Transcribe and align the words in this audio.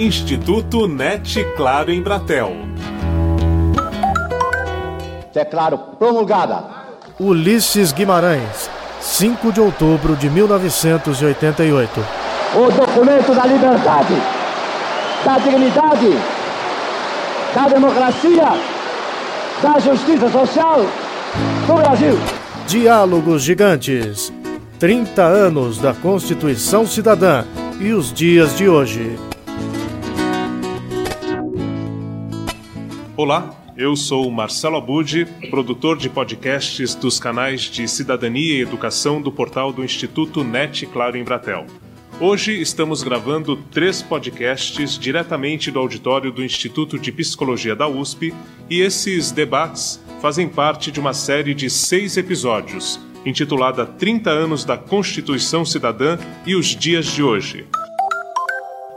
Instituto 0.00 0.86
NET 0.86 1.44
Claro 1.56 1.90
em 1.90 2.00
Bratel. 2.00 2.52
Declaro 5.34 5.76
promulgada. 5.98 6.62
Ulisses 7.18 7.90
Guimarães, 7.90 8.70
5 9.00 9.50
de 9.50 9.60
outubro 9.60 10.14
de 10.14 10.30
1988. 10.30 12.06
O 12.54 12.70
documento 12.70 13.34
da 13.34 13.44
liberdade, 13.44 14.14
da 15.24 15.38
dignidade, 15.38 16.10
da 17.52 17.68
democracia, 17.68 18.52
da 19.60 19.80
justiça 19.80 20.30
social 20.30 20.78
do 21.66 21.74
Brasil. 21.74 22.16
Diálogos 22.68 23.42
Gigantes. 23.42 24.32
30 24.78 25.22
anos 25.24 25.78
da 25.78 25.92
Constituição 25.92 26.86
Cidadã 26.86 27.44
e 27.80 27.92
os 27.92 28.12
dias 28.12 28.56
de 28.56 28.68
hoje. 28.68 29.27
Olá, 33.18 33.52
eu 33.76 33.96
sou 33.96 34.30
Marcelo 34.30 34.76
Abud, 34.76 35.26
produtor 35.50 35.98
de 35.98 36.08
podcasts 36.08 36.94
dos 36.94 37.18
canais 37.18 37.62
de 37.62 37.88
Cidadania 37.88 38.54
e 38.54 38.60
Educação 38.60 39.20
do 39.20 39.32
portal 39.32 39.72
do 39.72 39.84
Instituto 39.84 40.44
NET 40.44 40.86
Claro 40.86 41.16
em 41.16 41.24
Bratel. 41.24 41.66
Hoje 42.20 42.52
estamos 42.60 43.02
gravando 43.02 43.56
três 43.72 44.00
podcasts 44.00 44.96
diretamente 44.96 45.68
do 45.68 45.80
auditório 45.80 46.30
do 46.30 46.44
Instituto 46.44 46.96
de 46.96 47.10
Psicologia 47.10 47.74
da 47.74 47.88
USP 47.88 48.32
e 48.70 48.82
esses 48.82 49.32
debates 49.32 50.00
fazem 50.22 50.48
parte 50.48 50.92
de 50.92 51.00
uma 51.00 51.12
série 51.12 51.54
de 51.54 51.68
seis 51.68 52.16
episódios 52.16 53.00
intitulada 53.26 53.84
30 53.84 54.30
anos 54.30 54.64
da 54.64 54.78
Constituição 54.78 55.64
Cidadã 55.64 56.18
e 56.46 56.54
os 56.54 56.66
dias 56.66 57.06
de 57.06 57.24
hoje. 57.24 57.66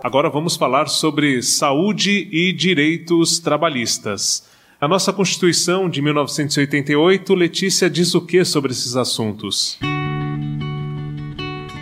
Agora 0.03 0.31
vamos 0.31 0.55
falar 0.55 0.87
sobre 0.87 1.43
saúde 1.43 2.27
e 2.31 2.51
direitos 2.51 3.37
trabalhistas. 3.37 4.49
A 4.79 4.87
nossa 4.87 5.13
Constituição 5.13 5.87
de 5.87 6.01
1988, 6.01 7.35
Letícia 7.35 7.87
diz 7.87 8.15
o 8.15 8.21
que 8.21 8.43
sobre 8.43 8.71
esses 8.71 8.95
assuntos? 8.95 9.77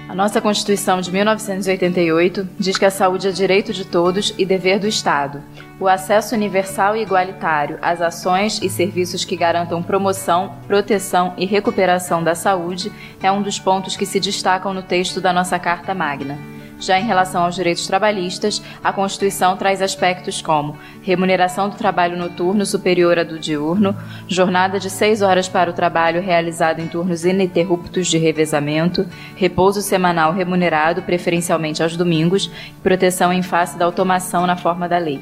A 0.10 0.14
nossa 0.14 0.42
Constituição 0.42 1.00
de 1.00 1.10
1988 1.14 2.50
diz 2.60 2.78
que 2.78 2.84
a 2.84 2.92
saúde 2.92 3.30
é 3.30 3.32
direito 3.32 3.72
de 3.72 3.86
todos 3.86 4.34
e 4.38 4.46
dever 4.46 4.80
do 4.80 4.88
Estado. 4.88 5.42
O 5.80 5.88
acesso 5.88 6.36
universal 6.36 6.98
e 6.98 7.02
igualitário 7.02 7.80
às 7.82 8.02
ações 8.02 8.60
e 8.62 8.70
serviços 8.70 9.24
que 9.24 9.38
garantam 9.38 9.82
promoção, 9.82 10.58
proteção 10.68 11.34
e 11.38 11.46
recuperação 11.46 12.22
da 12.22 12.36
saúde 12.36 12.92
é 13.24 13.32
um 13.32 13.42
dos 13.42 13.58
pontos 13.60 13.96
que 13.96 14.06
se 14.06 14.20
destacam 14.20 14.74
no 14.74 14.84
texto 14.84 15.22
da 15.22 15.32
nossa 15.32 15.58
Carta 15.58 15.96
Magna. 15.96 16.59
Já 16.80 16.98
em 16.98 17.06
relação 17.06 17.44
aos 17.44 17.56
direitos 17.56 17.86
trabalhistas, 17.86 18.62
a 18.82 18.94
Constituição 18.94 19.58
traz 19.58 19.82
aspectos 19.82 20.42
como 20.42 20.78
remuneração 21.02 21.70
do 21.70 21.76
trabalho 21.76 22.18
noturno 22.18 22.66
superior 22.66 23.20
à 23.20 23.24
do 23.24 23.38
diurno, 23.38 23.94
jornada 24.28 24.80
de 24.80 24.90
seis 24.90 25.22
horas 25.22 25.50
para 25.50 25.70
o 25.70 25.74
trabalho 25.74 26.22
realizado 26.22 26.80
em 26.80 26.88
turnos 26.88 27.26
ininterruptos 27.26 28.08
de 28.08 28.18
revezamento, 28.18 29.06
repouso 29.36 29.82
semanal 29.82 30.34
remunerado, 30.34 31.02
preferencialmente 31.02 31.84
aos 31.84 31.98
domingos, 31.98 32.50
e 32.70 32.82
proteção 32.82 33.34
em 33.34 33.44
face 33.44 33.78
da 33.78 33.84
automação 33.84 34.48
na 34.48 34.56
forma 34.56 34.88
da 34.88 34.98
lei. 34.98 35.22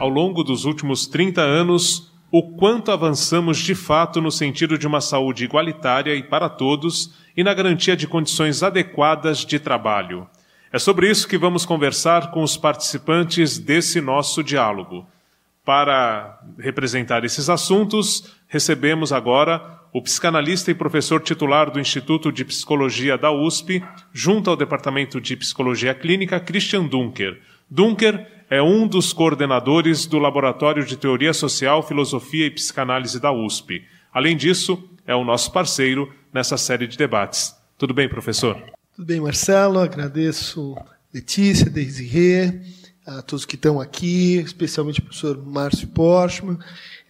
Ao 0.00 0.08
longo 0.08 0.42
dos 0.42 0.64
últimos 0.64 1.06
30 1.06 1.40
anos, 1.40 2.10
o 2.30 2.42
quanto 2.52 2.92
avançamos 2.92 3.58
de 3.58 3.74
fato 3.74 4.20
no 4.20 4.30
sentido 4.30 4.78
de 4.78 4.86
uma 4.86 5.00
saúde 5.00 5.44
igualitária 5.44 6.14
e 6.14 6.22
para 6.22 6.48
todos 6.48 7.12
e 7.36 7.42
na 7.42 7.52
garantia 7.52 7.96
de 7.96 8.06
condições 8.06 8.62
adequadas 8.62 9.38
de 9.38 9.58
trabalho. 9.58 10.28
É 10.72 10.78
sobre 10.78 11.10
isso 11.10 11.26
que 11.26 11.36
vamos 11.36 11.66
conversar 11.66 12.30
com 12.30 12.42
os 12.42 12.56
participantes 12.56 13.58
desse 13.58 14.00
nosso 14.00 14.44
diálogo. 14.44 15.04
Para 15.64 16.40
representar 16.58 17.24
esses 17.24 17.50
assuntos, 17.50 18.32
recebemos 18.46 19.12
agora 19.12 19.80
o 19.92 20.00
psicanalista 20.00 20.70
e 20.70 20.74
professor 20.74 21.20
titular 21.20 21.70
do 21.70 21.80
Instituto 21.80 22.30
de 22.30 22.44
Psicologia 22.44 23.18
da 23.18 23.32
USP, 23.32 23.82
junto 24.12 24.48
ao 24.48 24.56
Departamento 24.56 25.20
de 25.20 25.36
Psicologia 25.36 25.92
Clínica, 25.92 26.38
Christian 26.38 26.84
Dunker. 26.84 27.40
Dunker 27.68 28.39
é 28.50 28.60
um 28.60 28.84
dos 28.84 29.12
coordenadores 29.12 30.06
do 30.06 30.18
Laboratório 30.18 30.84
de 30.84 30.96
Teoria 30.96 31.32
Social, 31.32 31.86
Filosofia 31.86 32.46
e 32.46 32.50
Psicanálise 32.50 33.20
da 33.20 33.30
USP. 33.30 33.84
Além 34.12 34.36
disso, 34.36 34.90
é 35.06 35.14
o 35.14 35.24
nosso 35.24 35.52
parceiro 35.52 36.12
nessa 36.34 36.56
série 36.56 36.88
de 36.88 36.98
debates. 36.98 37.54
Tudo 37.78 37.94
bem, 37.94 38.08
professor? 38.08 38.60
Tudo 38.96 39.06
bem, 39.06 39.20
Marcelo. 39.20 39.78
Agradeço 39.78 40.76
Letícia, 41.14 41.70
Desirê, 41.70 42.60
a 43.06 43.22
todos 43.22 43.44
que 43.44 43.54
estão 43.54 43.80
aqui, 43.80 44.38
especialmente 44.38 44.98
o 44.98 45.04
professor 45.04 45.40
Márcio 45.46 45.86
Porchman, 45.86 46.58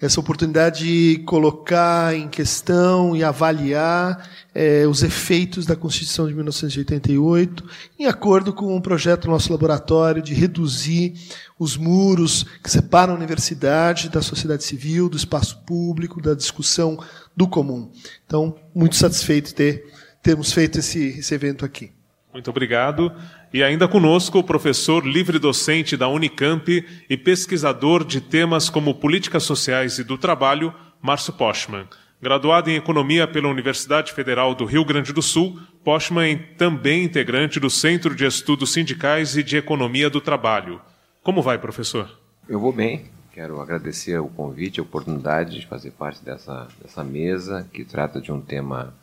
essa 0.01 0.19
oportunidade 0.19 0.85
de 0.85 1.19
colocar 1.25 2.15
em 2.15 2.27
questão 2.27 3.15
e 3.15 3.23
avaliar 3.23 4.29
é, 4.55 4.87
os 4.87 5.03
efeitos 5.03 5.67
da 5.67 5.77
Constituição 5.77 6.27
de 6.27 6.35
1988, 6.35 7.69
em 7.99 8.07
acordo 8.07 8.53
com 8.53 8.75
o 8.75 8.81
projeto 8.81 9.23
do 9.23 9.31
nosso 9.31 9.53
laboratório 9.53 10.23
de 10.23 10.33
reduzir 10.33 11.15
os 11.59 11.77
muros 11.77 12.45
que 12.63 12.71
separam 12.71 13.13
a 13.13 13.17
universidade 13.17 14.09
da 14.09 14.23
sociedade 14.23 14.65
civil, 14.65 15.09
do 15.09 15.19
espaço 15.19 15.59
público, 15.67 16.23
da 16.23 16.33
discussão 16.33 16.99
do 17.37 17.47
comum. 17.47 17.91
Então, 18.25 18.57
muito 18.75 18.97
satisfeito 18.97 19.49
de 19.49 19.55
ter, 19.55 19.93
termos 20.23 20.51
feito 20.51 20.79
esse, 20.79 21.19
esse 21.19 21.35
evento 21.35 21.65
aqui. 21.65 21.93
Muito 22.33 22.49
obrigado. 22.49 23.13
E 23.53 23.65
ainda 23.65 23.89
conosco 23.89 24.39
o 24.39 24.45
professor 24.45 25.05
livre-docente 25.05 25.97
da 25.97 26.09
Unicamp 26.09 26.87
e 27.09 27.17
pesquisador 27.17 28.05
de 28.05 28.21
temas 28.21 28.71
como 28.71 28.95
políticas 28.95 29.43
sociais 29.43 29.99
e 29.99 30.05
do 30.05 30.17
trabalho, 30.17 30.73
Márcio 31.03 31.33
Poschmann. 31.33 31.89
Graduado 32.23 32.71
em 32.71 32.77
Economia 32.77 33.27
pela 33.27 33.49
Universidade 33.49 34.13
Federal 34.13 34.55
do 34.55 34.65
Rio 34.65 34.85
Grande 34.85 35.13
do 35.13 35.21
Sul, 35.21 35.59
Poschmann 35.83 36.35
é 36.35 36.37
também 36.57 37.03
integrante 37.03 37.59
do 37.59 37.71
Centro 37.71 38.15
de 38.15 38.25
Estudos 38.25 38.73
Sindicais 38.73 39.37
e 39.37 39.43
de 39.43 39.57
Economia 39.57 40.09
do 40.09 40.21
Trabalho. 40.21 40.81
Como 41.23 41.43
vai, 41.43 41.59
professor? 41.59 42.09
Eu 42.49 42.61
vou 42.61 42.73
bem. 42.73 43.07
Quero 43.33 43.61
agradecer 43.61 44.19
o 44.19 44.29
convite, 44.29 44.79
a 44.79 44.83
oportunidade 44.83 45.59
de 45.59 45.67
fazer 45.67 45.93
parte 45.93 46.23
dessa, 46.23 46.69
dessa 46.81 47.03
mesa 47.03 47.67
que 47.73 47.85
trata 47.85 48.21
de 48.21 48.31
um 48.31 48.41
tema 48.41 48.95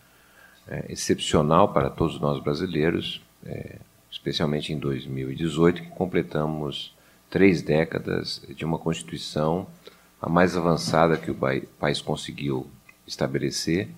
é, 0.68 0.86
excepcional 0.90 1.74
para 1.74 1.90
todos 1.90 2.19
nós 2.19 2.41
brasileiros. 2.41 3.22
É, 3.46 3.78
especialmente 4.12 4.73
em 4.73 4.78
2018, 4.78 5.84
que 5.84 5.90
completamos 5.90 6.95
três 7.29 7.62
décadas 7.62 8.41
de 8.50 8.66
uma 8.66 8.79
Constituição, 8.79 9.68
a 10.22 10.29
mais 10.29 10.57
avançada 10.57 11.18
que 11.18 11.29
o 11.29 11.38
país 11.79 12.01
conseguiu 12.01 12.68
estabelecer, 13.06 13.90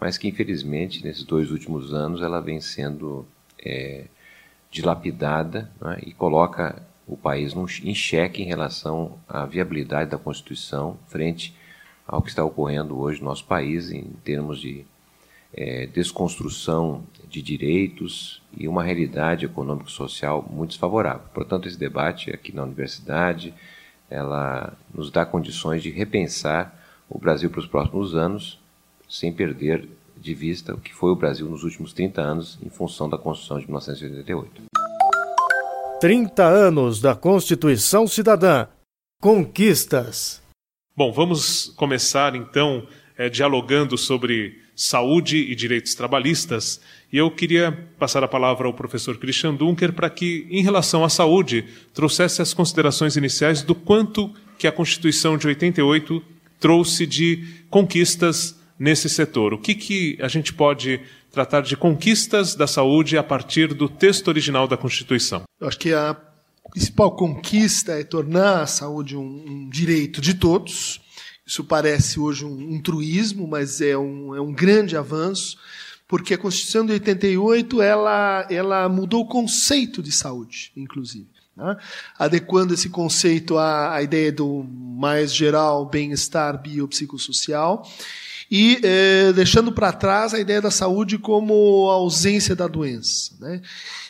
mas 0.00 0.16
que 0.16 0.28
infelizmente 0.28 1.04
nesses 1.04 1.24
dois 1.24 1.50
últimos 1.50 1.92
anos 1.92 2.22
ela 2.22 2.40
vem 2.40 2.60
sendo 2.60 3.26
é, 3.58 4.06
dilapidada 4.70 5.70
né, 5.80 6.00
e 6.06 6.12
coloca 6.12 6.82
o 7.06 7.16
país 7.16 7.54
em 7.82 7.94
xeque 7.94 8.42
em 8.42 8.46
relação 8.46 9.18
à 9.28 9.46
viabilidade 9.46 10.10
da 10.10 10.18
Constituição 10.18 10.98
frente 11.06 11.54
ao 12.06 12.20
que 12.20 12.28
está 12.28 12.44
ocorrendo 12.44 12.98
hoje 12.98 13.20
no 13.20 13.26
nosso 13.26 13.44
país 13.44 13.90
em 13.90 14.04
termos 14.24 14.60
de 14.60 14.84
é, 15.56 15.86
desconstrução 15.86 17.02
de 17.28 17.40
direitos 17.40 18.42
e 18.56 18.68
uma 18.68 18.84
realidade 18.84 19.46
econômico-social 19.46 20.46
muito 20.50 20.70
desfavorável. 20.70 21.22
Portanto, 21.32 21.66
esse 21.66 21.78
debate 21.78 22.30
aqui 22.30 22.54
na 22.54 22.62
universidade, 22.62 23.54
ela 24.10 24.74
nos 24.92 25.10
dá 25.10 25.24
condições 25.24 25.82
de 25.82 25.90
repensar 25.90 26.78
o 27.08 27.18
Brasil 27.18 27.48
para 27.48 27.60
os 27.60 27.66
próximos 27.66 28.14
anos, 28.14 28.60
sem 29.08 29.32
perder 29.32 29.88
de 30.16 30.34
vista 30.34 30.74
o 30.74 30.80
que 30.80 30.94
foi 30.94 31.10
o 31.10 31.16
Brasil 31.16 31.48
nos 31.48 31.64
últimos 31.64 31.92
30 31.92 32.20
anos 32.20 32.58
em 32.62 32.68
função 32.68 33.08
da 33.08 33.16
Constituição 33.16 33.58
de 33.58 33.66
1988. 33.66 34.64
30 36.00 36.44
anos 36.44 37.00
da 37.00 37.14
Constituição 37.14 38.06
Cidadã. 38.06 38.66
Conquistas. 39.20 40.42
Bom, 40.94 41.12
vamos 41.12 41.72
começar 41.76 42.34
então 42.34 42.86
é, 43.16 43.28
dialogando 43.28 43.96
sobre 43.96 44.65
saúde 44.76 45.38
e 45.38 45.54
direitos 45.54 45.94
trabalhistas. 45.94 46.80
E 47.10 47.16
eu 47.16 47.30
queria 47.30 47.72
passar 47.98 48.22
a 48.22 48.28
palavra 48.28 48.66
ao 48.66 48.74
professor 48.74 49.16
Christian 49.16 49.54
Dunker 49.54 49.94
para 49.94 50.10
que, 50.10 50.46
em 50.50 50.62
relação 50.62 51.02
à 51.02 51.08
saúde, 51.08 51.64
trouxesse 51.94 52.42
as 52.42 52.52
considerações 52.52 53.16
iniciais 53.16 53.62
do 53.62 53.74
quanto 53.74 54.30
que 54.58 54.66
a 54.66 54.72
Constituição 54.72 55.38
de 55.38 55.46
88 55.46 56.22
trouxe 56.60 57.06
de 57.06 57.42
conquistas 57.70 58.54
nesse 58.78 59.08
setor. 59.08 59.54
O 59.54 59.58
que, 59.58 59.74
que 59.74 60.18
a 60.20 60.28
gente 60.28 60.52
pode 60.52 61.00
tratar 61.32 61.62
de 61.62 61.76
conquistas 61.76 62.54
da 62.54 62.66
saúde 62.66 63.16
a 63.16 63.22
partir 63.22 63.72
do 63.72 63.88
texto 63.88 64.28
original 64.28 64.68
da 64.68 64.76
Constituição? 64.76 65.44
Eu 65.58 65.68
acho 65.68 65.78
que 65.78 65.92
a 65.92 66.16
principal 66.70 67.12
conquista 67.12 67.92
é 67.92 68.04
tornar 68.04 68.62
a 68.62 68.66
saúde 68.66 69.16
um, 69.16 69.44
um 69.46 69.68
direito 69.70 70.20
de 70.20 70.34
todos 70.34 71.00
isso 71.46 71.62
parece 71.62 72.18
hoje 72.18 72.44
um, 72.44 72.74
um 72.74 72.82
truísmo, 72.82 73.46
mas 73.46 73.80
é 73.80 73.96
um, 73.96 74.34
é 74.34 74.40
um 74.40 74.52
grande 74.52 74.96
avanço. 74.96 75.56
porque 76.08 76.34
a 76.34 76.38
Constituição 76.38 76.84
de 76.84 76.92
88 76.92 77.80
ela, 77.80 78.46
ela 78.50 78.88
mudou 78.88 79.22
o 79.22 79.28
conceito 79.28 80.02
de 80.02 80.10
saúde, 80.10 80.72
inclusive. 80.76 81.28
Né? 81.56 81.76
Adequando 82.18 82.74
esse 82.74 82.88
conceito 82.88 83.56
à, 83.56 83.94
à 83.94 84.02
ideia 84.02 84.30
do 84.30 84.64
mais 84.64 85.32
geral 85.32 85.86
bem-estar 85.86 86.60
biopsicossocial 86.60 87.88
e 88.50 88.78
eh, 88.82 89.32
deixando 89.32 89.72
para 89.72 89.92
trás 89.92 90.32
a 90.32 90.38
ideia 90.38 90.60
da 90.60 90.70
saúde 90.70 91.18
como 91.18 91.90
ausência 91.90 92.54
da 92.54 92.66
doença. 92.66 93.34
Né? 93.40 93.60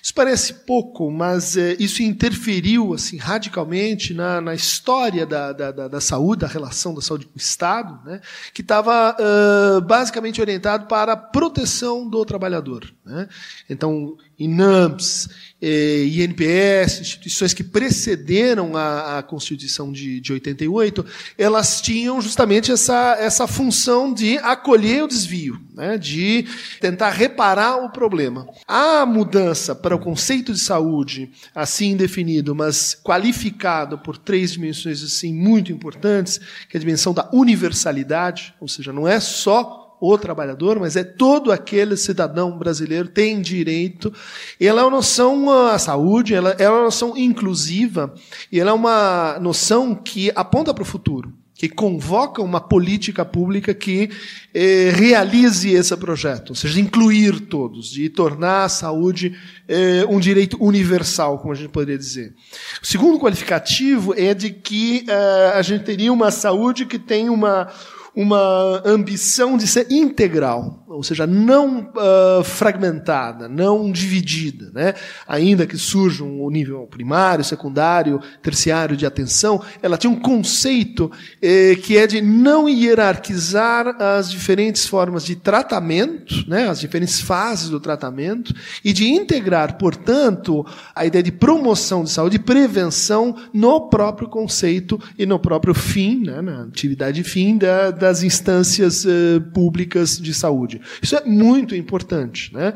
Isso 0.03 0.15
parece 0.15 0.53
pouco, 0.53 1.11
mas 1.11 1.57
eh, 1.57 1.77
isso 1.79 2.03
interferiu 2.03 2.93
assim 2.93 3.17
radicalmente 3.17 4.13
na, 4.13 4.41
na 4.41 4.55
história 4.55 5.25
da, 5.25 5.53
da, 5.53 5.73
da, 5.73 5.89
da, 5.89 6.01
saúde, 6.01 6.43
da 6.43 6.47
relação 6.47 6.95
da 6.95 7.01
saúde 7.01 7.27
com 7.27 7.35
o 7.35 7.39
Estado, 7.39 7.99
né? 8.05 8.21
que 8.53 8.61
estava 8.61 9.17
uh, 9.19 9.81
basicamente 9.81 10.41
orientado 10.41 10.87
para 10.87 11.13
a 11.13 11.17
proteção 11.17 12.09
do 12.09 12.25
trabalhador. 12.25 12.93
Né? 13.05 13.29
Então, 13.71 14.17
INAMPS, 14.39 15.29
eh, 15.61 16.05
INPS, 16.05 17.01
instituições 17.01 17.55
que 17.55 17.65
precederam 17.65 18.77
a, 18.77 19.19
a 19.19 19.23
Constituição 19.23 19.91
de, 19.91 20.21
de 20.21 20.33
88, 20.33 21.05
elas 21.39 21.81
tinham 21.81 22.21
justamente 22.21 22.71
essa, 22.71 23.17
essa 23.19 23.47
função 23.47 24.13
de 24.13 24.37
acolher 24.39 25.05
o 25.05 25.09
desvio, 25.09 25.59
né, 25.75 25.97
de 25.97 26.47
tentar 26.81 27.11
reparar 27.11 27.79
o 27.85 27.91
problema. 27.91 28.47
A 28.69 29.07
mudança 29.07 29.75
para 29.75 29.97
o 29.97 29.99
conceito 29.99 30.53
de 30.53 30.61
saúde, 30.61 31.31
assim 31.55 31.97
definido, 31.97 32.55
mas 32.55 32.95
qualificado 33.03 33.99
por 33.99 34.19
três 34.19 34.53
dimensões 34.53 35.03
assim 35.03 35.33
muito 35.33 35.73
importantes, 35.73 36.39
que 36.69 36.77
é 36.77 36.79
a 36.79 36.81
dimensão 36.81 37.15
da 37.15 37.31
universalidade, 37.33 38.55
ou 38.61 38.69
seja, 38.69 38.93
não 38.93 39.09
é 39.09 39.19
só 39.21 39.86
o 40.01 40.17
trabalhador, 40.19 40.79
mas 40.79 40.97
é 40.97 41.05
todo 41.05 41.51
aquele 41.51 41.97
cidadão 41.97 42.57
brasileiro 42.59 43.09
tem 43.09 43.41
direito. 43.41 44.13
Ela 44.61 44.81
é 44.81 44.85
uma 44.85 44.91
noção, 44.91 45.51
a 45.51 45.79
saúde, 45.79 46.35
ela, 46.35 46.51
ela 46.59 46.77
é 46.77 46.79
uma 46.79 46.85
noção 46.85 47.17
inclusiva, 47.17 48.15
e 48.51 48.61
ela 48.61 48.71
é 48.71 48.75
uma 48.75 49.39
noção 49.41 49.95
que 49.95 50.31
aponta 50.35 50.73
para 50.73 50.83
o 50.83 50.87
futuro 50.87 51.33
que 51.57 51.71
convoca 51.71 52.43
uma 52.43 52.61
política 52.61 53.25
pública 53.25 53.73
que 53.73 54.11
eh, 54.53 54.93
realize 54.95 55.71
esse 55.71 55.97
projeto, 55.97 56.51
ou 56.51 56.55
seja, 56.55 56.79
incluir 56.79 57.41
todos, 57.41 57.91
de 57.91 58.11
tornar 58.11 58.65
a 58.65 58.69
saúde 58.69 59.35
eh, 59.67 60.05
um 60.07 60.21
direito 60.21 60.63
universal, 60.63 61.39
como 61.39 61.53
a 61.53 61.57
gente 61.57 61.71
poderia 61.71 61.97
dizer. 61.97 62.35
O 62.83 62.87
segundo 62.87 63.19
qualificativo 63.19 64.13
é 64.15 64.35
de 64.35 64.51
que 64.51 65.07
eh, 65.09 65.53
a 65.55 65.63
gente 65.63 65.85
teria 65.85 66.13
uma 66.13 66.31
saúde 66.31 66.85
que 66.85 66.99
tem 66.99 67.31
uma 67.31 67.69
uma 68.17 68.81
ambição 68.87 69.59
de 69.59 69.67
ser 69.67 69.93
integral, 69.93 70.86
ou 70.89 71.03
seja, 71.03 71.27
não 71.27 71.91
uh, 71.91 72.43
fragmentada, 72.43 73.49
não 73.49 73.93
dividida. 73.93 74.71
Né? 74.73 74.95
Ainda 75.29 75.67
que 75.67 75.77
surja 75.77 76.25
um 76.25 76.49
nível 76.51 76.87
primário, 76.87 77.45
secundário, 77.45 78.21
terciário 78.43 78.97
de 78.97 79.05
atenção, 79.05 79.63
ela 79.83 79.99
tem 79.99 80.11
um 80.11 80.19
conceito 80.19 81.11
eh, 81.43 81.77
que 81.77 81.97
é 81.97 82.07
de 82.07 82.21
não 82.21 82.69
hierarquizar 82.69 83.97
as 84.01 84.31
diferentes 84.31 84.87
formas 84.87 85.25
de 85.25 85.37
tratamento, 85.37 86.49
né? 86.49 86.69
as 86.69 86.81
diferentes 86.81 87.21
fases 87.21 87.69
do 87.69 87.79
tratamento, 87.79 88.55
e 88.85 88.93
de 88.93 89.07
integrar, 89.09 89.77
portanto, 89.77 90.65
a 90.95 91.05
ideia 91.05 91.23
de 91.23 91.33
promoção 91.33 92.05
de 92.05 92.11
saúde 92.11 92.39
prevenção 92.39 93.37
no 93.53 93.89
próprio 93.89 94.29
conceito 94.29 95.01
e 95.19 95.27
no 95.27 95.39
próprio 95.39 95.75
fim, 95.75 96.25
né? 96.25 96.41
na 96.41 96.63
atividade 96.63 97.23
fim 97.23 97.59
da, 97.59 97.91
da 97.91 98.07
das 98.07 98.23
instâncias 98.23 99.05
uh, 99.05 99.41
públicas 99.53 100.17
de 100.17 100.33
saúde. 100.33 100.76
Isso 101.03 101.17
é 101.17 101.25
muito 101.25 101.75
importante. 101.75 102.53
Né? 102.55 102.75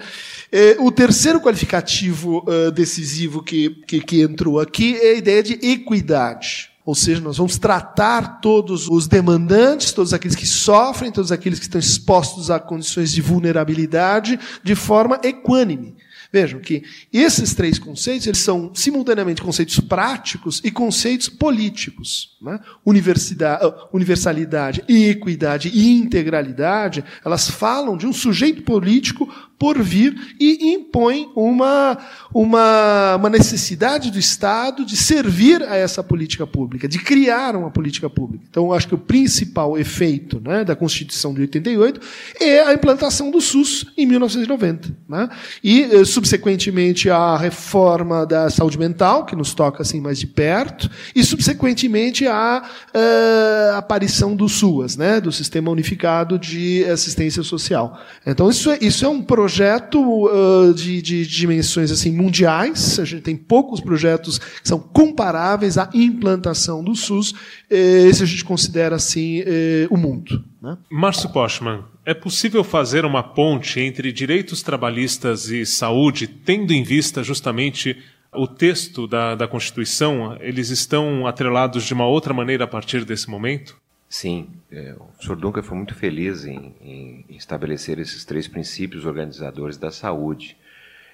Eh, 0.50 0.76
o 0.79 0.91
terceiro 0.91 1.41
qualificativo 1.41 2.44
uh, 2.47 2.70
decisivo 2.70 3.43
que, 3.43 3.70
que, 3.87 4.00
que 4.00 4.23
entrou 4.23 4.61
aqui 4.61 4.97
é 4.97 5.11
a 5.12 5.14
ideia 5.14 5.43
de 5.43 5.55
equidade. 5.55 6.70
Ou 6.85 6.94
seja, 6.94 7.20
nós 7.20 7.37
vamos 7.37 7.58
tratar 7.58 8.41
todos 8.41 8.88
os 8.88 9.06
demandantes, 9.06 9.93
todos 9.93 10.14
aqueles 10.14 10.35
que 10.35 10.47
sofrem, 10.47 11.12
todos 11.12 11.31
aqueles 11.31 11.58
que 11.58 11.67
estão 11.67 11.79
expostos 11.79 12.50
a 12.50 12.58
condições 12.58 13.12
de 13.12 13.20
vulnerabilidade, 13.20 14.41
de 14.64 14.75
forma 14.75 15.20
equânime. 15.23 15.94
Vejam 16.32 16.61
que 16.61 16.85
esses 17.12 17.55
três 17.55 17.79
conceitos 17.79 18.27
eles 18.27 18.38
são 18.38 18.73
simultaneamente 18.75 19.43
conceitos 19.43 19.81
práticos 19.81 20.61
e 20.65 20.71
conceitos 20.71 21.29
políticos. 21.29 22.37
Né? 22.41 22.61
Ah, 22.62 23.88
universalidade, 23.93 24.85
equidade 24.88 25.71
e 25.75 25.91
integralidade, 25.91 27.05
elas 27.25 27.50
falam 27.50 27.97
de 27.97 28.06
um 28.06 28.12
sujeito 28.12 28.62
político 28.62 29.29
por 29.61 29.79
vir 29.82 30.35
e 30.41 30.73
impõe 30.73 31.29
uma, 31.37 31.99
uma, 32.32 33.17
uma 33.17 33.29
necessidade 33.29 34.11
do 34.11 34.19
Estado 34.19 34.87
de 34.87 34.97
servir 34.97 35.62
a 35.65 35.77
essa 35.77 36.03
política 36.03 36.47
pública, 36.47 36.88
de 36.88 36.99
criar 36.99 37.55
uma 37.55 37.71
política 37.71 38.09
pública. 38.09 38.43
Então, 38.49 38.73
acho 38.73 38.88
que 38.88 38.94
o 38.94 38.99
principal 38.99 39.77
efeito 39.77 40.41
né, 40.41 40.65
da 40.65 40.75
Constituição 40.75 41.35
de 41.35 41.43
88 41.43 42.00
é 42.41 42.61
a 42.61 42.73
implantação 42.73 43.31
do 43.31 43.38
SUS 43.38 43.85
em 43.99 44.06
1990. 44.06 44.97
Né? 45.06 45.29
E, 45.62 45.82
eh, 45.82 46.05
subsequentemente, 46.20 47.08
a 47.08 47.37
reforma 47.37 48.26
da 48.26 48.50
saúde 48.50 48.78
mental, 48.78 49.25
que 49.25 49.34
nos 49.34 49.55
toca 49.55 49.82
assim 49.82 50.00
mais 50.00 50.19
de 50.19 50.26
perto, 50.26 50.90
e, 51.14 51.25
subsequentemente, 51.25 52.26
a, 52.26 52.62
eh, 52.93 53.72
aparição 53.75 54.37
do 54.37 54.49
SUAS, 54.49 54.96
né, 54.96 55.20
do 55.20 55.32
Sistema 55.32 55.70
Unificado 55.70 56.38
de 56.38 56.84
Assistência 56.84 57.43
Social. 57.43 57.99
Então, 58.26 58.50
isso 58.50 58.70
é, 58.70 58.78
isso 58.81 59.05
é 59.05 59.08
um 59.08 59.22
projeto 59.22 59.50
projeto 59.50 60.26
uh, 60.26 60.75
de, 60.75 61.02
de, 61.02 61.26
dimensões 61.26 61.90
assim 61.90 62.12
mundiais. 62.12 62.99
A 62.99 63.05
gente 63.05 63.22
tem 63.22 63.37
poucos 63.37 63.81
projetos 63.81 64.38
que 64.38 64.69
são 64.69 64.78
comparáveis 64.78 65.78
à 65.78 65.88
implantação 65.94 66.82
do 66.84 66.94
SUS, 66.94 67.34
eh, 67.70 68.11
se 68.12 68.22
a 68.22 68.26
gente 68.26 68.44
considera 68.44 68.96
assim 68.96 69.43
eh, 69.46 69.87
o 69.90 69.96
mundo. 69.96 70.50
Né? 70.61 70.77
Márcio 70.91 71.31
Postman, 71.31 71.85
é 72.05 72.12
possível 72.12 72.62
fazer 72.62 73.05
uma 73.05 73.23
ponte 73.23 73.81
entre 73.81 74.12
direitos 74.12 74.62
trabalhistas 74.62 75.49
e 75.49 75.65
saúde, 75.65 76.27
tendo 76.27 76.73
em 76.73 76.83
vista 76.83 77.23
justamente 77.23 77.97
o 78.33 78.47
texto 78.47 79.07
da, 79.07 79.35
da 79.35 79.49
Constituição? 79.49 80.37
Eles 80.41 80.71
estão 80.71 81.27
atrelados 81.27 81.85
de 81.85 81.95
uma 81.95 82.07
outra 82.07 82.35
maneira 82.35 82.65
a 82.65 82.69
partir 82.69 83.05
desse 83.05 83.29
momento? 83.31 83.81
Sim, 84.09 84.49
é, 84.71 84.95
o 84.99 85.23
Sr. 85.23 85.37
Duncan 85.37 85.62
foi 85.62 85.77
muito 85.77 85.95
feliz 85.95 86.45
em, 86.45 86.75
em, 86.81 87.25
estabelecer 87.31 87.99
esses 87.99 88.25
três 88.25 88.49
princípios 88.49 89.05
organizadores 89.06 89.77
da 89.77 89.93
saúde, 89.93 90.56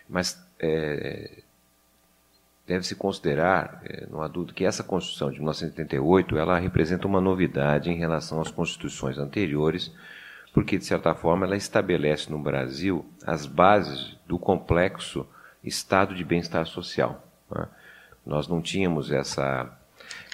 mas 0.08 0.42
é, 0.58 1.42
deve-se 2.66 2.96
considerar, 2.96 3.80
é, 3.84 4.06
não 4.10 4.20
há 4.20 4.28
dúvida, 4.28 4.52
que 4.52 4.64
essa 4.64 4.82
Constituição 4.82 5.30
de 5.30 5.36
1988 5.36 6.36
ela 6.36 6.58
representa 6.58 7.06
uma 7.06 7.20
novidade 7.20 7.90
em 7.90 7.96
relação 7.96 8.40
às 8.40 8.50
constituições 8.50 9.18
anteriores, 9.18 9.94
porque, 10.52 10.78
de 10.78 10.84
certa 10.84 11.14
forma, 11.14 11.46
ela 11.46 11.56
estabelece 11.56 12.30
no 12.30 12.38
Brasil 12.38 13.06
as 13.24 13.46
bases 13.46 14.16
do 14.26 14.38
complexo 14.38 15.26
estado 15.62 16.14
de 16.14 16.24
bem-estar 16.24 16.66
social. 16.66 17.24
Né? 17.50 17.68
Nós 18.24 18.48
não 18.48 18.60
tínhamos 18.60 19.12
essa 19.12 19.72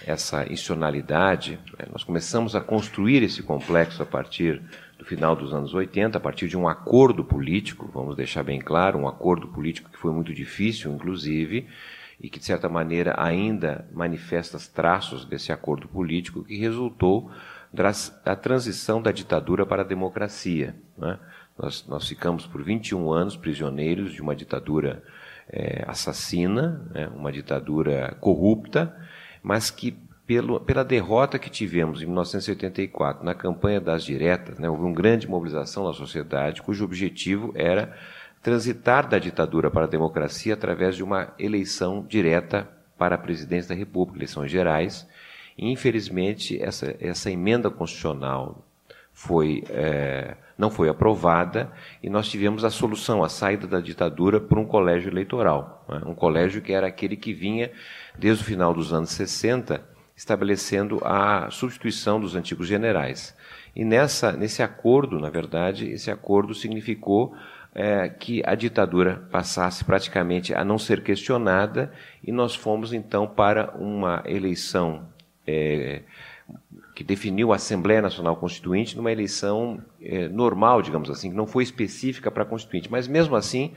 essa 0.06 0.42
institucionalidade, 0.42 1.58
né, 1.78 1.86
nós 1.90 2.02
começamos 2.02 2.56
a 2.56 2.60
construir 2.60 3.22
esse 3.22 3.42
complexo 3.42 4.02
a 4.02 4.06
partir 4.06 4.60
do 4.98 5.04
final 5.04 5.36
dos 5.36 5.54
anos 5.54 5.72
80, 5.72 6.18
a 6.18 6.20
partir 6.20 6.48
de 6.48 6.56
um 6.56 6.68
acordo 6.68 7.24
político, 7.24 7.88
vamos 7.92 8.16
deixar 8.16 8.42
bem 8.42 8.60
claro, 8.60 8.98
um 8.98 9.08
acordo 9.08 9.46
político 9.48 9.90
que 9.90 9.98
foi 9.98 10.12
muito 10.12 10.34
difícil, 10.34 10.92
inclusive, 10.92 11.68
e 12.22 12.30
que, 12.30 12.38
de 12.38 12.44
certa 12.44 12.68
maneira, 12.68 13.14
ainda 13.18 13.84
manifesta 13.92 14.56
traços 14.72 15.24
desse 15.24 15.50
acordo 15.50 15.88
político 15.88 16.44
que 16.44 16.56
resultou 16.56 17.30
da 17.72 18.36
transição 18.36 19.02
da 19.02 19.10
ditadura 19.10 19.66
para 19.66 19.82
a 19.82 19.84
democracia. 19.84 20.76
Né? 20.96 21.18
Nós, 21.58 21.84
nós 21.88 22.06
ficamos 22.06 22.46
por 22.46 22.62
21 22.62 23.10
anos 23.10 23.36
prisioneiros 23.36 24.12
de 24.12 24.22
uma 24.22 24.36
ditadura 24.36 25.02
é, 25.48 25.84
assassina, 25.88 26.88
né? 26.94 27.08
uma 27.08 27.32
ditadura 27.32 28.16
corrupta, 28.20 28.94
mas 29.42 29.70
que 29.70 29.98
pelo, 30.24 30.60
pela 30.60 30.84
derrota 30.84 31.38
que 31.38 31.50
tivemos 31.50 32.00
em 32.00 32.06
1984 32.06 33.24
na 33.24 33.34
campanha 33.34 33.80
das 33.80 34.04
diretas, 34.04 34.58
né, 34.58 34.70
houve 34.70 34.84
uma 34.84 34.94
grande 34.94 35.28
mobilização 35.28 35.84
na 35.84 35.92
sociedade, 35.92 36.62
cujo 36.62 36.84
objetivo 36.84 37.52
era 37.56 37.92
transitar 38.42 39.08
da 39.08 39.18
ditadura 39.18 39.70
para 39.70 39.84
a 39.84 39.88
democracia 39.88 40.54
através 40.54 40.96
de 40.96 41.02
uma 41.02 41.32
eleição 41.38 42.04
direta 42.08 42.68
para 42.98 43.14
a 43.14 43.18
presidência 43.18 43.70
da 43.70 43.78
República, 43.78 44.18
eleições 44.18 44.50
gerais. 44.50 45.08
E, 45.56 45.70
infelizmente, 45.70 46.60
essa, 46.60 46.96
essa 46.98 47.30
emenda 47.30 47.70
constitucional 47.70 48.64
foi, 49.12 49.62
é, 49.70 50.36
não 50.58 50.70
foi 50.70 50.88
aprovada 50.88 51.70
e 52.02 52.10
nós 52.10 52.28
tivemos 52.28 52.64
a 52.64 52.70
solução, 52.70 53.22
a 53.22 53.28
saída 53.28 53.66
da 53.66 53.80
ditadura 53.80 54.40
por 54.40 54.58
um 54.58 54.64
colégio 54.64 55.10
eleitoral. 55.10 55.84
Né? 55.88 56.00
Um 56.04 56.14
colégio 56.14 56.62
que 56.62 56.72
era 56.72 56.86
aquele 56.86 57.16
que 57.16 57.32
vinha 57.32 57.70
desde 58.18 58.42
o 58.42 58.46
final 58.46 58.74
dos 58.74 58.92
anos 58.92 59.10
60, 59.10 59.84
estabelecendo 60.16 61.00
a 61.04 61.48
substituição 61.50 62.20
dos 62.20 62.34
antigos 62.34 62.66
generais. 62.66 63.36
E 63.74 63.84
nessa, 63.84 64.32
nesse 64.32 64.62
acordo, 64.62 65.18
na 65.18 65.30
verdade, 65.30 65.90
esse 65.90 66.10
acordo 66.10 66.54
significou 66.54 67.34
é, 67.74 68.08
que 68.08 68.42
a 68.44 68.54
ditadura 68.54 69.26
passasse 69.30 69.84
praticamente 69.84 70.54
a 70.54 70.64
não 70.64 70.78
ser 70.78 71.02
questionada 71.02 71.92
e 72.22 72.30
nós 72.30 72.54
fomos 72.54 72.92
então 72.92 73.26
para 73.26 73.72
uma 73.76 74.22
eleição 74.26 75.08
é, 75.46 76.02
que 76.94 77.02
definiu 77.02 77.52
a 77.52 77.56
Assembleia 77.56 78.02
Nacional 78.02 78.36
Constituinte 78.36 78.96
numa 78.96 79.10
eleição 79.10 79.82
é, 80.00 80.28
normal, 80.28 80.82
digamos 80.82 81.08
assim, 81.10 81.30
que 81.30 81.36
não 81.36 81.46
foi 81.46 81.62
específica 81.62 82.30
para 82.30 82.42
a 82.42 82.46
Constituinte, 82.46 82.90
mas 82.90 83.08
mesmo 83.08 83.34
assim 83.34 83.72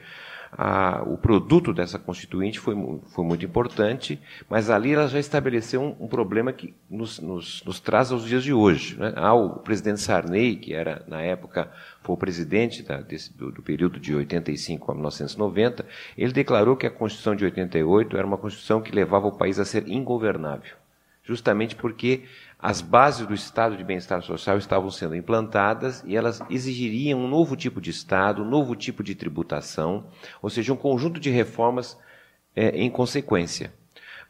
a, 0.57 1.03
o 1.05 1.17
produto 1.17 1.73
dessa 1.73 1.99
Constituinte 1.99 2.59
foi, 2.59 2.75
foi 3.07 3.25
muito 3.25 3.45
importante, 3.45 4.19
mas 4.49 4.69
ali 4.69 4.93
ela 4.93 5.07
já 5.07 5.19
estabeleceu 5.19 5.81
um, 5.81 6.05
um 6.05 6.07
problema 6.07 6.53
que 6.53 6.73
nos, 6.89 7.19
nos, 7.19 7.63
nos, 7.65 7.79
traz 7.79 8.11
aos 8.11 8.25
dias 8.25 8.43
de 8.43 8.53
hoje. 8.53 8.97
Né? 8.97 9.13
Ah, 9.15 9.33
o 9.33 9.59
presidente 9.59 9.99
Sarney, 9.99 10.55
que 10.55 10.73
era, 10.73 11.03
na 11.07 11.21
época, 11.21 11.69
foi 12.01 12.15
o 12.15 12.17
presidente 12.17 12.83
da, 12.83 13.01
desse, 13.01 13.35
do, 13.37 13.51
do, 13.51 13.61
período 13.61 13.99
de 13.99 14.15
85 14.15 14.91
a 14.91 14.95
1990, 14.95 15.85
ele 16.17 16.31
declarou 16.31 16.77
que 16.77 16.87
a 16.87 16.91
Constituição 16.91 17.35
de 17.35 17.43
88 17.43 18.15
era 18.15 18.25
uma 18.25 18.37
Constituição 18.37 18.81
que 18.81 18.95
levava 18.95 19.27
o 19.27 19.37
país 19.37 19.59
a 19.59 19.65
ser 19.65 19.87
ingovernável, 19.89 20.75
justamente 21.23 21.75
porque 21.75 22.23
as 22.65 22.81
bases 22.81 23.27
do 23.27 23.33
Estado 23.35 23.77
de 23.77 23.83
bem-estar 23.83 24.23
social 24.23 24.57
estavam 24.57 24.89
sendo 24.89 25.15
implantadas 25.15 26.03
e 26.03 26.15
elas 26.15 26.41
exigiriam 26.49 27.19
um 27.19 27.27
novo 27.27 27.55
tipo 27.55 27.79
de 27.79 27.91
Estado, 27.91 28.41
um 28.41 28.49
novo 28.49 28.75
tipo 28.75 29.03
de 29.03 29.13
tributação, 29.13 30.07
ou 30.41 30.49
seja, 30.49 30.73
um 30.73 30.75
conjunto 30.75 31.19
de 31.19 31.29
reformas 31.29 31.95
é, 32.55 32.69
em 32.69 32.89
consequência 32.89 33.71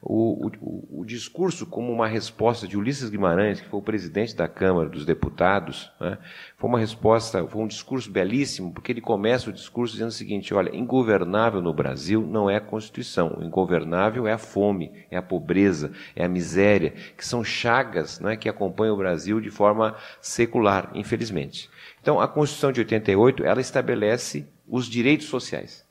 o, 0.08 0.52
o, 0.62 1.02
o, 1.02 1.06
discurso 1.06 1.66
como 1.66 1.92
uma 1.92 2.08
resposta 2.08 2.68
de 2.68 2.78
Ulisses 2.78 3.10
Guimarães, 3.10 3.60
que 3.60 3.68
foi 3.68 3.80
o 3.80 3.84
presidente 3.84 4.36
da 4.36 4.48
Câmara 4.48 4.88
dos 4.88 5.04
Deputados, 5.04 5.92
né, 6.00 6.20
foi 6.58 6.70
uma 6.70 6.78
resposta, 6.78 7.46
foi 7.48 7.64
um 7.64 7.68
discurso 7.68 8.12
belíssimo, 8.12 8.72
porque 8.72 8.92
ele 8.92 9.02
começa 9.02 9.50
o 9.50 9.54
discurso 9.54 9.94
dizendo 9.94 10.10
o 10.10 10.14
seguinte: 10.14 10.54
olha, 10.54 10.76
ingovernável 10.76 11.60
no 11.60 11.74
Brasil 11.74 12.22
não 12.22 12.48
é 12.48 12.58
a 12.58 12.62
Constituição, 12.62 13.36
o 13.40 13.44
ingovernável 13.44 14.28
é 14.28 14.34
a 14.34 14.38
fome, 14.38 14.92
é 15.10 15.18
a 15.18 15.24
pobreza, 15.24 15.92
é 16.16 16.24
a 16.24 16.30
miséria, 16.30 16.94
que 17.18 17.26
são 17.26 17.44
chagas 17.44 18.20
né, 18.20 18.38
que 18.38 18.48
acompanham 18.48 18.94
o 18.94 19.00
Brasil 19.00 19.42
de 19.42 19.50
forma 19.50 19.96
secular, 20.22 20.92
infelizmente. 20.94 21.68
Então, 22.00 22.20
a 22.20 22.28
Constituição 22.28 22.72
de 22.72 22.82
88 22.82 23.44
ela 23.44 23.60
estabelece 23.60 24.48
os 24.68 24.86
direitos 24.86 25.26
sociais 25.26 25.85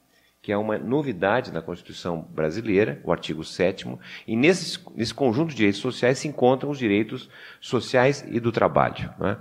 que 0.45 0.53
é 0.53 0.59
uma 0.59 0.77
novidade 0.77 1.51
na 1.51 1.63
Constituição 1.63 2.21
brasileira, 2.21 3.01
o 3.03 3.11
artigo 3.11 3.43
7 3.43 3.89
e 4.27 4.37
nesse, 4.37 4.79
nesse 4.95 5.15
conjunto 5.15 5.49
de 5.49 5.57
direitos 5.57 5.81
sociais 5.81 6.19
se 6.19 6.29
encontram 6.29 6.69
os 6.69 6.77
direitos 6.79 7.31
sociais 7.59 8.23
e 8.29 8.39
do 8.39 8.53
trabalho. 8.53 9.11
Né? 9.19 9.39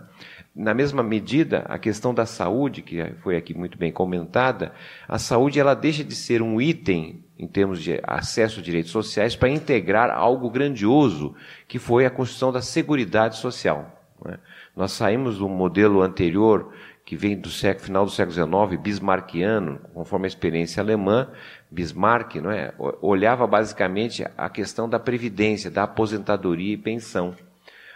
Na 0.55 0.73
mesma 0.73 1.03
medida, 1.03 1.65
a 1.67 1.77
questão 1.77 2.13
da 2.13 2.25
saúde, 2.25 2.81
que 2.81 3.03
foi 3.21 3.35
aqui 3.35 3.53
muito 3.53 3.77
bem 3.77 3.91
comentada, 3.91 4.71
a 5.05 5.19
saúde 5.19 5.59
ela 5.59 5.73
deixa 5.73 6.05
de 6.05 6.15
ser 6.15 6.41
um 6.41 6.61
item 6.61 7.25
em 7.37 7.49
termos 7.49 7.83
de 7.83 7.99
acesso 8.03 8.61
a 8.61 8.63
direitos 8.63 8.91
sociais 8.91 9.35
para 9.35 9.49
integrar 9.49 10.09
algo 10.09 10.49
grandioso, 10.49 11.35
que 11.67 11.79
foi 11.79 12.05
a 12.05 12.09
construção 12.09 12.49
da 12.49 12.61
Seguridade 12.61 13.35
Social. 13.35 14.05
Né? 14.23 14.39
Nós 14.73 14.93
saímos 14.93 15.37
do 15.39 15.49
modelo 15.49 16.01
anterior 16.01 16.73
que 17.05 17.15
vem 17.15 17.37
do 17.37 17.49
século, 17.49 17.85
final 17.85 18.05
do 18.05 18.11
século 18.11 18.33
XIX, 18.33 18.81
bismarckiano, 18.81 19.79
conforme 19.93 20.25
a 20.25 20.27
experiência 20.27 20.81
alemã, 20.81 21.29
Bismarck 21.73 22.35
não 22.35 22.51
é, 22.51 22.71
olhava 23.01 23.47
basicamente 23.47 24.23
a 24.37 24.47
questão 24.47 24.87
da 24.87 24.99
previdência, 24.99 25.71
da 25.71 25.83
aposentadoria 25.83 26.73
e 26.73 26.77
pensão. 26.77 27.35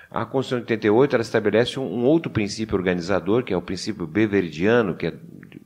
A 0.10 0.26
Constituição 0.26 0.66
de 0.66 0.74
88 0.74 1.16
ela 1.16 1.22
estabelece 1.22 1.80
um, 1.80 2.04
outro 2.04 2.32
princípio 2.32 2.76
organizador, 2.76 3.44
que 3.44 3.54
é 3.54 3.58
o 3.58 3.62
princípio 3.62 4.08
beverdiano, 4.08 4.96
que 4.96 5.08
é 5.08 5.14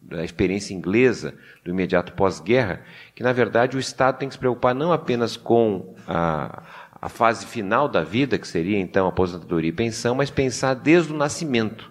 da 0.01 0.25
experiência 0.25 0.73
inglesa 0.73 1.35
do 1.63 1.71
imediato 1.71 2.11
pós-guerra, 2.13 2.81
que 3.15 3.23
na 3.23 3.31
verdade 3.31 3.77
o 3.77 3.79
Estado 3.79 4.17
tem 4.17 4.27
que 4.27 4.33
se 4.33 4.39
preocupar 4.39 4.75
não 4.75 4.91
apenas 4.91 5.37
com 5.37 5.95
a, 6.05 6.63
a 7.01 7.07
fase 7.07 7.45
final 7.45 7.87
da 7.87 8.03
vida, 8.03 8.37
que 8.37 8.47
seria 8.47 8.77
então 8.77 9.07
aposentadoria 9.07 9.69
e 9.69 9.73
pensão, 9.73 10.15
mas 10.15 10.29
pensar 10.29 10.73
desde 10.73 11.13
o 11.13 11.15
nascimento. 11.17 11.90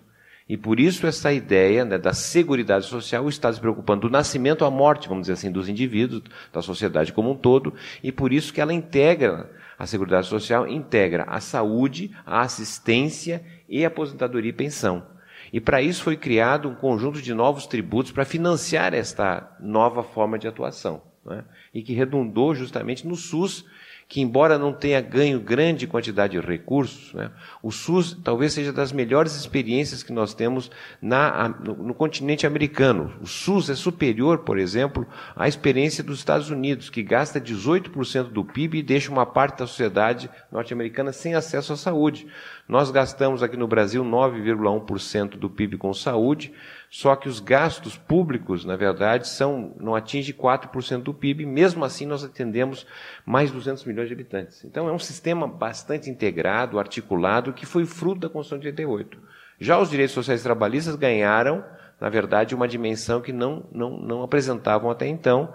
E 0.50 0.56
por 0.56 0.80
isso 0.80 1.06
essa 1.06 1.32
ideia 1.32 1.84
né, 1.84 1.96
da 1.96 2.12
seguridade 2.12 2.84
social 2.86 3.28
está 3.28 3.52
se 3.52 3.60
preocupando 3.60 4.08
do 4.08 4.10
nascimento 4.10 4.64
à 4.64 4.70
morte, 4.70 5.08
vamos 5.08 5.22
dizer 5.22 5.34
assim, 5.34 5.52
dos 5.52 5.68
indivíduos, 5.68 6.24
da 6.52 6.60
sociedade 6.60 7.12
como 7.12 7.30
um 7.30 7.36
todo, 7.36 7.72
e 8.02 8.10
por 8.10 8.32
isso 8.32 8.52
que 8.52 8.60
ela 8.60 8.74
integra, 8.74 9.48
a 9.78 9.86
seguridade 9.86 10.26
social 10.26 10.66
integra 10.66 11.22
a 11.28 11.38
saúde, 11.38 12.10
a 12.26 12.40
assistência 12.40 13.44
e 13.68 13.84
a 13.84 13.86
aposentadoria 13.86 14.50
e 14.50 14.52
pensão. 14.52 15.06
E 15.52 15.60
para 15.60 15.80
isso 15.80 16.02
foi 16.02 16.16
criado 16.16 16.68
um 16.68 16.74
conjunto 16.74 17.22
de 17.22 17.32
novos 17.32 17.68
tributos 17.68 18.10
para 18.10 18.24
financiar 18.24 18.92
esta 18.92 19.56
nova 19.60 20.02
forma 20.02 20.36
de 20.36 20.48
atuação. 20.48 21.00
Né? 21.24 21.44
E 21.72 21.80
que 21.80 21.92
redundou 21.92 22.56
justamente 22.56 23.06
no 23.06 23.14
SUS, 23.14 23.64
que, 24.10 24.20
embora 24.20 24.58
não 24.58 24.72
tenha 24.72 25.00
ganho 25.00 25.38
grande 25.38 25.86
quantidade 25.86 26.32
de 26.32 26.44
recursos, 26.44 27.14
né, 27.14 27.30
o 27.62 27.70
SUS 27.70 28.18
talvez 28.24 28.52
seja 28.52 28.72
das 28.72 28.90
melhores 28.90 29.36
experiências 29.36 30.02
que 30.02 30.12
nós 30.12 30.34
temos 30.34 30.68
na, 31.00 31.48
no, 31.48 31.76
no, 31.76 31.94
continente 31.94 32.44
americano. 32.44 33.14
O 33.22 33.26
SUS 33.26 33.70
é 33.70 33.74
superior, 33.76 34.38
por 34.38 34.58
exemplo, 34.58 35.06
à 35.36 35.46
experiência 35.46 36.02
dos 36.02 36.18
Estados 36.18 36.50
Unidos, 36.50 36.90
que 36.90 37.04
gasta 37.04 37.40
18% 37.40 38.24
do 38.24 38.44
PIB 38.44 38.78
e 38.78 38.82
deixa 38.82 39.12
uma 39.12 39.24
parte 39.24 39.60
da 39.60 39.66
sociedade 39.68 40.28
norte-americana 40.50 41.12
sem 41.12 41.36
acesso 41.36 41.72
à 41.72 41.76
saúde. 41.76 42.26
Nós 42.68 42.90
gastamos 42.90 43.44
aqui 43.44 43.56
no 43.56 43.68
Brasil 43.68 44.04
9,1% 44.04 45.36
do 45.36 45.48
PIB 45.48 45.76
com 45.76 45.94
saúde, 45.94 46.52
só 46.90 47.14
que 47.14 47.28
os 47.28 47.38
gastos 47.38 47.96
públicos, 47.96 48.64
na 48.64 48.74
verdade, 48.74 49.28
são 49.28 49.72
não 49.78 49.94
atinge 49.94 50.34
4% 50.34 51.02
do 51.02 51.14
PIB, 51.14 51.46
mesmo 51.46 51.84
assim 51.84 52.04
nós 52.04 52.24
atendemos 52.24 52.84
mais 53.24 53.48
de 53.48 53.54
200 53.54 53.84
milhões 53.84 54.08
de 54.08 54.14
habitantes. 54.14 54.64
Então 54.64 54.88
é 54.88 54.92
um 54.92 54.98
sistema 54.98 55.46
bastante 55.46 56.10
integrado, 56.10 56.80
articulado, 56.80 57.52
que 57.52 57.64
foi 57.64 57.86
fruto 57.86 58.22
da 58.22 58.28
Constituição 58.28 58.58
de 58.58 58.66
88. 58.66 59.18
Já 59.60 59.78
os 59.78 59.88
direitos 59.88 60.14
sociais 60.14 60.42
trabalhistas 60.42 60.96
ganharam, 60.96 61.64
na 62.00 62.08
verdade, 62.08 62.56
uma 62.56 62.66
dimensão 62.66 63.20
que 63.20 63.32
não, 63.32 63.62
não, 63.70 63.96
não 63.96 64.22
apresentavam 64.24 64.90
até 64.90 65.06
então, 65.06 65.54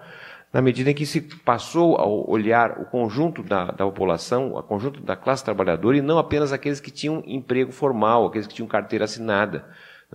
na 0.53 0.61
medida 0.61 0.91
em 0.91 0.93
que 0.93 1.05
se 1.05 1.19
passou 1.19 1.97
a 1.97 2.07
olhar 2.07 2.79
o 2.79 2.85
conjunto 2.85 3.43
da, 3.43 3.65
da 3.65 3.83
população, 3.83 4.53
o 4.53 4.63
conjunto 4.63 5.01
da 5.01 5.17
classe 5.17 5.43
trabalhadora, 5.43 5.97
e 5.97 6.01
não 6.01 6.17
apenas 6.17 6.53
aqueles 6.53 6.79
que 6.79 6.91
tinham 6.91 7.21
emprego 7.27 7.73
formal, 7.73 8.25
aqueles 8.25 8.47
que 8.47 8.53
tinham 8.53 8.69
carteira 8.69 9.03
assinada. 9.03 9.65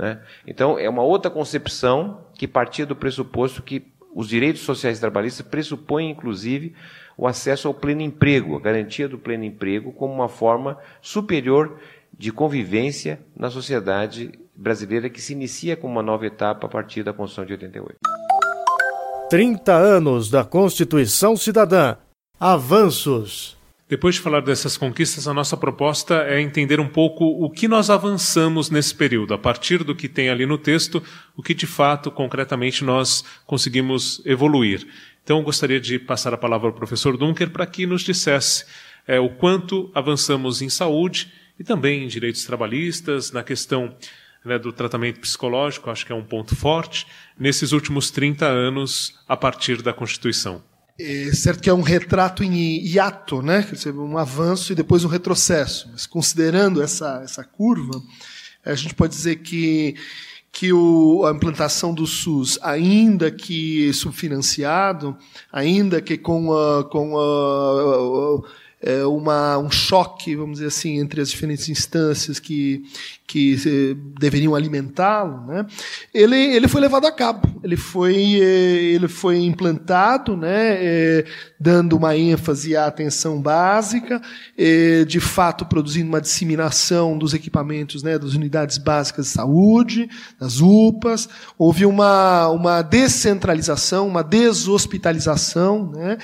Né? 0.00 0.18
Então, 0.46 0.78
é 0.78 0.88
uma 0.88 1.02
outra 1.02 1.30
concepção 1.30 2.22
que 2.34 2.48
partia 2.48 2.86
do 2.86 2.96
pressuposto 2.96 3.62
que 3.62 3.84
os 4.14 4.26
direitos 4.26 4.62
sociais 4.62 4.98
trabalhistas 4.98 5.46
pressupõem, 5.46 6.10
inclusive, 6.10 6.74
o 7.18 7.26
acesso 7.26 7.68
ao 7.68 7.74
pleno 7.74 8.00
emprego, 8.00 8.56
a 8.56 8.60
garantia 8.60 9.06
do 9.06 9.18
pleno 9.18 9.44
emprego 9.44 9.92
como 9.92 10.14
uma 10.14 10.26
forma 10.26 10.78
superior 11.02 11.78
de 12.18 12.32
convivência 12.32 13.20
na 13.36 13.50
sociedade 13.50 14.32
brasileira 14.56 15.10
que 15.10 15.20
se 15.20 15.34
inicia 15.34 15.76
com 15.76 15.86
uma 15.86 16.02
nova 16.02 16.24
etapa 16.24 16.66
a 16.66 16.70
partir 16.70 17.02
da 17.02 17.12
Constituição 17.12 17.44
de 17.44 17.52
88. 17.52 17.98
30 19.28 19.72
anos 19.74 20.30
da 20.30 20.44
Constituição 20.44 21.36
Cidadã. 21.36 21.96
Avanços. 22.38 23.59
Depois 23.90 24.14
de 24.14 24.20
falar 24.20 24.40
dessas 24.40 24.76
conquistas, 24.76 25.26
a 25.26 25.34
nossa 25.34 25.56
proposta 25.56 26.22
é 26.22 26.40
entender 26.40 26.78
um 26.78 26.86
pouco 26.86 27.24
o 27.24 27.50
que 27.50 27.66
nós 27.66 27.90
avançamos 27.90 28.70
nesse 28.70 28.94
período, 28.94 29.34
a 29.34 29.38
partir 29.38 29.82
do 29.82 29.96
que 29.96 30.08
tem 30.08 30.30
ali 30.30 30.46
no 30.46 30.56
texto, 30.56 31.02
o 31.36 31.42
que 31.42 31.52
de 31.52 31.66
fato, 31.66 32.08
concretamente, 32.08 32.84
nós 32.84 33.24
conseguimos 33.44 34.22
evoluir. 34.24 34.86
Então, 35.24 35.38
eu 35.38 35.42
gostaria 35.42 35.80
de 35.80 35.98
passar 35.98 36.32
a 36.32 36.38
palavra 36.38 36.68
ao 36.68 36.72
professor 36.72 37.16
Dunker 37.16 37.50
para 37.50 37.66
que 37.66 37.84
nos 37.84 38.02
dissesse 38.02 38.64
é, 39.08 39.18
o 39.18 39.28
quanto 39.28 39.90
avançamos 39.92 40.62
em 40.62 40.68
saúde 40.68 41.32
e 41.58 41.64
também 41.64 42.04
em 42.04 42.06
direitos 42.06 42.44
trabalhistas, 42.44 43.32
na 43.32 43.42
questão 43.42 43.92
né, 44.44 44.56
do 44.56 44.72
tratamento 44.72 45.18
psicológico, 45.18 45.90
acho 45.90 46.06
que 46.06 46.12
é 46.12 46.14
um 46.14 46.22
ponto 46.22 46.54
forte, 46.54 47.08
nesses 47.36 47.72
últimos 47.72 48.08
30 48.08 48.46
anos, 48.46 49.18
a 49.26 49.36
partir 49.36 49.82
da 49.82 49.92
Constituição. 49.92 50.69
É 51.02 51.32
certo 51.32 51.62
que 51.62 51.70
é 51.70 51.74
um 51.74 51.80
retrato 51.80 52.44
em 52.44 52.86
hiato, 52.86 53.40
né? 53.40 53.62
Quer 53.62 53.74
dizer, 53.74 53.94
um 53.94 54.18
avanço 54.18 54.72
e 54.72 54.76
depois 54.76 55.02
um 55.02 55.08
retrocesso. 55.08 55.88
Mas 55.90 56.06
considerando 56.06 56.82
essa, 56.82 57.22
essa 57.24 57.42
curva, 57.42 58.02
a 58.64 58.74
gente 58.74 58.94
pode 58.94 59.14
dizer 59.14 59.36
que, 59.36 59.94
que 60.52 60.72
o, 60.74 61.24
a 61.24 61.30
implantação 61.30 61.94
do 61.94 62.06
SUS, 62.06 62.58
ainda 62.60 63.30
que 63.30 63.90
subfinanciado, 63.94 65.16
ainda 65.50 66.02
que 66.02 66.18
com, 66.18 66.52
a, 66.52 66.84
com 66.84 67.18
a, 67.18 68.46
é, 68.82 69.04
uma, 69.04 69.58
um 69.58 69.70
choque, 69.70 70.34
vamos 70.34 70.54
dizer 70.54 70.68
assim, 70.68 70.98
entre 70.98 71.20
as 71.20 71.30
diferentes 71.30 71.68
instâncias 71.68 72.38
que, 72.38 72.82
que 73.30 73.54
eh, 73.64 73.96
deveriam 74.18 74.56
alimentá-lo, 74.56 75.46
né? 75.46 75.64
ele, 76.12 76.36
ele 76.36 76.66
foi 76.66 76.80
levado 76.80 77.06
a 77.06 77.12
cabo, 77.12 77.60
ele 77.62 77.76
foi, 77.76 78.40
eh, 78.40 78.94
ele 78.94 79.06
foi 79.06 79.38
implantado, 79.38 80.36
né? 80.36 80.78
Eh, 80.84 81.24
dando 81.60 81.96
uma 81.96 82.16
ênfase 82.16 82.74
à 82.74 82.86
atenção 82.86 83.40
básica, 83.40 84.20
de 85.06 85.20
fato 85.20 85.66
produzindo 85.66 86.08
uma 86.08 86.20
disseminação 86.20 87.18
dos 87.18 87.34
equipamentos, 87.34 88.02
né? 88.02 88.18
das 88.18 88.32
unidades 88.32 88.78
básicas 88.78 89.26
de 89.26 89.32
saúde, 89.32 90.08
das 90.40 90.58
UPAs, 90.58 91.28
houve 91.58 91.84
uma, 91.84 92.48
uma 92.48 92.80
descentralização, 92.80 94.08
uma 94.08 94.22
deshospitalização 94.22 95.92
né? 95.92 96.16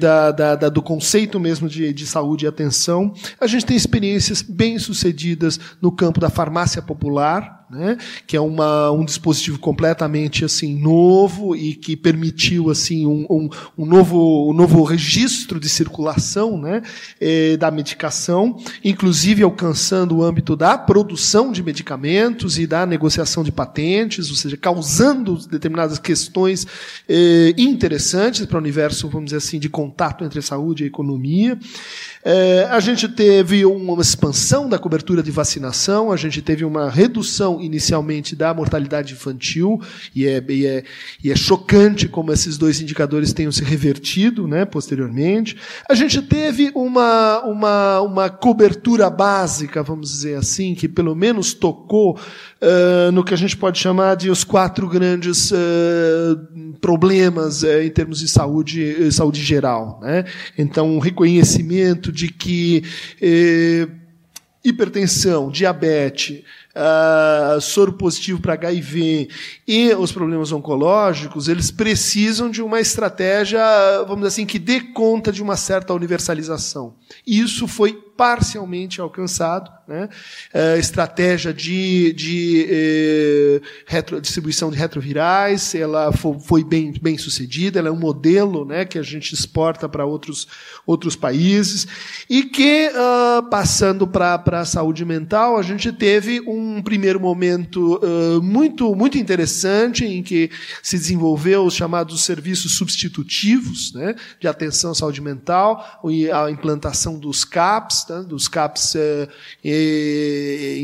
da, 0.00 0.32
da, 0.32 0.56
da, 0.56 0.68
do 0.68 0.82
conceito 0.82 1.38
mesmo 1.38 1.59
de, 1.68 1.92
de 1.92 2.06
saúde 2.06 2.44
e 2.44 2.48
atenção. 2.48 3.14
A 3.40 3.46
gente 3.46 3.66
tem 3.66 3.76
experiências 3.76 4.42
bem 4.42 4.78
sucedidas 4.78 5.58
no 5.80 5.92
campo 5.92 6.20
da 6.20 6.30
farmácia 6.30 6.80
popular, 6.82 7.59
né, 7.70 7.96
que 8.26 8.36
é 8.36 8.40
uma, 8.40 8.90
um 8.90 9.04
dispositivo 9.04 9.58
completamente 9.58 10.44
assim 10.44 10.74
novo 10.76 11.54
e 11.54 11.74
que 11.74 11.96
permitiu 11.96 12.70
assim 12.70 13.06
um, 13.06 13.26
um, 13.30 13.48
um 13.78 13.86
novo, 13.86 14.50
um 14.50 14.52
novo 14.52 14.82
registro 14.82 15.60
de 15.60 15.68
circulação 15.68 16.58
né, 16.58 16.82
eh, 17.20 17.56
da 17.56 17.70
medicação, 17.70 18.56
inclusive 18.82 19.42
alcançando 19.42 20.16
o 20.16 20.22
âmbito 20.22 20.56
da 20.56 20.76
produção 20.76 21.52
de 21.52 21.62
medicamentos 21.62 22.58
e 22.58 22.66
da 22.66 22.84
negociação 22.84 23.44
de 23.44 23.52
patentes, 23.52 24.30
ou 24.30 24.36
seja, 24.36 24.56
causando 24.56 25.38
determinadas 25.46 25.98
questões 25.98 26.66
eh, 27.08 27.54
interessantes 27.56 28.44
para 28.46 28.56
o 28.56 28.60
universo, 28.60 29.08
vamos 29.08 29.26
dizer 29.26 29.36
assim, 29.36 29.58
de 29.58 29.68
contato 29.68 30.24
entre 30.24 30.42
saúde 30.42 30.84
e 30.84 30.86
economia. 30.86 31.58
É, 32.22 32.68
a 32.70 32.80
gente 32.80 33.08
teve 33.08 33.64
uma 33.64 34.00
expansão 34.00 34.68
da 34.68 34.78
cobertura 34.78 35.22
de 35.22 35.30
vacinação, 35.30 36.12
a 36.12 36.16
gente 36.16 36.42
teve 36.42 36.64
uma 36.64 36.90
redução 36.90 37.59
inicialmente 37.62 38.34
da 38.34 38.52
mortalidade 38.52 39.12
infantil, 39.12 39.80
e 40.14 40.26
é, 40.26 40.44
e 40.48 40.66
é, 40.66 40.84
e 41.22 41.30
é 41.30 41.36
chocante 41.36 42.08
como 42.08 42.32
esses 42.32 42.56
dois 42.56 42.80
indicadores 42.80 43.32
tenham 43.32 43.52
se 43.52 43.62
revertido 43.64 44.46
né, 44.46 44.64
posteriormente. 44.64 45.56
A 45.88 45.94
gente 45.94 46.20
teve 46.22 46.70
uma, 46.74 47.42
uma, 47.44 48.00
uma 48.00 48.30
cobertura 48.30 49.08
básica, 49.10 49.82
vamos 49.82 50.10
dizer 50.10 50.36
assim, 50.36 50.74
que 50.74 50.88
pelo 50.88 51.14
menos 51.14 51.54
tocou 51.54 52.18
uh, 52.18 53.12
no 53.12 53.24
que 53.24 53.34
a 53.34 53.36
gente 53.36 53.56
pode 53.56 53.78
chamar 53.78 54.16
de 54.16 54.30
os 54.30 54.44
quatro 54.44 54.88
grandes 54.88 55.50
uh, 55.50 56.76
problemas 56.80 57.62
uh, 57.62 57.82
em 57.82 57.90
termos 57.90 58.20
de 58.20 58.28
saúde, 58.28 59.12
saúde 59.12 59.42
geral. 59.42 60.00
Né? 60.02 60.24
Então, 60.56 60.88
um 60.88 60.98
reconhecimento 60.98 62.12
de 62.12 62.28
que 62.28 62.82
hipertensão, 64.62 65.50
diabetes, 65.50 66.42
uh, 66.74 67.60
soro 67.60 67.92
positivo 67.94 68.40
para 68.40 68.54
HIV 68.54 69.28
e 69.66 69.94
os 69.94 70.12
problemas 70.12 70.52
oncológicos, 70.52 71.48
eles 71.48 71.70
precisam 71.70 72.50
de 72.50 72.62
uma 72.62 72.80
estratégia, 72.80 73.60
vamos 74.00 74.18
dizer 74.18 74.28
assim, 74.28 74.46
que 74.46 74.58
dê 74.58 74.80
conta 74.80 75.32
de 75.32 75.42
uma 75.42 75.56
certa 75.56 75.94
universalização. 75.94 76.94
Isso 77.26 77.66
foi 77.66 77.92
parcialmente 78.16 79.00
alcançado, 79.00 79.70
né? 79.90 80.08
É, 80.54 80.78
estratégia 80.78 81.52
de, 81.52 82.12
de 82.12 82.66
eh, 82.70 83.60
retro, 83.86 84.20
distribuição 84.20 84.70
de 84.70 84.78
retrovirais, 84.78 85.74
ela 85.74 86.12
foi, 86.12 86.38
foi, 86.38 86.64
bem, 86.64 86.92
bem 87.02 87.18
sucedida, 87.18 87.80
ela 87.80 87.88
é 87.88 87.90
um 87.90 87.98
modelo 87.98 88.64
né, 88.64 88.84
que 88.84 88.98
a 88.98 89.02
gente 89.02 89.34
exporta 89.34 89.88
para 89.88 90.04
outros, 90.04 90.46
outros 90.86 91.16
países, 91.16 91.88
e 92.28 92.44
que, 92.44 92.88
uh, 92.90 93.42
passando 93.50 94.06
para 94.06 94.40
a 94.60 94.64
saúde 94.64 95.04
mental, 95.04 95.56
a 95.56 95.62
gente 95.62 95.92
teve 95.92 96.40
um 96.46 96.80
primeiro 96.80 97.18
momento 97.18 97.96
uh, 97.96 98.40
muito, 98.40 98.94
muito 98.94 99.18
interessante, 99.18 100.04
em 100.04 100.22
que 100.22 100.50
se 100.82 100.96
desenvolveu 100.96 101.64
os 101.64 101.74
chamados 101.74 102.24
serviços 102.24 102.76
substitutivos 102.76 103.92
né, 103.92 104.14
de 104.38 104.46
atenção 104.46 104.92
à 104.92 104.94
saúde 104.94 105.20
mental, 105.20 106.00
a 106.32 106.48
implantação 106.48 107.18
dos 107.18 107.44
CAPs, 107.44 108.04
dos 108.26 108.48
CAPs 108.48 108.96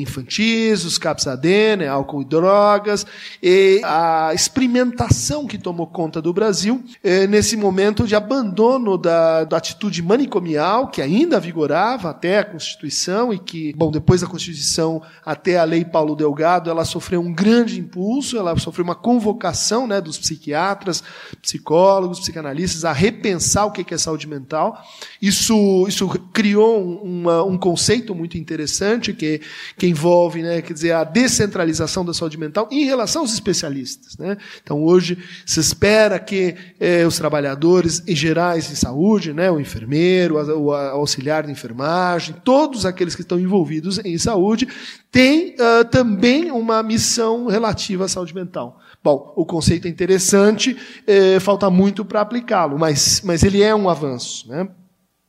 infantis, 0.01 0.85
os 0.85 0.99
CAPs 0.99 1.27
AD, 1.27 1.77
né? 1.77 1.89
álcool 1.89 2.23
e 2.23 2.25
drogas, 2.25 3.07
e 3.43 3.81
a 3.85 4.33
experimentação 4.35 5.47
que 5.47 5.59
tomou 5.59 5.87
conta 5.87 6.23
do 6.23 6.33
Brasil 6.33 6.83
eh, 7.03 7.27
nesse 7.27 7.57
momento 7.57 8.07
de 8.07 8.15
abandono 8.15 8.97
da, 8.97 9.45
da 9.45 9.57
atitude 9.57 10.03
manicomial, 10.03 10.89
que 10.89 11.03
ainda 11.03 11.41
vigorava 11.41 12.11
até 12.11 12.39
a 12.39 12.45
Constituição 12.45 13.33
e 13.33 13.39
que, 13.39 13.73
bom, 13.75 13.91
depois 13.91 14.21
da 14.21 14.27
Constituição 14.27 15.03
até 15.25 15.59
a 15.59 15.65
Lei 15.65 15.85
Paulo 15.85 16.15
Delgado, 16.15 16.71
ela 16.71 16.85
sofreu 16.85 17.21
um 17.21 17.33
grande 17.33 17.81
impulso, 17.81 18.37
ela 18.37 18.57
sofreu 18.59 18.85
uma 18.85 18.95
convocação 18.95 19.87
né, 19.87 20.01
dos 20.01 20.19
psiquiatras, 20.19 21.03
psicólogos, 21.43 22.21
psicanalistas 22.21 22.85
a 22.85 22.93
repensar 22.93 23.67
o 23.67 23.73
que 23.73 23.95
é 23.95 23.99
saúde 23.99 24.27
mental. 24.27 24.83
Isso, 25.21 25.87
isso 25.89 26.09
criou 26.33 26.81
um, 26.81 27.01
uma, 27.07 27.45
um 27.45 27.57
conceito 27.57 28.15
muito 28.15 28.37
interessante 28.37 29.13
que, 29.13 29.41
que 29.79 29.87
envolve, 29.87 30.43
né, 30.43 30.61
quer 30.61 30.73
dizer, 30.73 30.93
a 30.93 31.05
descentralização 31.05 32.05
da 32.05 32.13
saúde 32.13 32.37
mental 32.37 32.69
em 32.71 32.85
relação 32.85 33.23
aos 33.23 33.33
especialistas. 33.33 34.17
Né? 34.17 34.37
Então, 34.63 34.83
hoje, 34.83 35.19
se 35.45 35.61
espera 35.61 36.19
que 36.19 36.57
eh, 36.81 37.07
os 37.07 37.17
trabalhadores 37.17 38.03
em 38.07 38.17
gerais 38.17 38.69
de 38.69 38.77
saúde, 38.77 39.33
né, 39.33 39.51
o 39.51 39.61
enfermeiro, 39.61 40.37
o 40.37 40.73
auxiliar 40.73 41.45
de 41.45 41.53
enfermagem, 41.53 42.35
todos 42.45 42.85
aqueles 42.85 43.15
que 43.15 43.23
estão 43.23 43.39
envolvidos 43.39 43.99
em 44.05 44.19
saúde, 44.19 44.69
têm 45.11 45.55
uh, 45.55 45.85
também 45.85 46.51
uma 46.51 46.83
missão 46.83 47.47
relativa 47.47 48.05
à 48.05 48.09
saúde 48.09 48.35
mental. 48.35 48.81
Bom, 49.03 49.33
o 49.37 49.47
conceito 49.47 49.87
é 49.87 49.91
interessante, 49.91 50.77
eh, 51.07 51.39
falta 51.39 51.71
muito 51.71 52.05
para 52.05 52.21
aplicá-lo, 52.21 52.77
mas, 52.77 53.23
mas 53.25 53.45
ele 53.45 53.63
é 53.63 53.73
um 53.73 53.89
avanço. 53.89 54.49
Né? 54.49 54.69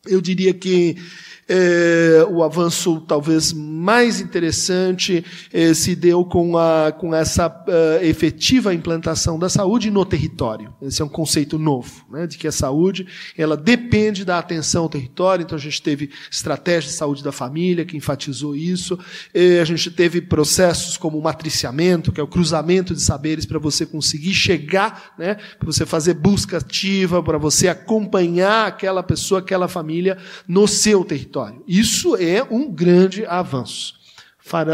Eu 0.08 0.20
diria 0.20 0.52
que 0.52 0.98
é, 1.48 2.26
o 2.30 2.44
avanço 2.44 3.00
talvez 3.08 3.54
mais 3.54 4.20
interessante 4.20 5.24
é, 5.54 5.74
se 5.74 5.96
deu 5.96 6.26
com, 6.26 6.58
a, 6.58 6.92
com 6.92 7.16
essa 7.16 7.48
uh, 7.48 8.04
efetiva 8.04 8.74
implantação 8.74 9.40
da 9.40 9.48
saúde 9.48 9.90
no 9.90 10.06
território. 10.06 10.74
Esse 10.82 11.02
é 11.02 11.06
um 11.06 11.10
conceito 11.10 11.58
novo, 11.58 12.06
né, 12.12 12.28
de 12.28 12.38
que 12.38 12.48
a 12.48 12.52
saúde 12.52 13.08
ela 13.38 13.56
depende 13.56 14.26
da 14.26 14.38
atenção 14.38 14.84
ao 14.84 14.90
território. 14.90 15.44
Então 15.44 15.58
a 15.58 15.62
gente 15.62 15.82
teve 15.82 16.10
estratégia 16.30 16.90
de 16.90 16.96
saúde 16.96 17.24
da 17.24 17.32
família 17.32 17.86
que 17.86 17.96
enfatizou 17.96 18.54
isso. 18.56 19.00
É, 19.34 19.62
a 19.62 19.66
gente 19.66 19.90
teve 19.90 20.20
processos 20.20 20.98
como 20.98 21.18
o 21.18 21.24
matriciamento, 21.24 22.12
que 22.12 22.20
é 22.20 22.24
o 22.24 22.28
cruzamento 22.28 22.94
de 22.94 23.02
saberes 23.02 23.46
para 23.46 23.60
você 23.60 23.86
conseguir 23.86 24.34
chegar, 24.34 25.14
né, 25.18 25.36
para 25.58 25.66
você 25.66 25.86
fazer 25.86 26.16
busca 26.16 26.58
ativa, 26.58 27.24
para 27.24 27.38
você 27.38 27.70
acompanhar 27.70 28.68
aquela 28.68 29.02
pessoa, 29.02 29.40
aquela 29.40 29.70
família 29.70 30.18
no 30.46 30.68
seu 30.68 31.06
território 31.06 31.37
território. 31.38 31.64
Isso 31.68 32.16
é 32.16 32.44
um 32.44 32.72
grande 32.72 33.26
avanço. 33.26 33.96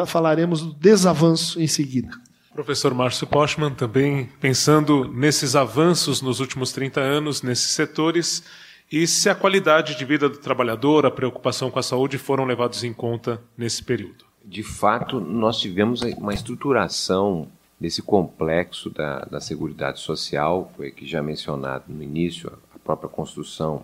Falaremos 0.06 0.62
do 0.62 0.74
desavanço 0.74 1.60
em 1.62 1.68
seguida. 1.68 2.10
Professor 2.54 2.94
Márcio 2.94 3.26
Postman, 3.26 3.72
também 3.72 4.30
pensando 4.40 5.12
nesses 5.12 5.56
avanços 5.56 6.22
nos 6.22 6.40
últimos 6.40 6.72
30 6.72 7.02
anos, 7.02 7.42
nesses 7.42 7.72
setores, 7.72 8.44
e 8.92 9.08
se 9.08 9.28
a 9.28 9.34
qualidade 9.34 9.98
de 9.98 10.06
vida 10.06 10.30
do 10.30 10.38
trabalhador, 10.38 11.06
a 11.06 11.12
preocupação 11.12 11.72
com 11.72 11.80
a 11.80 11.84
saúde 11.84 12.20
foram 12.20 12.46
levados 12.46 12.84
em 12.84 12.94
conta 12.94 13.42
nesse 13.58 13.84
período. 13.84 14.26
De 14.46 14.62
fato, 14.62 15.20
nós 15.20 15.60
tivemos 15.60 16.02
uma 16.02 16.34
estruturação 16.34 17.48
desse 17.80 18.04
complexo 18.04 18.92
da, 18.92 19.22
da 19.22 19.42
Seguridade 19.42 20.00
Social, 20.00 20.72
foi 20.78 20.92
que 20.92 21.08
já 21.08 21.24
mencionado 21.24 21.86
no 21.88 22.04
início, 22.04 22.52
a 22.76 22.78
própria 22.78 23.10
construção 23.10 23.84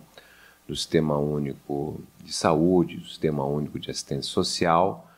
do 0.69 0.75
Sistema 0.75 1.17
Único 1.17 1.99
de 2.23 2.31
Saúde, 2.31 2.97
do 2.97 3.07
Sistema 3.07 3.43
Único 3.43 3.79
de 3.79 3.89
Assistência 3.89 4.31
Social, 4.31 5.09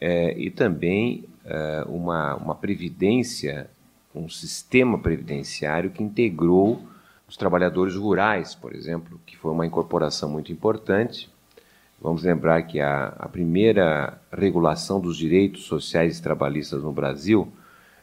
é, 0.00 0.36
e 0.36 0.50
também 0.50 1.24
é, 1.44 1.84
uma, 1.86 2.34
uma 2.34 2.54
previdência, 2.56 3.70
um 4.12 4.28
sistema 4.28 4.98
previdenciário 4.98 5.90
que 5.90 6.02
integrou 6.02 6.82
os 7.28 7.36
trabalhadores 7.36 7.94
rurais, 7.94 8.56
por 8.56 8.74
exemplo, 8.74 9.20
que 9.24 9.36
foi 9.36 9.52
uma 9.52 9.64
incorporação 9.64 10.28
muito 10.28 10.50
importante. 10.50 11.30
Vamos 12.00 12.24
lembrar 12.24 12.62
que 12.62 12.80
a, 12.80 13.14
a 13.18 13.28
primeira 13.28 14.20
regulação 14.32 15.00
dos 15.00 15.16
direitos 15.16 15.62
sociais 15.64 16.18
e 16.18 16.22
trabalhistas 16.22 16.82
no 16.82 16.92
Brasil 16.92 17.52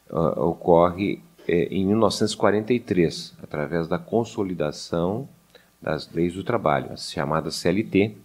uh, 0.10 0.42
ocorre 0.44 1.22
é, 1.46 1.66
em 1.66 1.86
1943, 1.88 3.34
através 3.44 3.86
da 3.86 4.00
consolidação 4.00 5.28
das 5.82 6.12
leis 6.12 6.34
do 6.34 6.44
trabalho, 6.44 6.92
as 6.92 7.12
chamadas 7.12 7.56
CLT, 7.56 8.16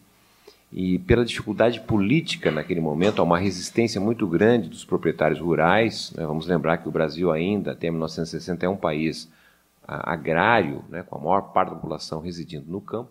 e 0.72 1.00
pela 1.00 1.24
dificuldade 1.24 1.80
política 1.80 2.50
naquele 2.50 2.80
momento, 2.80 3.20
há 3.20 3.24
uma 3.24 3.38
resistência 3.38 4.00
muito 4.00 4.26
grande 4.26 4.68
dos 4.68 4.84
proprietários 4.84 5.40
rurais. 5.40 6.12
Né? 6.16 6.24
Vamos 6.24 6.46
lembrar 6.46 6.78
que 6.78 6.88
o 6.88 6.92
Brasil 6.92 7.32
ainda, 7.32 7.72
até 7.72 7.90
1960, 7.90 8.64
é 8.64 8.68
um 8.68 8.76
país 8.76 9.28
agrário, 9.84 10.84
né? 10.88 11.02
com 11.02 11.16
a 11.16 11.20
maior 11.20 11.52
parte 11.52 11.70
da 11.70 11.74
população 11.74 12.20
residindo 12.20 12.70
no 12.70 12.80
campo. 12.80 13.10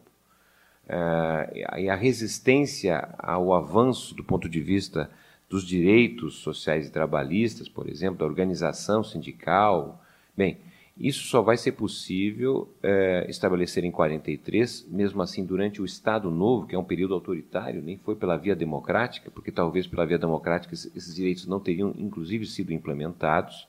uh, 0.87 1.77
e 1.77 1.89
a 1.89 1.95
resistência 1.95 3.09
ao 3.17 3.53
avanço 3.53 4.15
do 4.15 4.23
ponto 4.23 4.47
de 4.47 4.61
vista 4.61 5.09
dos 5.49 5.65
direitos 5.65 6.35
sociais 6.35 6.87
e 6.87 6.91
trabalhistas, 6.91 7.67
por 7.67 7.89
exemplo, 7.89 8.19
da 8.19 8.25
organização 8.25 9.03
sindical. 9.03 10.01
Bem, 10.37 10.59
isso 10.99 11.27
só 11.27 11.41
vai 11.41 11.55
ser 11.55 11.71
possível 11.71 12.67
é, 12.83 13.25
estabelecer 13.29 13.85
em 13.85 13.91
43, 13.91 14.85
mesmo 14.89 15.21
assim, 15.21 15.45
durante 15.45 15.81
o 15.81 15.85
Estado 15.85 16.29
Novo, 16.29 16.67
que 16.67 16.75
é 16.75 16.79
um 16.79 16.83
período 16.83 17.13
autoritário, 17.13 17.81
nem 17.81 17.97
foi 17.97 18.17
pela 18.17 18.35
via 18.35 18.53
democrática, 18.53 19.31
porque 19.31 19.49
talvez 19.49 19.87
pela 19.87 20.05
via 20.05 20.17
democrática 20.17 20.73
esses 20.73 21.15
direitos 21.15 21.47
não 21.47 21.61
teriam, 21.61 21.95
inclusive, 21.97 22.45
sido 22.45 22.73
implementados, 22.73 23.65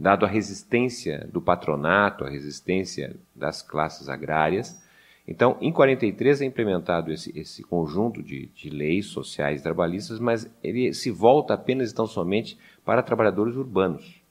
dado 0.00 0.24
a 0.24 0.28
resistência 0.28 1.28
do 1.30 1.42
patronato, 1.42 2.24
a 2.24 2.30
resistência 2.30 3.16
das 3.36 3.60
classes 3.60 4.08
agrárias. 4.08 4.82
Então, 5.28 5.58
em 5.60 5.70
43 5.70 6.40
é 6.40 6.46
implementado 6.46 7.12
esse, 7.12 7.38
esse 7.38 7.62
conjunto 7.62 8.22
de, 8.22 8.46
de, 8.46 8.70
leis 8.70 9.06
sociais 9.06 9.60
trabalhistas, 9.60 10.18
mas 10.18 10.50
ele 10.64 10.94
se 10.94 11.10
volta 11.10 11.52
apenas 11.52 11.90
e 11.90 11.94
tão 11.94 12.06
somente 12.06 12.56
para 12.82 13.02
trabalhadores 13.02 13.56
urbanos. 13.56 14.21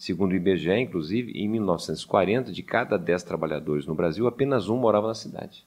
Segundo 0.00 0.32
o 0.32 0.34
IBGE, 0.34 0.80
inclusive, 0.80 1.30
em 1.32 1.46
1940, 1.46 2.50
de 2.52 2.62
cada 2.62 2.96
10 2.96 3.22
trabalhadores 3.22 3.84
no 3.84 3.94
Brasil, 3.94 4.26
apenas 4.26 4.66
um 4.70 4.76
morava 4.78 5.08
na 5.08 5.14
cidade. 5.14 5.62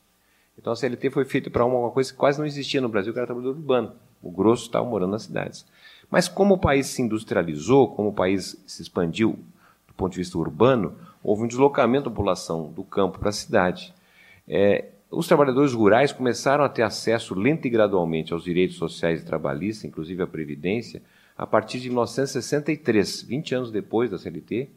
Então 0.58 0.74
a 0.74 0.76
CLT 0.76 1.12
foi 1.12 1.24
feita 1.24 1.52
para 1.52 1.63
uma 1.63 1.91
coisa 1.91 2.12
que 2.12 2.17
quase 2.17 2.39
não 2.39 2.46
existia 2.48 2.82
no 2.82 2.89
Brasil, 2.89 3.13
que 3.13 3.19
era 3.19 3.28
trabalhador 3.28 3.56
urbano. 3.56 3.91
O 4.24 4.32
grosso 4.32 4.63
estava 4.63 4.84
morando 4.89 5.12
nas 5.12 5.22
cidades. 5.22 5.67
Mas 6.10 6.28
como 6.28 6.56
o 6.56 6.58
país 6.58 6.88
se 6.88 7.04
industrializou, 7.04 7.89
como 7.89 8.10
o 8.10 8.13
país 8.13 8.60
se 8.65 8.82
expandiu 8.82 9.38
do 9.88 9.93
ponto 9.93 10.13
de 10.13 10.17
vista 10.17 10.36
urbano, 10.36 10.96
houve 11.24 11.43
um 11.43 11.48
deslocamento 11.48 12.06
da 12.06 12.10
população 12.10 12.72
do 12.72 12.84
campo 12.84 13.19
para 13.19 13.30
a 13.30 13.34
cidade. 13.34 13.93
É, 14.48 14.86
os 15.12 15.28
trabalhadores 15.28 15.74
rurais 15.74 16.12
começaram 16.12 16.63
a 16.63 16.69
ter 16.69 16.82
acesso 16.82 17.36
lento 17.36 17.67
e 17.67 17.69
gradualmente 17.69 18.34
aos 18.34 18.43
direitos 18.43 18.78
sociais 18.78 19.22
e 19.22 19.26
trabalhistas, 19.26 19.86
inclusive 19.86 20.24
à 20.24 20.28
Previdência, 20.28 21.04
a 21.38 21.46
partir 21.48 21.80
de 21.80 21.89
1963, 21.89 23.24
20 23.24 23.56
anos 23.56 23.72
depois 23.72 24.10
da 24.10 24.17
CLT, 24.17 24.69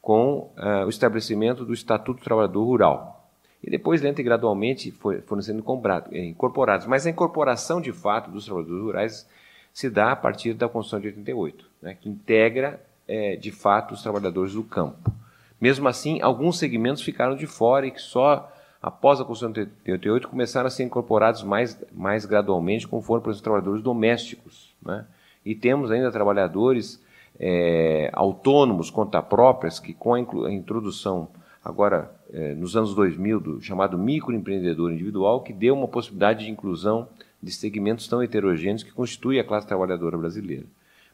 com 0.00 0.52
uh, 0.56 0.84
o 0.86 0.88
estabelecimento 0.88 1.64
do 1.64 1.72
Estatuto 1.72 2.20
do 2.20 2.24
Trabalhador 2.24 2.64
Rural. 2.64 3.30
E 3.62 3.70
depois, 3.70 4.02
lento 4.02 4.20
e 4.20 4.22
gradualmente, 4.22 4.90
foi, 4.90 5.22
foram 5.22 5.40
sendo 5.40 5.64
eh, 6.12 6.24
incorporados. 6.26 6.86
Mas 6.86 7.06
a 7.06 7.10
incorporação, 7.10 7.80
de 7.80 7.92
fato, 7.92 8.30
dos 8.30 8.44
trabalhadores 8.44 8.82
rurais 8.82 9.28
se 9.72 9.88
dá 9.88 10.12
a 10.12 10.16
partir 10.16 10.52
da 10.52 10.68
Constituição 10.68 11.00
de 11.00 11.06
88, 11.08 11.64
né, 11.80 11.96
que 11.98 12.08
integra, 12.08 12.80
é, 13.08 13.36
de 13.36 13.50
fato, 13.50 13.94
os 13.94 14.02
trabalhadores 14.02 14.52
do 14.52 14.62
campo. 14.62 15.10
Mesmo 15.58 15.88
assim, 15.88 16.20
alguns 16.20 16.58
segmentos 16.58 17.02
ficaram 17.02 17.34
de 17.34 17.46
fora 17.46 17.86
e 17.86 17.90
que 17.90 18.00
só 18.00 18.52
após 18.84 19.18
a 19.18 19.24
Constituição 19.24 19.50
de 19.50 19.90
88, 19.90 20.28
começaram 20.28 20.66
a 20.66 20.70
ser 20.70 20.82
incorporados 20.82 21.42
mais, 21.42 21.82
mais 21.90 22.26
gradualmente, 22.26 22.86
como 22.86 23.00
foram, 23.00 23.22
por 23.22 23.30
exemplo, 23.30 23.38
os 23.38 23.42
trabalhadores 23.42 23.82
domésticos. 23.82 24.74
Né? 24.84 25.06
E 25.44 25.54
temos 25.54 25.90
ainda 25.90 26.10
trabalhadores 26.10 27.02
é, 27.38 28.10
autônomos, 28.12 28.90
conta 28.90 29.20
próprias, 29.22 29.78
que 29.78 29.92
com 29.92 30.14
a, 30.14 30.20
introdução, 30.52 31.28
agora, 31.64 32.10
é, 32.32 32.54
nos 32.54 32.76
anos 32.76 32.94
2000, 32.94 33.40
do 33.40 33.60
chamado 33.60 33.98
microempreendedor 33.98 34.92
individual, 34.92 35.42
que 35.42 35.52
deu 35.52 35.74
uma 35.74 35.88
possibilidade 35.88 36.44
de 36.44 36.50
inclusão 36.50 37.08
de 37.42 37.52
segmentos 37.52 38.08
tão 38.08 38.22
heterogêneos 38.22 38.82
que 38.82 38.92
constituem 38.92 39.40
a 39.40 39.44
classe 39.44 39.66
trabalhadora 39.66 40.16
brasileira. 40.16 40.64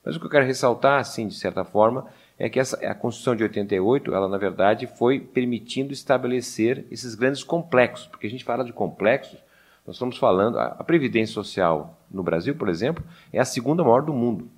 Mas 0.04 0.16
o 0.16 0.20
que 0.20 0.26
eu 0.26 0.30
quero 0.30 0.46
ressaltar, 0.46 1.00
assim, 1.00 1.26
de 1.26 1.34
certa 1.34 1.64
forma, 1.64 2.06
é 2.38 2.48
que 2.48 2.58
essa, 2.58 2.76
a 2.86 2.94
Constituição 2.94 3.36
de 3.36 3.42
88, 3.42 4.14
ela 4.14 4.28
na 4.28 4.38
verdade 4.38 4.86
foi 4.86 5.20
permitindo 5.20 5.92
estabelecer 5.92 6.86
esses 6.90 7.14
grandes 7.14 7.44
complexos, 7.44 8.06
porque 8.06 8.26
a 8.26 8.30
gente 8.30 8.44
fala 8.44 8.64
de 8.64 8.72
complexos, 8.72 9.38
nós 9.86 9.96
estamos 9.96 10.16
falando, 10.16 10.58
a, 10.58 10.84
Previdência 10.84 11.34
Social 11.34 11.98
no 12.10 12.22
Brasil, 12.22 12.54
por 12.54 12.68
exemplo, 12.68 13.02
é 13.32 13.40
a 13.40 13.44
segunda 13.44 13.82
maior 13.82 14.02
do 14.02 14.12
mundo, 14.12 14.48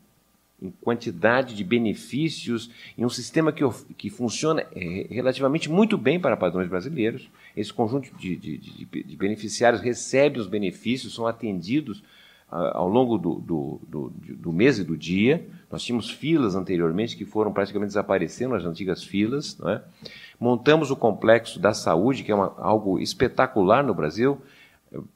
em 0.60 0.70
quantidade 0.70 1.54
de 1.54 1.64
benefícios, 1.64 2.70
em 2.96 3.04
um 3.04 3.08
sistema 3.08 3.52
que, 3.52 3.64
que 3.96 4.10
funciona 4.10 4.64
é, 4.74 5.06
relativamente 5.10 5.70
muito 5.70 5.98
bem 5.98 6.20
para 6.20 6.36
padrões 6.36 6.68
brasileiros. 6.68 7.28
Esse 7.56 7.72
conjunto 7.72 8.14
de, 8.16 8.36
de, 8.36 8.58
de, 8.58 9.02
de 9.02 9.16
beneficiários 9.16 9.80
recebe 9.80 10.38
os 10.38 10.46
benefícios, 10.46 11.14
são 11.14 11.26
atendidos 11.26 12.02
ao 12.52 12.86
longo 12.86 13.16
do, 13.16 13.36
do, 13.36 13.80
do, 13.88 14.12
do, 14.34 14.52
mês 14.52 14.78
e 14.78 14.84
do 14.84 14.94
dia. 14.94 15.46
Nós 15.70 15.82
tínhamos 15.82 16.10
filas 16.10 16.54
anteriormente 16.54 17.16
que 17.16 17.24
foram 17.24 17.50
praticamente 17.50 17.88
desaparecendo, 17.88 18.54
as 18.54 18.64
antigas 18.64 19.02
filas. 19.02 19.58
É? 19.64 19.80
Montamos 20.38 20.90
o 20.90 20.96
complexo 20.96 21.58
da 21.58 21.72
saúde, 21.72 22.22
que 22.22 22.30
é 22.30 22.34
uma, 22.34 22.54
algo 22.58 23.00
espetacular 23.00 23.82
no 23.82 23.94
Brasil. 23.94 24.38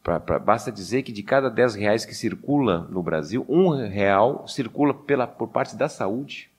Pra, 0.03 0.19
pra, 0.19 0.39
basta 0.39 0.73
dizer 0.73 1.03
que 1.03 1.13
de 1.13 1.23
cada 1.23 1.51
10 1.51 1.75
reais 1.75 2.05
que 2.05 2.15
circula 2.15 2.87
no 2.91 3.03
Brasil, 3.03 3.45
um 3.49 3.71
real 3.71 4.49
circula 4.49 4.95
pela, 4.95 5.27
por 5.27 5.49
parte 5.49 5.77
da 5.77 5.89
saúde. 5.89 6.51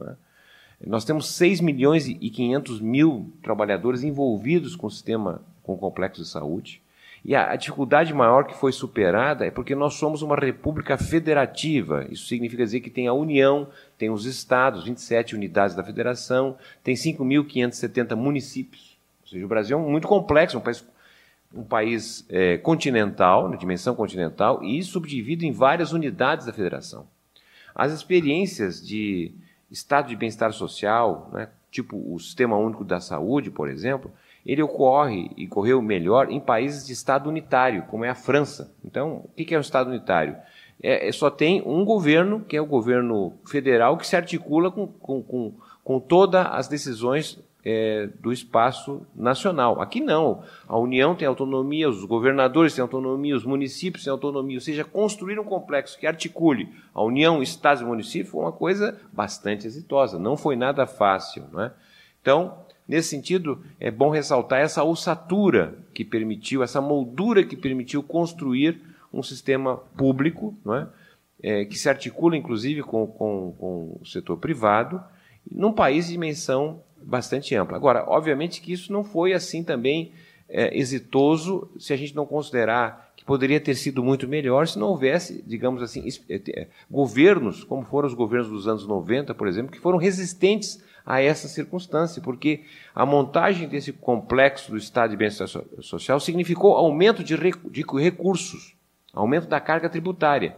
É? 0.00 0.14
Nós 0.86 1.04
temos 1.04 1.28
6 1.28 1.60
milhões 1.60 2.08
e 2.08 2.30
500 2.30 2.80
mil 2.80 3.32
trabalhadores 3.42 4.02
envolvidos 4.02 4.74
com 4.76 4.86
o 4.86 4.90
sistema, 4.90 5.40
com 5.62 5.74
o 5.74 5.78
complexo 5.78 6.22
de 6.22 6.28
saúde. 6.28 6.82
E 7.24 7.34
a, 7.34 7.52
a, 7.52 7.56
dificuldade 7.56 8.12
maior 8.12 8.44
que 8.44 8.54
foi 8.54 8.70
superada 8.70 9.46
é 9.46 9.50
porque 9.50 9.74
nós 9.74 9.94
somos 9.94 10.20
uma 10.20 10.36
república 10.36 10.98
federativa. 10.98 12.06
Isso 12.10 12.26
significa 12.26 12.62
dizer 12.62 12.80
que 12.80 12.90
tem 12.90 13.06
a 13.06 13.14
União, 13.14 13.68
tem 13.96 14.10
os 14.10 14.26
estados, 14.26 14.84
27 14.84 15.34
unidades 15.34 15.74
da 15.74 15.82
federação, 15.82 16.56
tem 16.82 16.94
5.570 16.94 18.14
municípios. 18.14 18.98
Ou 19.22 19.28
seja, 19.28 19.44
o 19.44 19.48
Brasil 19.48 19.78
é 19.78 19.80
muito 19.80 20.06
complexo, 20.06 20.58
um 20.58 20.60
país, 20.60 20.84
um 21.56 21.64
país 21.64 22.24
é, 22.28 22.58
continental, 22.58 23.48
na 23.48 23.56
dimensão 23.56 23.94
continental, 23.94 24.62
e 24.62 24.82
subdividido 24.82 25.44
em 25.44 25.52
várias 25.52 25.92
unidades 25.92 26.46
da 26.46 26.52
federação. 26.52 27.06
As 27.74 27.92
experiências 27.92 28.84
de 28.84 29.32
estado 29.70 30.08
de 30.08 30.16
bem-estar 30.16 30.52
social, 30.52 31.30
né, 31.32 31.48
tipo 31.70 31.96
o 31.96 32.18
Sistema 32.18 32.56
Único 32.56 32.84
da 32.84 33.00
Saúde, 33.00 33.50
por 33.50 33.68
exemplo, 33.68 34.12
ele 34.46 34.62
ocorre 34.62 35.30
e 35.36 35.46
correu 35.46 35.80
melhor 35.80 36.30
em 36.30 36.38
países 36.38 36.86
de 36.86 36.92
Estado 36.92 37.28
unitário, 37.28 37.84
como 37.84 38.04
é 38.04 38.10
a 38.10 38.14
França. 38.14 38.72
Então, 38.84 39.24
o 39.24 39.28
que 39.34 39.54
é 39.54 39.58
um 39.58 39.62
Estado 39.62 39.88
unitário? 39.88 40.36
É, 40.82 41.08
é, 41.08 41.12
só 41.12 41.30
tem 41.30 41.62
um 41.64 41.84
governo, 41.84 42.40
que 42.40 42.56
é 42.56 42.60
o 42.60 42.66
governo 42.66 43.32
federal, 43.46 43.96
que 43.96 44.06
se 44.06 44.16
articula 44.16 44.70
com, 44.70 44.86
com, 44.86 45.22
com, 45.22 45.52
com 45.82 45.98
todas 45.98 46.46
as 46.46 46.68
decisões 46.68 47.38
é, 47.64 48.08
do 48.20 48.32
espaço 48.32 49.06
nacional. 49.14 49.80
Aqui 49.80 50.00
não. 50.00 50.42
A 50.68 50.78
União 50.78 51.14
tem 51.14 51.26
autonomia, 51.26 51.88
os 51.88 52.04
governadores 52.04 52.74
têm 52.74 52.82
autonomia, 52.82 53.34
os 53.34 53.44
municípios 53.44 54.04
têm 54.04 54.10
autonomia. 54.10 54.56
Ou 54.56 54.60
seja, 54.60 54.84
construir 54.84 55.38
um 55.38 55.44
complexo 55.44 55.98
que 55.98 56.06
articule 56.06 56.68
a 56.92 57.02
União, 57.02 57.42
Estados 57.42 57.82
e 57.82 57.86
municípios 57.86 58.30
foi 58.30 58.42
uma 58.42 58.52
coisa 58.52 59.00
bastante 59.12 59.66
exitosa. 59.66 60.18
Não 60.18 60.36
foi 60.36 60.56
nada 60.56 60.86
fácil. 60.86 61.44
Não 61.52 61.62
é? 61.62 61.72
Então, 62.20 62.58
Nesse 62.86 63.08
sentido, 63.08 63.64
é 63.80 63.90
bom 63.90 64.10
ressaltar 64.10 64.60
essa 64.60 64.84
ossatura 64.84 65.74
que 65.94 66.04
permitiu, 66.04 66.62
essa 66.62 66.82
moldura 66.82 67.42
que 67.42 67.56
permitiu 67.56 68.02
construir 68.02 68.78
um 69.12 69.22
sistema 69.22 69.78
público, 69.96 70.54
é? 70.68 70.86
É, 71.42 71.64
que 71.64 71.78
se 71.78 71.88
articula 71.88 72.36
inclusive 72.36 72.82
com, 72.82 73.06
com, 73.06 73.54
com, 73.58 73.98
o 74.00 74.06
setor 74.06 74.36
privado, 74.38 75.02
num 75.50 75.72
país 75.72 76.06
de 76.06 76.12
dimensão 76.12 76.82
bastante 77.04 77.54
ampla. 77.54 77.76
Agora, 77.76 78.04
obviamente 78.06 78.60
que 78.60 78.72
isso 78.72 78.92
não 78.92 79.04
foi 79.04 79.32
assim 79.32 79.62
também 79.62 80.12
é, 80.48 80.76
exitoso 80.76 81.68
se 81.78 81.92
a 81.92 81.96
gente 81.96 82.14
não 82.14 82.26
considerar 82.26 83.12
que 83.16 83.24
poderia 83.24 83.60
ter 83.60 83.74
sido 83.74 84.02
muito 84.02 84.28
melhor 84.28 84.66
se 84.66 84.78
não 84.78 84.88
houvesse, 84.88 85.42
digamos 85.46 85.82
assim, 85.82 86.06
é, 86.28 86.40
é, 86.48 86.66
governos, 86.90 87.64
como 87.64 87.84
foram 87.84 88.06
os 88.06 88.14
governos 88.14 88.48
dos 88.48 88.68
anos 88.68 88.86
90, 88.86 89.34
por 89.34 89.48
exemplo, 89.48 89.72
que 89.72 89.80
foram 89.80 89.98
resistentes 89.98 90.82
a 91.06 91.20
essa 91.20 91.48
circunstância, 91.48 92.22
porque 92.22 92.62
a 92.94 93.04
montagem 93.04 93.68
desse 93.68 93.92
complexo 93.92 94.70
do 94.70 94.78
Estado 94.78 95.10
de 95.10 95.16
bem-estar 95.16 95.46
social 95.80 96.18
significou 96.18 96.74
aumento 96.76 97.22
de, 97.22 97.36
recursos, 97.36 98.74
aumento 99.12 99.46
da 99.46 99.60
carga 99.60 99.88
tributária. 99.88 100.52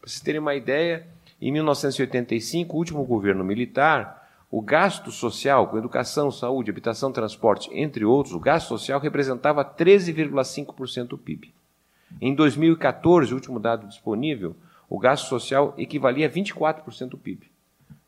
Para 0.00 0.08
vocês 0.08 0.20
terem 0.20 0.40
uma 0.40 0.54
ideia, 0.54 1.06
em 1.40 1.50
1985, 1.50 2.74
o 2.74 2.78
último 2.78 3.04
governo 3.04 3.44
militar, 3.44 4.17
o 4.50 4.62
gasto 4.62 5.10
social 5.10 5.66
com 5.68 5.76
educação, 5.76 6.30
saúde, 6.30 6.70
habitação, 6.70 7.12
transporte, 7.12 7.68
entre 7.72 8.04
outros, 8.04 8.34
o 8.34 8.40
gasto 8.40 8.68
social 8.68 8.98
representava 8.98 9.62
13,5% 9.62 11.08
do 11.08 11.18
PIB. 11.18 11.52
Em 12.20 12.34
2014, 12.34 13.32
o 13.32 13.36
último 13.36 13.60
dado 13.60 13.86
disponível, 13.86 14.56
o 14.88 14.98
gasto 14.98 15.28
social 15.28 15.74
equivalia 15.76 16.26
a 16.26 16.30
24% 16.30 17.10
do 17.10 17.18
PIB. 17.18 17.50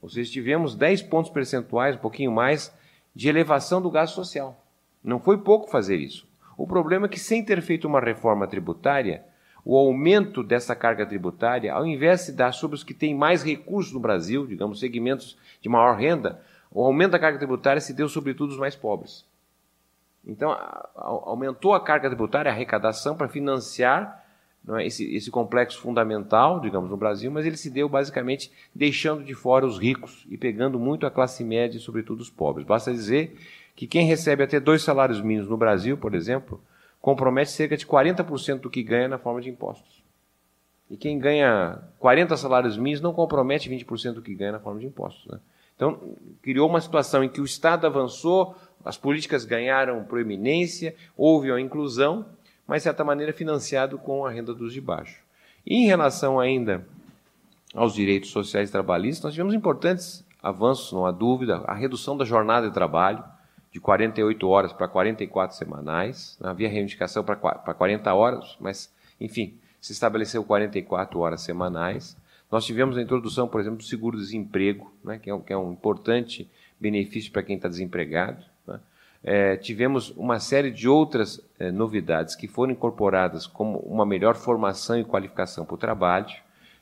Ou 0.00 0.08
seja, 0.08 0.32
tivemos 0.32 0.74
10 0.74 1.02
pontos 1.02 1.30
percentuais, 1.30 1.96
um 1.96 2.00
pouquinho 2.00 2.32
mais, 2.32 2.74
de 3.14 3.28
elevação 3.28 3.82
do 3.82 3.90
gasto 3.90 4.14
social. 4.14 4.64
Não 5.04 5.20
foi 5.20 5.36
pouco 5.36 5.70
fazer 5.70 5.96
isso. 5.96 6.26
O 6.56 6.66
problema 6.66 7.04
é 7.04 7.08
que, 7.08 7.20
sem 7.20 7.44
ter 7.44 7.60
feito 7.60 7.86
uma 7.86 8.00
reforma 8.00 8.46
tributária, 8.46 9.22
o 9.64 9.76
aumento 9.76 10.42
dessa 10.42 10.74
carga 10.74 11.06
tributária, 11.06 11.72
ao 11.72 11.86
invés 11.86 12.26
de 12.26 12.32
dar 12.32 12.52
sobre 12.52 12.74
os 12.76 12.84
que 12.84 12.94
têm 12.94 13.14
mais 13.14 13.42
recursos 13.42 13.92
no 13.92 14.00
Brasil, 14.00 14.46
digamos, 14.46 14.80
segmentos 14.80 15.36
de 15.60 15.68
maior 15.68 15.96
renda, 15.96 16.40
o 16.70 16.84
aumento 16.84 17.12
da 17.12 17.18
carga 17.18 17.38
tributária 17.38 17.80
se 17.80 17.92
deu 17.92 18.08
sobretudo 18.08 18.50
os 18.50 18.58
mais 18.58 18.76
pobres. 18.76 19.24
Então, 20.26 20.56
aumentou 20.94 21.74
a 21.74 21.80
carga 21.80 22.08
tributária, 22.08 22.50
a 22.50 22.54
arrecadação 22.54 23.16
para 23.16 23.28
financiar 23.28 24.24
é, 24.68 24.86
esse, 24.86 25.14
esse 25.14 25.30
complexo 25.30 25.80
fundamental, 25.80 26.60
digamos, 26.60 26.90
no 26.90 26.96
Brasil, 26.96 27.30
mas 27.30 27.46
ele 27.46 27.56
se 27.56 27.70
deu 27.70 27.88
basicamente 27.88 28.52
deixando 28.74 29.24
de 29.24 29.34
fora 29.34 29.66
os 29.66 29.78
ricos 29.78 30.26
e 30.28 30.36
pegando 30.36 30.78
muito 30.78 31.06
a 31.06 31.10
classe 31.10 31.42
média 31.42 31.78
e, 31.78 31.80
sobretudo, 31.80 32.20
os 32.20 32.30
pobres. 32.30 32.66
Basta 32.66 32.92
dizer 32.92 33.36
que 33.74 33.86
quem 33.86 34.06
recebe 34.06 34.42
até 34.42 34.60
dois 34.60 34.82
salários 34.82 35.20
mínimos 35.22 35.48
no 35.48 35.56
Brasil, 35.56 35.96
por 35.96 36.14
exemplo, 36.14 36.60
compromete 37.00 37.50
cerca 37.50 37.76
de 37.76 37.86
40% 37.86 38.60
do 38.60 38.70
que 38.70 38.82
ganha 38.82 39.08
na 39.08 39.18
forma 39.18 39.40
de 39.40 39.48
impostos. 39.48 40.02
E 40.90 40.96
quem 40.96 41.18
ganha 41.18 41.78
40 41.98 42.36
salários 42.36 42.76
mínimos 42.76 43.00
não 43.00 43.12
compromete 43.12 43.70
20% 43.70 44.14
do 44.14 44.22
que 44.22 44.34
ganha 44.34 44.52
na 44.52 44.58
forma 44.58 44.80
de 44.80 44.86
impostos. 44.86 45.26
Né? 45.30 45.38
Então, 45.76 45.98
criou 46.42 46.68
uma 46.68 46.80
situação 46.80 47.22
em 47.22 47.28
que 47.28 47.40
o 47.40 47.44
Estado 47.44 47.86
avançou, 47.86 48.56
as 48.84 48.98
políticas 48.98 49.44
ganharam 49.44 50.04
proeminência, 50.04 50.94
houve 51.16 51.50
uma 51.50 51.60
inclusão, 51.60 52.26
mas, 52.66 52.82
de 52.82 52.84
certa 52.84 53.04
maneira, 53.04 53.32
financiado 53.32 53.98
com 53.98 54.26
a 54.26 54.30
renda 54.30 54.52
dos 54.52 54.72
de 54.72 54.80
baixo. 54.80 55.22
E 55.64 55.76
em 55.76 55.86
relação 55.86 56.38
ainda 56.38 56.84
aos 57.74 57.94
direitos 57.94 58.30
sociais 58.30 58.68
e 58.68 58.72
trabalhistas, 58.72 59.24
nós 59.24 59.32
tivemos 59.32 59.54
importantes 59.54 60.24
avanços, 60.42 60.92
não 60.92 61.06
há 61.06 61.10
dúvida, 61.10 61.62
a 61.66 61.74
redução 61.74 62.16
da 62.16 62.24
jornada 62.24 62.68
de 62.68 62.74
trabalho, 62.74 63.22
de 63.70 63.80
48 63.80 64.48
horas 64.48 64.72
para 64.72 64.88
44 64.88 65.56
semanais. 65.56 66.38
Havia 66.42 66.68
reivindicação 66.68 67.22
para 67.24 67.36
40 67.36 68.12
horas, 68.12 68.56
mas, 68.60 68.92
enfim, 69.20 69.54
se 69.80 69.92
estabeleceu 69.92 70.44
44 70.44 71.18
horas 71.18 71.40
semanais. 71.42 72.16
Nós 72.50 72.64
tivemos 72.66 72.98
a 72.98 73.02
introdução, 73.02 73.46
por 73.46 73.60
exemplo, 73.60 73.78
do 73.78 73.84
seguro-desemprego, 73.84 74.92
né, 75.04 75.18
que, 75.18 75.30
é 75.30 75.34
um, 75.34 75.40
que, 75.40 75.52
é 75.52 75.56
um, 75.56 75.72
importante 75.72 76.50
benefício 76.80 77.30
para 77.30 77.42
quem 77.42 77.56
está 77.56 77.68
desempregado. 77.68 78.44
Né. 78.66 78.80
É, 79.22 79.56
tivemos 79.56 80.10
uma 80.16 80.40
série 80.40 80.70
de 80.70 80.88
outras 80.88 81.40
é, 81.58 81.70
novidades 81.70 82.34
que 82.34 82.48
foram 82.48 82.72
incorporadas, 82.72 83.46
como 83.46 83.78
uma 83.78 84.04
melhor 84.04 84.34
formação 84.34 84.98
e 84.98 85.04
qualificação 85.04 85.64
para 85.64 85.74
o 85.74 85.78
trabalho, 85.78 86.26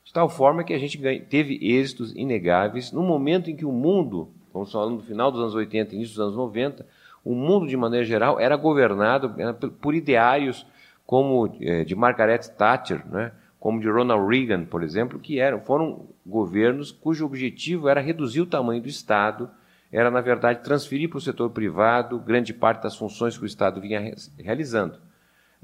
de 0.05 0.13
tal 0.13 0.29
forma 0.31 0.65
que 0.65 0.73
a 0.73 0.79
gente 0.79 0.97
ganha, 0.97 1.21
teve 1.21 1.59
êxitos 1.61 2.15
inegáveis 2.17 2.91
no 2.91 3.03
momento 3.03 3.51
em 3.51 3.57
que 3.57 3.67
o 3.67 3.73
mundo, 3.73 4.31
estamos 4.63 4.73
falando 4.73 5.01
do 5.01 5.07
final 5.07 5.31
dos 5.31 5.41
anos 5.41 5.55
80 5.55 5.95
início 5.95 6.15
dos 6.15 6.21
anos 6.21 6.37
90, 6.37 6.87
o 7.25 7.35
mundo, 7.35 7.67
de 7.67 7.77
maneira 7.77 8.05
geral, 8.05 8.41
era 8.41 8.57
governado 8.57 9.35
por 9.81 9.95
ideários 9.95 10.67
como 11.07 11.57
é, 11.61 11.85
de 11.85 11.95
Margaret 11.95 12.41
Thatcher, 12.57 13.07
né, 13.07 13.33
como 13.59 13.81
de 13.81 13.89
Ronald 13.89 14.29
Reagan, 14.29 14.65
por 14.65 14.83
exemplo, 14.83 15.19
que 15.19 15.41
eram, 15.41 15.61
foram 15.61 16.07
governos 16.25 16.93
cujo 16.93 17.27
objetivo 17.27 17.89
era 17.89 18.01
reduzir 18.01 18.41
o 18.41 18.47
tamanho 18.47 18.81
do 18.81 18.89
Estado, 18.89 19.51
era, 19.91 20.11
na 20.11 20.21
verdade, 20.21 20.63
transferir 20.63 21.09
para 21.09 21.19
o 21.19 21.21
setor 21.21 21.51
privado 21.51 22.19
grande 22.19 22.53
parte 22.53 22.83
das 22.83 22.95
funções 22.95 23.37
que 23.37 23.45
o 23.45 23.47
Estado 23.47 23.81
vinha 23.81 24.15
realizando. 24.39 24.99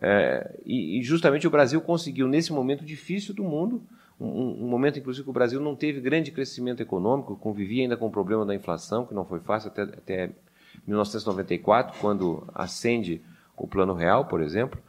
É, 0.00 0.58
e, 0.64 0.98
e, 0.98 1.02
justamente 1.02 1.46
o 1.46 1.50
Brasil 1.50 1.80
conseguiu, 1.80 2.26
nesse 2.26 2.52
momento 2.52 2.84
difícil 2.84 3.34
do 3.34 3.44
mundo, 3.44 3.82
um, 4.20 4.64
um, 4.64 4.68
momento, 4.68 4.98
inclusive, 4.98 5.24
que 5.24 5.30
o 5.30 5.32
Brasil 5.32 5.60
não 5.60 5.74
teve 5.74 6.00
grande 6.00 6.30
crescimento 6.30 6.80
econômico, 6.80 7.36
convivia 7.36 7.82
ainda 7.82 7.96
com 7.96 8.06
o 8.06 8.10
problema 8.10 8.46
da 8.46 8.54
inflação, 8.54 9.06
que 9.06 9.14
não 9.14 9.24
foi 9.24 9.40
fácil 9.40 9.68
até, 9.70 9.82
até 9.82 10.30
1994, 10.86 11.98
quando 12.00 12.46
acende 12.54 13.20
o 13.56 13.66
Plano 13.66 13.94
Real, 13.94 14.26
por 14.26 14.40
exemplo. 14.40 14.80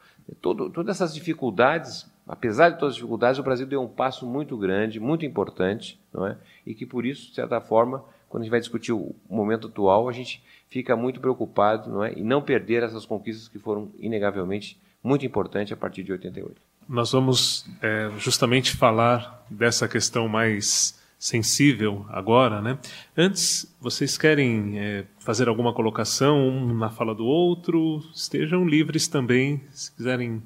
Todo, 0.42 0.70
todas 0.70 0.96
essas 0.96 1.14
dificuldades 1.14 2.10
apesar 2.28 2.70
de 2.70 2.80
todas 2.80 2.94
as 2.94 2.96
dificuldades, 2.96 3.40
o 3.40 3.44
Brasil 3.44 3.68
deu 3.68 3.82
um 3.82 3.88
passo 3.88 4.26
muito 4.26 4.58
grande, 4.58 5.00
muito 5.00 5.26
importante, 5.26 6.00
não 6.14 6.26
é? 6.26 6.38
E 6.66 6.74
que 6.74 6.86
por 6.86 7.06
isso, 7.06 7.30
de 7.30 7.36
certa 7.36 7.62
forma, 7.62 8.04
quando 8.28 8.42
a 8.42 8.44
gente 8.44 8.52
vai 8.52 8.60
discutir 8.60 8.92
o 8.92 9.16
momento 9.30 9.68
atual, 9.68 10.10
a 10.10 10.12
gente 10.12 10.44
fica 10.68 10.96
muito 10.96 11.20
preocupado, 11.20 11.90
não 11.90 12.04
é? 12.04 12.14
E 12.14 12.24
não 12.24 12.42
perder 12.42 12.84
essas 12.84 13.06
conquistas 13.06 13.48
que 13.48 13.60
foram 13.60 13.92
inegavelmente 14.00 14.80
muito 15.04 15.26
importantes 15.26 15.72
a 15.72 15.78
partir 15.78 16.04
de 16.04 16.12
88. 16.12 16.60
Nós 16.88 17.12
vamos 17.12 17.66
é, 17.82 18.12
justamente 18.18 18.76
falar 18.76 19.46
dessa 19.50 19.88
questão 19.88 20.28
mais 20.28 21.00
sensível 21.18 22.06
agora, 22.10 22.62
né? 22.62 22.78
Antes, 23.18 23.74
vocês 23.82 24.18
querem 24.18 24.78
é, 24.78 25.06
fazer 25.20 25.48
alguma 25.48 25.74
colocação 25.74 26.48
um 26.48 26.74
na 26.74 26.90
fala 26.90 27.16
do 27.16 27.26
outro? 27.26 28.04
Estejam 28.14 28.68
livres 28.68 29.08
também, 29.08 29.62
se 29.72 29.92
quiserem 29.92 30.42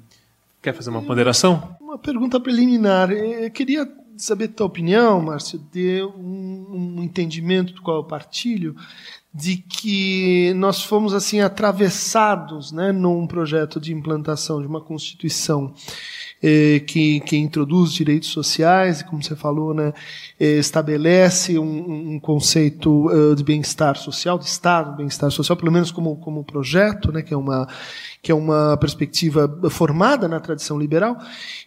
Quer 0.62 0.74
fazer 0.74 0.90
uma 0.90 1.00
ponderação? 1.00 1.74
Uma 1.80 1.96
pergunta 1.96 2.38
preliminar. 2.38 3.10
Eu 3.10 3.50
queria 3.50 3.90
saber 4.18 4.48
tua 4.48 4.66
opinião, 4.66 5.18
Márcio, 5.22 5.58
de 5.72 6.02
um, 6.02 6.96
um 6.98 7.02
entendimento 7.02 7.72
do 7.72 7.80
qual 7.80 7.96
eu 7.96 8.04
partilho, 8.04 8.76
de 9.32 9.56
que 9.56 10.52
nós 10.56 10.82
fomos 10.84 11.14
assim 11.14 11.40
atravessados 11.40 12.72
né, 12.72 12.92
num 12.92 13.26
projeto 13.26 13.80
de 13.80 13.94
implantação 13.94 14.60
de 14.60 14.66
uma 14.66 14.82
Constituição 14.82 15.72
eh, 16.42 16.80
que, 16.86 17.20
que 17.20 17.36
introduz 17.36 17.92
direitos 17.92 18.30
sociais, 18.30 19.00
e 19.00 19.04
como 19.04 19.22
você 19.22 19.36
falou, 19.36 19.74
né, 19.74 19.92
eh, 20.38 20.58
estabelece 20.58 21.58
um, 21.58 22.14
um 22.14 22.18
conceito 22.18 23.08
uh, 23.08 23.36
de 23.36 23.44
bem-estar 23.44 23.94
social, 23.98 24.38
de 24.38 24.46
Estado, 24.46 24.96
bem-estar 24.96 25.30
social, 25.30 25.54
pelo 25.54 25.70
menos 25.70 25.90
como, 25.90 26.16
como 26.16 26.42
projeto, 26.42 27.12
né, 27.12 27.20
que 27.20 27.34
é 27.34 27.36
uma 27.36 27.68
que 28.22 28.30
é 28.30 28.34
uma 28.34 28.76
perspectiva 28.76 29.48
formada 29.70 30.28
na 30.28 30.38
tradição 30.38 30.78
liberal. 30.78 31.16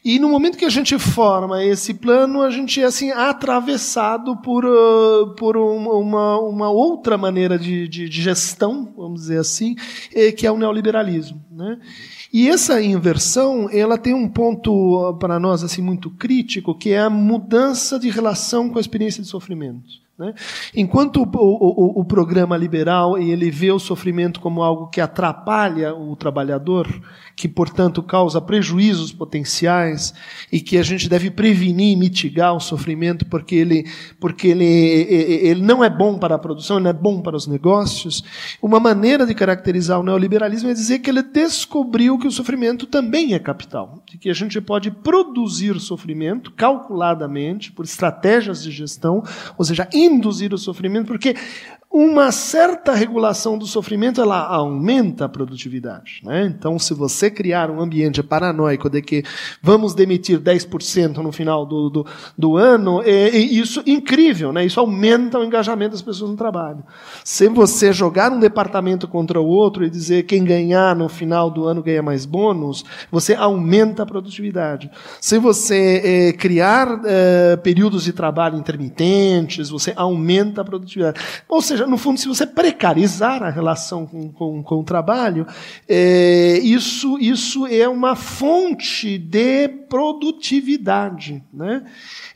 E 0.06 0.20
no 0.20 0.30
momento 0.30 0.56
que 0.56 0.66
a 0.66 0.70
gente 0.70 1.00
forma 1.00 1.64
esse 1.64 1.96
plano, 1.96 2.44
a 2.44 2.52
gente 2.52 2.80
é 2.80 2.86
assim 2.86 3.10
atravessado 3.10 4.38
por, 4.38 4.64
uh, 4.64 5.34
por 5.36 5.58
uma, 5.58 6.38
uma 6.40 6.70
outra 6.70 7.18
maneira 7.18 7.58
de, 7.58 7.88
de, 7.88 8.08
de, 8.08 8.22
gestão, 8.22 8.94
vamos 8.96 9.22
dizer 9.22 9.40
assim, 9.40 9.76
que 10.38 10.46
é 10.46 10.52
o 10.52 10.58
neoliberalismo. 10.58 11.44
Né? 11.52 11.80
E 12.34 12.50
essa 12.50 12.82
inversão, 12.82 13.70
ela 13.72 13.96
tem 13.96 14.16
um 14.16 14.28
ponto 14.28 15.16
para 15.20 15.40
nós 15.40 15.64
assim 15.64 15.84
muito 15.84 16.10
crítico, 16.10 16.74
que 16.74 16.90
é 16.90 17.00
a 17.00 17.10
mudança 17.10 18.00
de 18.00 18.10
relação 18.10 18.72
com 18.72 18.80
a 18.80 18.82
experiência 18.82 19.22
de 19.22 19.30
sofrimento. 19.30 20.02
Né? 20.18 20.34
Enquanto 20.76 21.22
o, 21.22 21.28
o, 21.36 22.02
o, 22.02 22.06
programa 22.06 22.58
liberal 22.58 23.18
ele 23.18 23.50
vê 23.50 23.72
o 23.72 23.80
sofrimento 23.80 24.40
como 24.40 24.62
algo 24.62 24.88
que 24.88 25.02
atrapalha 25.02 25.94
o 25.94 26.16
trabalhador, 26.16 26.88
que 27.36 27.48
portanto 27.48 28.02
causa 28.02 28.42
prejuízos 28.42 29.12
potenciais 29.12 30.14
e 30.52 30.60
que 30.60 30.78
a 30.78 30.84
gente 30.84 31.08
deve 31.08 31.30
prevenir 31.30 31.94
e 31.94 31.96
mitigar 31.96 32.56
o 32.56 32.60
sofrimento 32.60 33.26
porque 33.26 33.56
ele, 33.56 33.86
porque 34.20 34.48
ele, 34.48 34.66
ele 34.66 35.62
não 35.62 35.84
é 35.84 35.90
bom 35.90 36.18
para 36.18 36.36
a 36.36 36.40
produção, 36.40 36.78
ele 36.78 36.86
não 36.86 36.92
é 36.92 36.94
bom 36.94 37.22
para 37.22 37.36
os 37.36 37.48
negócios. 37.48 38.24
Uma 38.62 38.80
maneira 38.80 39.26
de 39.26 39.34
caracterizar 39.36 40.00
o 40.00 40.04
neoliberalismo 40.04 40.70
é 40.70 40.74
dizer 40.74 41.00
que 41.00 41.10
ele 41.10 41.22
descobriu 41.22 42.18
que 42.18 42.28
o 42.28 42.32
sofrimento 42.32 42.86
também 42.88 43.34
é 43.34 43.40
capital, 43.40 44.04
de 44.10 44.18
que 44.18 44.30
a 44.30 44.34
gente 44.34 44.60
pode 44.60 44.90
produzir 44.90 45.80
sofrimento 45.84 46.52
calculadamente 46.52 47.72
por 47.72 47.86
estratégias 47.86 48.64
de 48.64 48.72
gestão, 48.72 49.24
ou 49.58 49.66
seja, 49.66 49.88
induzir 49.94 50.54
o 50.54 50.58
sofrimento, 50.58 51.08
porque 51.08 51.36
uma 51.94 52.32
certa 52.32 52.96
regulação 52.96 53.56
do 53.56 53.68
sofrimento 53.68 54.20
ela 54.20 54.40
aumenta 54.48 55.26
a 55.26 55.30
produtividade. 55.30 56.22
Né? 56.24 56.46
Então, 56.48 56.80
se 56.80 56.92
você 56.92 57.30
criar 57.30 57.70
um 57.70 57.80
ambiente 57.80 58.24
paranoico 58.24 58.90
de 58.90 59.00
que 59.00 59.24
vamos 59.62 59.94
demitir 59.94 60.40
10% 60.40 61.18
no 61.18 61.32
final 61.32 61.68
do, 61.68 61.92
do, 61.92 62.08
do 62.36 62.58
ano, 62.58 63.04
é, 63.04 63.30
é 63.30 63.38
isso 63.38 63.84
incrível, 63.86 64.52
né? 64.52 64.66
isso 64.66 64.80
aumenta 64.80 65.38
o 65.38 65.44
engajamento 65.44 65.92
das 65.92 66.02
pessoas 66.02 66.32
no 66.32 66.36
trabalho. 66.36 66.84
Se 67.24 67.48
você 67.48 67.94
jogar 67.94 68.32
um 68.32 68.40
departamento 68.40 69.08
contra 69.08 69.40
o 69.40 69.46
outro 69.46 69.86
e 69.86 69.90
dizer 69.90 70.24
quem 70.24 70.44
ganhar 70.44 70.96
no 70.96 71.08
final 71.08 71.52
do 71.52 71.66
ano 71.66 71.84
ganha 71.84 72.02
mais 72.02 72.26
bônus, 72.26 72.84
você 73.12 73.36
aumenta 73.36 74.02
a 74.02 74.06
produtividade. 74.06 74.90
Se 75.22 75.38
você 75.38 76.02
é, 76.04 76.34
criar 76.34 77.02
é, 77.06 77.56
períodos 77.58 78.04
de 78.04 78.14
trabalho 78.14 78.58
intermitentes, 78.58 79.70
você 79.70 79.94
aumenta 79.96 80.62
a 80.62 80.66
produtividade. 80.66 81.22
Ou 81.48 81.62
seja, 81.62 81.83
seja, 81.84 81.90
no 81.90 81.98
fundo, 81.98 82.20
se 82.20 82.28
você 82.28 82.46
precarizar 82.46 83.44
a 83.44 83.50
relação 83.50 84.06
com, 84.06 84.32
com, 84.32 84.64
com 84.64 84.80
o 84.80 84.84
trabalho, 84.84 85.46
é, 85.88 86.60
isso, 86.60 87.18
isso 87.20 87.68
é 87.68 87.88
uma 87.88 88.16
fonte 88.16 89.18
de 89.18 89.68
produtividade. 89.68 91.44
Né? 91.54 91.84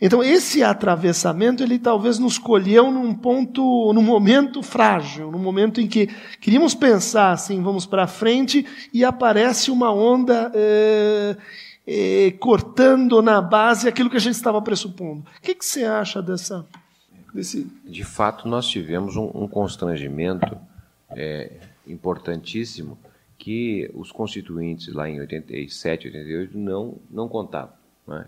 Então, 0.01 0.23
esse 0.23 0.63
atravessamento, 0.63 1.63
ele 1.63 1.79
talvez 1.79 2.19
nos 2.19 2.37
colheu 2.37 2.91
num 2.91 3.13
ponto, 3.13 3.91
num 3.93 4.03
momento 4.03 4.61
frágil, 4.61 5.31
num 5.31 5.39
momento 5.39 5.81
em 5.81 5.87
que 5.87 6.07
queríamos 6.39 6.75
pensar 6.75 7.31
assim, 7.31 7.61
vamos 7.61 7.85
para 7.85 8.07
frente, 8.07 8.65
e 8.93 9.03
aparece 9.03 9.71
uma 9.71 9.91
onda. 9.91 10.51
É, 10.53 11.37
é, 11.89 12.31
cortando 12.37 13.21
na 13.21 13.41
base 13.41 13.87
aquilo 13.87 14.09
que 14.09 14.17
a 14.17 14.19
gente 14.19 14.35
estava 14.35 14.61
pressupondo. 14.61 15.21
O 15.21 15.41
que, 15.41 15.55
que 15.55 15.65
você 15.65 15.85
acha 15.85 16.21
dessa, 16.21 16.65
Desse... 17.33 17.63
De 17.83 18.03
fato, 18.03 18.47
nós 18.47 18.67
tivemos 18.67 19.15
um, 19.15 19.29
um 19.33 19.47
constrangimento 19.47 20.57
é, 21.11 21.51
importantíssimo 21.85 22.97
que 23.37 23.89
os 23.93 24.11
constituintes 24.11 24.93
lá 24.93 25.09
em 25.09 25.19
87, 25.19 26.07
88 26.07 26.57
não, 26.57 26.97
não 27.09 27.27
contavam. 27.27 27.73
Não 28.05 28.17
é? 28.17 28.27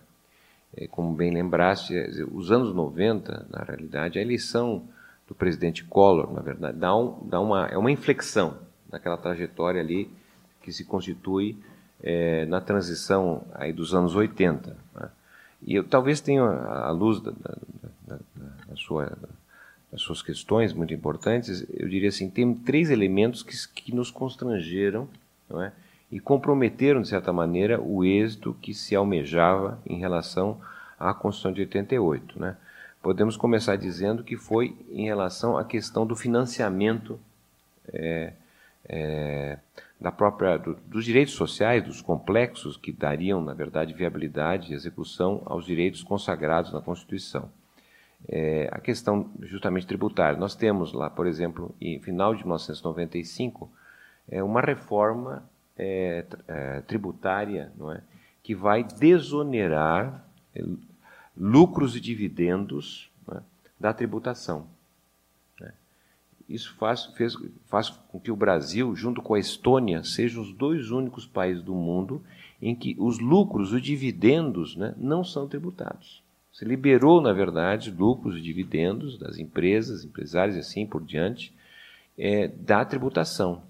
É, 0.77 0.88
como 0.88 1.15
bem 1.15 1.31
lembraste, 1.31 1.93
os 2.31 2.51
anos 2.51 2.73
90, 2.73 3.47
na 3.49 3.63
realidade, 3.63 4.19
a 4.19 4.21
eleição 4.21 4.83
do 5.27 5.33
presidente 5.33 5.83
Collor, 5.83 6.31
na 6.31 6.41
verdade, 6.41 6.77
dá, 6.77 6.95
um, 6.95 7.27
dá 7.27 7.39
uma, 7.39 7.65
é 7.67 7.77
uma 7.77 7.91
inflexão 7.91 8.57
naquela 8.91 9.17
trajetória 9.17 9.81
ali 9.81 10.09
que 10.62 10.71
se 10.71 10.83
constitui 10.85 11.57
é, 12.01 12.45
na 12.45 12.62
transição 12.62 13.43
aí 13.53 13.73
dos 13.73 13.93
anos 13.93 14.15
80. 14.15 14.77
Né? 14.95 15.09
E 15.63 15.75
eu 15.75 15.83
talvez 15.83 16.21
tenha, 16.21 16.43
à 16.43 16.91
luz 16.91 17.19
da, 17.19 17.31
da, 17.31 17.57
da, 18.07 18.19
da 18.69 18.75
sua, 18.75 19.17
suas 19.95 20.21
questões 20.21 20.73
muito 20.73 20.93
importantes, 20.93 21.65
eu 21.73 21.89
diria 21.89 22.10
assim, 22.10 22.29
tem 22.29 22.53
três 22.53 22.89
elementos 22.89 23.41
que, 23.41 23.55
que 23.73 23.93
nos 23.93 24.12
constrangeram 24.12 25.10
não 25.49 25.62
é? 25.62 25.73
e 26.12 26.19
comprometeram, 26.19 27.01
de 27.01 27.08
certa 27.08 27.34
maneira, 27.34 27.82
o 27.82 28.05
êxito 28.05 28.55
que 28.62 28.73
se 28.73 28.95
almejava 28.95 29.79
em 29.86 29.97
relação 29.97 30.62
à 30.99 31.13
Constituição 31.13 31.51
de 31.51 31.62
88. 31.62 32.39
Né? 32.39 32.55
Podemos 33.01 33.36
começar 33.36 33.75
dizendo 33.75 34.23
que 34.23 34.38
foi 34.38 34.75
em 34.91 35.05
relação 35.05 35.58
à 35.58 35.65
questão 35.65 36.05
do 36.05 36.15
financiamento 36.15 37.19
é, 37.91 38.34
é, 38.88 39.58
da 39.99 40.12
própria, 40.12 40.58
do, 40.58 40.75
dos 40.88 41.03
direitos 41.03 41.34
sociais, 41.34 41.84
dos 41.84 42.01
complexos 42.01 42.77
que 42.77 42.91
dariam, 42.91 43.41
na 43.41 43.53
verdade, 43.53 43.93
viabilidade 43.93 44.71
e 44.71 44.75
execução 44.75 45.41
aos 45.45 45.65
direitos 45.65 46.03
consagrados 46.03 46.71
na 46.71 46.82
Constituição. 46.82 47.49
É, 48.27 48.69
a 48.71 48.79
questão 48.79 49.32
justamente 49.41 49.88
tributária. 49.88 50.38
Nós 50.38 50.55
temos 50.55 50.93
lá, 50.93 51.10
por 51.10 51.25
exemplo, 51.25 51.73
em 51.79 51.99
final 51.99 52.36
de 52.36 52.41
1995, 52.41 53.71
é, 54.27 54.43
uma 54.43 54.62
reforma 54.62 55.43
é, 55.79 56.25
é, 56.47 56.82
tributária 56.82 57.71
não 57.77 57.91
é, 57.91 58.01
que 58.43 58.53
vai 58.53 58.84
desonerar 58.84 60.27
é, 60.53 60.62
lucros 61.38 61.95
e 61.95 62.01
dividendos 62.01 63.10
é, 63.32 63.38
da 63.79 63.93
tributação. 63.93 64.67
Né. 65.60 65.73
Isso 66.47 66.75
faz, 66.75 67.05
fez, 67.15 67.36
faz 67.67 67.89
com 67.89 68.19
que 68.19 68.29
o 68.29 68.36
Brasil, 68.36 68.93
junto 68.95 69.21
com 69.21 69.34
a 69.34 69.39
Estônia, 69.39 70.03
sejam 70.03 70.43
os 70.43 70.51
dois 70.51 70.91
únicos 70.91 71.25
países 71.25 71.63
do 71.63 71.73
mundo 71.73 72.21
em 72.62 72.75
que 72.75 72.95
os 72.99 73.19
lucros, 73.19 73.71
os 73.71 73.82
dividendos, 73.82 74.75
né, 74.75 74.93
não 74.97 75.23
são 75.23 75.47
tributados. 75.47 76.21
Liberou, 76.65 77.22
na 77.22 77.34
verdade, 77.34 77.91
lucros 77.91 78.38
e 78.38 78.41
dividendos 78.41 79.17
das 79.17 79.38
empresas, 79.38 80.04
empresários 80.04 80.56
e 80.56 80.60
assim 80.60 80.86
por 80.86 81.04
diante, 81.04 81.54
é, 82.17 82.48
da 82.48 82.84
tributação. 82.84 83.63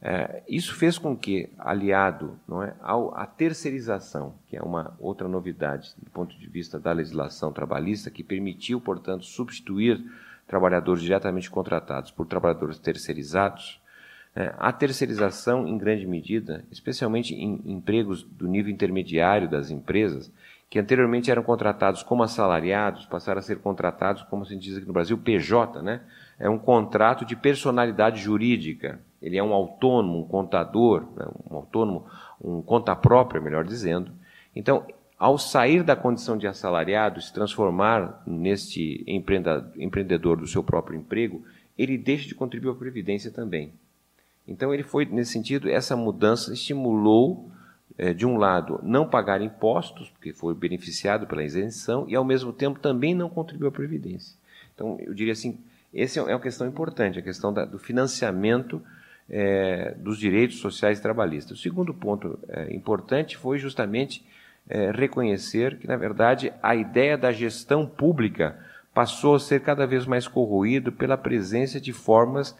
É, 0.00 0.42
isso 0.46 0.74
fez 0.74 0.98
com 0.98 1.16
que, 1.16 1.48
aliado 1.58 2.38
não 2.46 2.62
é, 2.62 2.74
ao, 2.82 3.16
à 3.16 3.24
terceirização, 3.24 4.34
que 4.48 4.56
é 4.56 4.62
uma 4.62 4.94
outra 5.00 5.26
novidade 5.26 5.94
do 5.96 6.10
ponto 6.10 6.38
de 6.38 6.46
vista 6.46 6.78
da 6.78 6.92
legislação 6.92 7.50
trabalhista, 7.52 8.10
que 8.10 8.22
permitiu, 8.22 8.80
portanto, 8.80 9.24
substituir 9.24 10.04
trabalhadores 10.46 11.02
diretamente 11.02 11.50
contratados 11.50 12.10
por 12.10 12.26
trabalhadores 12.26 12.78
terceirizados, 12.78 13.80
é, 14.36 14.52
a 14.58 14.72
terceirização, 14.72 15.66
em 15.66 15.78
grande 15.78 16.06
medida, 16.06 16.64
especialmente 16.70 17.34
em 17.34 17.62
empregos 17.64 18.22
do 18.22 18.46
nível 18.46 18.72
intermediário 18.72 19.48
das 19.48 19.70
empresas, 19.70 20.30
que 20.68 20.78
anteriormente 20.78 21.30
eram 21.30 21.42
contratados 21.42 22.02
como 22.02 22.22
assalariados, 22.22 23.06
passaram 23.06 23.38
a 23.38 23.42
ser 23.42 23.58
contratados, 23.58 24.22
como 24.24 24.44
se 24.44 24.56
diz 24.56 24.76
aqui 24.76 24.86
no 24.86 24.92
Brasil, 24.92 25.16
PJ, 25.16 25.80
né? 25.82 26.00
É 26.38 26.48
um 26.50 26.58
contrato 26.58 27.24
de 27.24 27.36
personalidade 27.36 28.20
jurídica. 28.20 29.00
Ele 29.22 29.38
é 29.38 29.42
um 29.42 29.52
autônomo, 29.52 30.18
um 30.18 30.26
contador, 30.26 31.02
né? 31.16 31.26
um 31.50 31.56
autônomo, 31.56 32.06
um 32.42 32.60
conta 32.60 32.94
própria, 32.96 33.40
melhor 33.40 33.64
dizendo. 33.64 34.10
Então, 34.54 34.84
ao 35.18 35.38
sair 35.38 35.82
da 35.82 35.94
condição 35.94 36.36
de 36.36 36.46
assalariado, 36.46 37.20
se 37.20 37.32
transformar 37.32 38.22
neste 38.26 39.04
empreendedor 39.76 40.36
do 40.36 40.46
seu 40.46 40.62
próprio 40.62 40.98
emprego, 40.98 41.42
ele 41.78 41.96
deixa 41.96 42.28
de 42.28 42.34
contribuir 42.34 42.72
à 42.72 42.74
previdência 42.74 43.30
também. 43.30 43.72
Então, 44.46 44.74
ele 44.74 44.82
foi 44.82 45.06
nesse 45.06 45.32
sentido, 45.32 45.70
essa 45.70 45.96
mudança 45.96 46.52
estimulou 46.52 47.50
de 48.16 48.26
um 48.26 48.36
lado, 48.36 48.80
não 48.82 49.08
pagar 49.08 49.40
impostos, 49.40 50.10
porque 50.10 50.32
foi 50.32 50.52
beneficiado 50.52 51.28
pela 51.28 51.44
isenção, 51.44 52.06
e 52.08 52.16
ao 52.16 52.24
mesmo 52.24 52.52
tempo 52.52 52.80
também 52.80 53.14
não 53.14 53.28
contribuiu 53.28 53.68
à 53.68 53.72
Previdência. 53.72 54.36
Então, 54.74 54.98
eu 55.00 55.14
diria 55.14 55.32
assim, 55.32 55.58
essa 55.94 56.18
é 56.18 56.34
uma 56.34 56.40
questão 56.40 56.66
importante, 56.66 57.20
a 57.20 57.22
questão 57.22 57.52
da, 57.52 57.64
do 57.64 57.78
financiamento 57.78 58.82
é, 59.30 59.94
dos 59.96 60.18
direitos 60.18 60.58
sociais 60.58 60.98
e 60.98 61.02
trabalhistas. 61.02 61.58
O 61.58 61.62
segundo 61.62 61.94
ponto 61.94 62.38
é, 62.48 62.74
importante 62.74 63.36
foi 63.36 63.58
justamente 63.58 64.24
é, 64.68 64.90
reconhecer 64.90 65.78
que, 65.78 65.86
na 65.86 65.96
verdade, 65.96 66.52
a 66.62 66.74
ideia 66.74 67.16
da 67.16 67.32
gestão 67.32 67.86
pública 67.86 68.58
passou 68.92 69.34
a 69.34 69.40
ser 69.40 69.60
cada 69.60 69.86
vez 69.86 70.06
mais 70.06 70.26
corroído 70.26 70.92
pela 70.92 71.16
presença 71.16 71.80
de 71.80 71.92
formas 71.92 72.56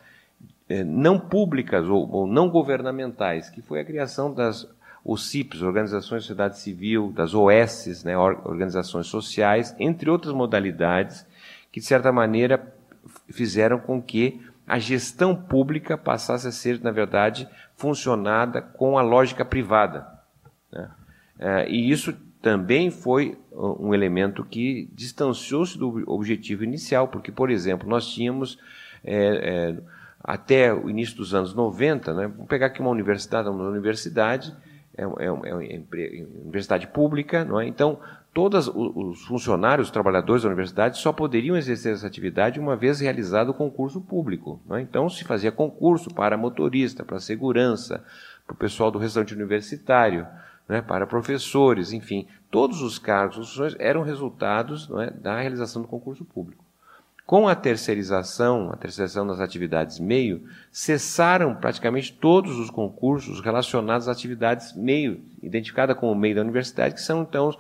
é, 0.69 0.83
não 0.83 1.19
públicas 1.19 1.87
ou, 1.89 2.11
ou 2.11 2.27
não 2.27 2.49
governamentais, 2.49 3.51
que 3.51 3.63
foi 3.63 3.81
a 3.81 3.85
criação 3.85 4.33
das 4.33 4.69
os 5.05 5.29
CIPs, 5.29 5.61
Organizações 5.61 6.23
de 6.23 6.29
Sociedade 6.29 6.59
Civil, 6.59 7.13
das 7.13 7.35
OS, 7.35 8.03
né, 8.05 8.17
organizações 8.17 9.07
sociais, 9.07 9.75
entre 9.79 10.09
outras 10.09 10.33
modalidades, 10.33 11.27
que 11.71 11.79
de 11.79 11.87
certa 11.87 12.11
maneira 12.11 12.73
fizeram 13.29 13.79
com 13.79 14.01
que 14.01 14.41
a 14.67 14.79
gestão 14.79 15.37
pública 15.37 15.99
passasse 15.99 16.49
a 16.49 16.53
ser, 16.53 16.81
na 16.83 16.91
verdade, 16.91 17.47
funcionada 17.77 18.63
com 18.63 18.97
a 18.97 19.03
lógica 19.03 19.45
privada. 19.45 20.07
Né? 20.73 20.91
É, 21.39 21.69
e 21.69 21.91
isso 21.91 22.15
também 22.41 22.91
foi 22.91 23.39
um 23.53 23.93
elemento 23.93 24.45
que 24.45 24.89
distanciou-se 24.93 25.79
do 25.79 26.03
objetivo 26.11 26.65
inicial, 26.65 27.09
porque, 27.09 27.31
por 27.31 27.51
exemplo, 27.51 27.89
nós 27.89 28.07
tínhamos. 28.07 28.59
É, 29.03 29.75
é, 29.77 29.95
até 30.27 30.73
o 30.73 30.89
início 30.89 31.19
dos 31.19 31.35
anos 31.35 31.53
90, 31.53 32.15
né, 32.15 32.27
vamos 32.29 32.47
pegar 32.47 32.69
aqui 32.69 32.81
uma 32.81 32.89
universidade, 32.89 33.47
uma 33.47 33.69
universidade, 33.69 34.57
é, 34.97 35.03
é, 35.03 35.27
é 35.27 35.31
uma 35.31 35.65
universidade 36.45 36.87
pública, 36.87 37.45
não 37.45 37.61
é? 37.61 37.67
Então, 37.67 37.99
todos 38.33 38.69
os 38.69 39.25
funcionários, 39.25 39.89
os 39.89 39.93
trabalhadores 39.93 40.43
da 40.43 40.49
universidade 40.49 40.99
só 40.99 41.13
poderiam 41.13 41.57
exercer 41.57 41.93
essa 41.93 42.07
atividade 42.07 42.59
uma 42.59 42.77
vez 42.77 43.01
realizado 43.01 43.51
o 43.51 43.55
concurso 43.55 44.01
público. 44.01 44.61
É? 44.71 44.81
Então, 44.81 45.09
se 45.09 45.25
fazia 45.25 45.53
concurso 45.53 46.13
para 46.13 46.37
motorista, 46.37 47.05
para 47.05 47.19
segurança, 47.21 48.05
para 48.47 48.55
o 48.55 48.59
pessoal 48.59 48.91
do 48.91 48.99
restaurante 48.99 49.35
universitário, 49.35 50.27
né, 50.69 50.81
para 50.81 51.07
professores, 51.07 51.93
enfim, 51.93 52.27
todos 52.51 52.81
os 52.83 52.99
cargos, 52.99 53.37
funções 53.37 53.77
eram 53.79 54.03
resultados 54.03 54.89
é, 54.99 55.11
da 55.11 55.39
realização 55.41 55.83
do 55.83 55.89
concurso 55.89 56.25
público. 56.25 56.64
Com 57.27 57.49
a 57.49 57.55
terceirização, 57.55 58.71
a 58.71 58.77
terceirização 58.77 59.27
das 59.27 59.41
atividades 59.41 59.99
meio, 59.99 60.43
cessaram 60.71 61.55
praticamente 61.55 62.13
todos 62.13 62.59
os 62.59 62.69
concursos 62.69 63.41
relacionados 63.41 64.09
às 64.09 64.17
atividades 64.17 64.75
meio, 64.75 65.23
identificada 65.43 65.95
como 65.95 66.15
meio 66.15 66.35
da 66.35 66.43
universidade, 66.43 66.95
que 66.95 67.01
são 67.01 67.23
então 67.23 67.51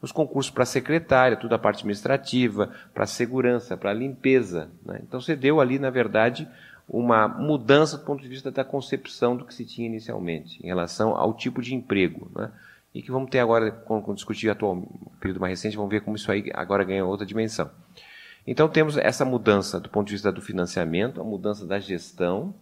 os 0.00 0.12
concursos 0.12 0.52
para 0.52 0.64
secretária, 0.64 1.36
toda 1.36 1.56
a 1.56 1.58
parte 1.58 1.78
administrativa, 1.78 2.70
para 2.94 3.06
segurança, 3.06 3.76
para 3.76 3.92
limpeza. 3.92 4.70
Né? 4.86 5.00
Então 5.02 5.20
você 5.20 5.34
deu 5.34 5.60
ali, 5.60 5.80
na 5.80 5.90
verdade, 5.90 6.48
uma 6.88 7.26
mudança 7.26 7.98
do 7.98 8.04
ponto 8.04 8.22
de 8.22 8.28
vista 8.28 8.52
da 8.52 8.64
concepção 8.64 9.36
do 9.36 9.44
que 9.44 9.52
se 9.52 9.64
tinha 9.64 9.88
inicialmente, 9.88 10.64
em 10.64 10.68
relação 10.68 11.16
ao 11.16 11.34
tipo 11.34 11.60
de 11.60 11.74
emprego. 11.74 12.30
Né? 12.36 12.52
E 12.94 13.02
que 13.02 13.10
vamos 13.10 13.30
ter 13.30 13.40
agora, 13.40 13.72
quando 13.72 14.14
discutir 14.14 14.48
atual 14.48 14.80
período 15.20 15.40
mais 15.40 15.50
recente, 15.50 15.76
vamos 15.76 15.90
ver 15.90 16.02
como 16.02 16.14
isso 16.14 16.30
aí 16.30 16.50
agora 16.54 16.84
ganha 16.84 17.04
outra 17.04 17.26
dimensão. 17.26 17.68
Então 18.50 18.66
temos 18.66 18.96
essa 18.96 19.26
mudança 19.26 19.78
do 19.78 19.90
ponto 19.90 20.06
de 20.06 20.14
vista 20.14 20.32
do 20.32 20.40
financiamento, 20.40 21.20
a 21.20 21.24
mudança 21.24 21.66
da 21.66 21.78
gestão, 21.78 22.54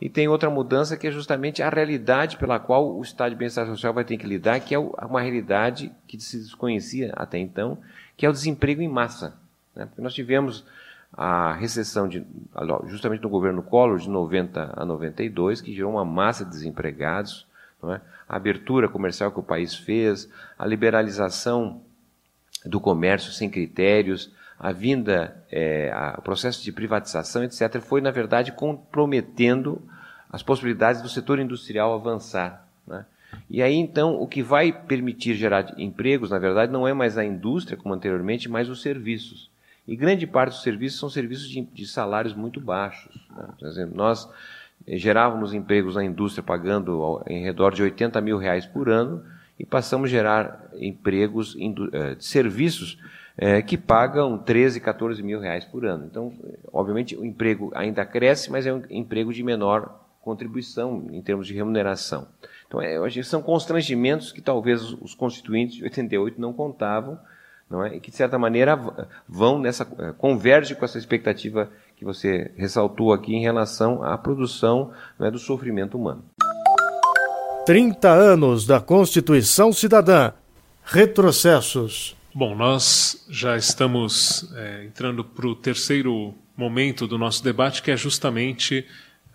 e 0.00 0.08
tem 0.08 0.26
outra 0.26 0.48
mudança 0.48 0.96
que 0.96 1.06
é 1.06 1.10
justamente 1.10 1.62
a 1.62 1.68
realidade 1.68 2.38
pela 2.38 2.58
qual 2.58 2.96
o 2.96 3.02
Estado 3.02 3.32
de 3.32 3.36
Bem-Estar 3.36 3.66
Social 3.66 3.92
vai 3.92 4.04
ter 4.04 4.16
que 4.16 4.26
lidar, 4.26 4.58
que 4.60 4.74
é 4.74 4.78
uma 4.78 5.20
realidade 5.20 5.92
que 6.08 6.18
se 6.18 6.38
desconhecia 6.38 7.12
até 7.14 7.36
então, 7.36 7.76
que 8.16 8.24
é 8.24 8.28
o 8.28 8.32
desemprego 8.32 8.80
em 8.80 8.88
massa. 8.88 9.34
Né? 9.76 9.86
Nós 9.98 10.14
tivemos 10.14 10.64
a 11.12 11.52
recessão 11.52 12.08
de, 12.08 12.24
justamente 12.86 13.22
no 13.22 13.28
governo 13.28 13.62
Collor 13.62 13.98
de 13.98 14.08
90 14.08 14.72
a 14.74 14.84
92, 14.86 15.60
que 15.60 15.74
gerou 15.74 15.92
uma 15.92 16.06
massa 16.06 16.42
de 16.42 16.52
desempregados, 16.52 17.46
é? 17.82 18.00
a 18.26 18.36
abertura 18.36 18.88
comercial 18.88 19.30
que 19.30 19.40
o 19.40 19.42
país 19.42 19.74
fez, 19.74 20.26
a 20.58 20.66
liberalização 20.66 21.82
do 22.64 22.80
comércio 22.80 23.30
sem 23.30 23.50
critérios, 23.50 24.32
a 24.64 24.72
vinda, 24.72 25.36
é, 25.52 25.92
a, 25.92 26.14
o 26.16 26.22
processo 26.22 26.64
de 26.64 26.72
privatização, 26.72 27.44
etc., 27.44 27.82
foi, 27.82 28.00
na 28.00 28.10
verdade, 28.10 28.50
comprometendo 28.50 29.82
as 30.30 30.42
possibilidades 30.42 31.02
do 31.02 31.08
setor 31.10 31.38
industrial 31.38 31.92
avançar. 31.92 32.66
Né? 32.86 33.04
E 33.50 33.62
aí, 33.62 33.74
então, 33.74 34.14
o 34.14 34.26
que 34.26 34.42
vai 34.42 34.72
permitir 34.72 35.34
gerar 35.34 35.74
empregos, 35.76 36.30
na 36.30 36.38
verdade, 36.38 36.72
não 36.72 36.88
é 36.88 36.94
mais 36.94 37.18
a 37.18 37.24
indústria, 37.26 37.76
como 37.76 37.92
anteriormente, 37.92 38.48
mas 38.48 38.70
os 38.70 38.80
serviços. 38.80 39.50
E 39.86 39.94
grande 39.94 40.26
parte 40.26 40.52
dos 40.52 40.62
serviços 40.62 40.98
são 40.98 41.10
serviços 41.10 41.46
de, 41.50 41.60
de 41.60 41.86
salários 41.86 42.32
muito 42.32 42.58
baixos. 42.58 43.14
Né? 43.36 43.46
Por 43.58 43.68
exemplo, 43.68 43.94
nós 43.94 44.26
eh, 44.86 44.96
gerávamos 44.96 45.52
empregos 45.52 45.94
na 45.94 46.04
indústria 46.06 46.42
pagando 46.42 47.22
em 47.26 47.44
redor 47.44 47.74
de 47.74 47.82
80 47.82 48.18
mil 48.22 48.38
reais 48.38 48.64
por 48.64 48.88
ano 48.88 49.22
e 49.60 49.66
passamos 49.66 50.08
a 50.08 50.10
gerar 50.10 50.70
empregos 50.72 51.54
eh, 51.92 52.14
de 52.14 52.24
serviços 52.24 52.96
é, 53.36 53.60
que 53.62 53.76
pagam 53.76 54.38
13, 54.38 54.80
14 54.80 55.22
mil 55.22 55.40
reais 55.40 55.64
por 55.64 55.84
ano. 55.84 56.06
Então, 56.06 56.32
obviamente, 56.72 57.16
o 57.16 57.24
emprego 57.24 57.70
ainda 57.74 58.04
cresce, 58.04 58.50
mas 58.50 58.66
é 58.66 58.72
um 58.72 58.82
emprego 58.90 59.32
de 59.32 59.42
menor 59.42 60.00
contribuição 60.20 61.06
em 61.12 61.20
termos 61.20 61.46
de 61.46 61.54
remuneração. 61.54 62.26
Então, 62.66 62.80
é, 62.80 62.98
são 63.22 63.42
constrangimentos 63.42 64.32
que 64.32 64.40
talvez 64.40 64.82
os 64.82 65.14
constituintes 65.14 65.76
de 65.76 65.84
88 65.84 66.40
não 66.40 66.52
contavam, 66.52 67.18
não 67.68 67.84
é? 67.84 67.96
e 67.96 68.00
que, 68.00 68.10
de 68.10 68.16
certa 68.16 68.38
maneira, 68.38 68.78
vão 69.28 69.58
nessa. 69.58 69.86
Eh, 69.98 70.12
converge 70.18 70.74
com 70.74 70.84
essa 70.84 70.98
expectativa 70.98 71.70
que 71.96 72.04
você 72.04 72.50
ressaltou 72.56 73.12
aqui 73.12 73.34
em 73.34 73.40
relação 73.40 74.02
à 74.02 74.16
produção 74.18 74.92
é, 75.18 75.30
do 75.30 75.38
sofrimento 75.38 75.96
humano. 75.96 76.24
30 77.64 78.08
anos 78.10 78.66
da 78.66 78.80
Constituição 78.80 79.72
Cidadã. 79.72 80.32
Retrocessos. 80.84 82.14
Bom, 82.36 82.52
nós 82.56 83.24
já 83.30 83.56
estamos 83.56 84.52
é, 84.56 84.86
entrando 84.86 85.24
para 85.24 85.46
o 85.46 85.54
terceiro 85.54 86.34
momento 86.56 87.06
do 87.06 87.16
nosso 87.16 87.44
debate, 87.44 87.80
que 87.80 87.92
é 87.92 87.96
justamente 87.96 88.84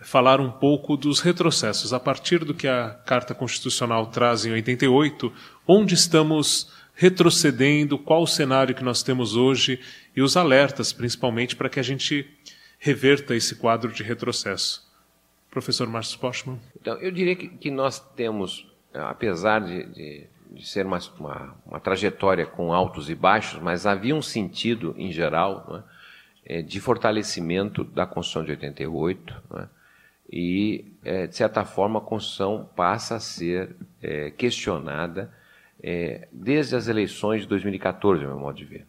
falar 0.02 0.42
um 0.42 0.52
pouco 0.52 0.98
dos 0.98 1.22
retrocessos. 1.22 1.94
A 1.94 2.00
partir 2.00 2.44
do 2.44 2.54
que 2.54 2.68
a 2.68 2.90
Carta 3.06 3.34
Constitucional 3.34 4.08
traz 4.08 4.46
em 4.46 4.52
88, 4.52 5.32
onde 5.66 5.94
estamos 5.94 6.74
retrocedendo, 6.94 7.98
qual 7.98 8.24
o 8.24 8.28
cenário 8.28 8.76
que 8.76 8.84
nós 8.84 9.02
temos 9.02 9.34
hoje 9.34 9.80
e 10.14 10.22
os 10.22 10.36
alertas, 10.36 10.92
principalmente, 10.92 11.56
para 11.56 11.70
que 11.70 11.80
a 11.80 11.84
gente 11.84 12.30
reverta 12.78 13.34
esse 13.34 13.56
quadro 13.56 13.94
de 13.94 14.04
retrocesso. 14.04 14.86
Professor 15.50 15.88
Márcio 15.88 16.20
Postman. 16.20 16.60
Então, 16.82 16.98
eu 16.98 17.12
diria 17.12 17.38
que, 17.38 17.48
que 17.48 17.72
nós 17.72 17.98
temos, 18.14 18.68
apesar 18.94 19.60
de, 19.60 19.86
de, 19.86 20.28
de 20.50 20.68
ser 20.68 20.86
uma, 20.86 21.00
uma, 21.20 21.56
uma, 21.66 21.80
trajetória 21.80 22.46
com 22.46 22.74
altos 22.74 23.10
e 23.10 23.16
baixos, 23.16 23.62
mas 23.62 23.86
havia 23.86 24.16
um 24.16 24.22
sentido, 24.22 24.96
em 24.98 25.12
geral, 25.12 25.84
é, 26.46 26.62
de 26.62 26.80
fortalecimento 26.80 27.84
da 27.84 28.06
Constituição 28.06 28.44
de 28.44 28.52
88, 28.52 29.34
e, 30.32 30.86
é, 31.04 31.28
de 31.28 31.36
certa 31.36 31.66
forma, 31.66 32.00
a 32.00 32.02
Constituição 32.02 32.70
passa 32.76 33.16
a 33.16 33.20
ser 33.20 33.76
é, 34.02 34.30
questionada 34.32 35.34
é, 35.82 36.28
desde 36.32 36.76
as 36.76 36.88
eleições 36.88 37.44
de 37.44 37.48
2014, 37.48 38.24
no 38.24 38.30
meu 38.30 38.40
modo 38.40 38.58
de 38.58 38.66
ver. 38.66 38.86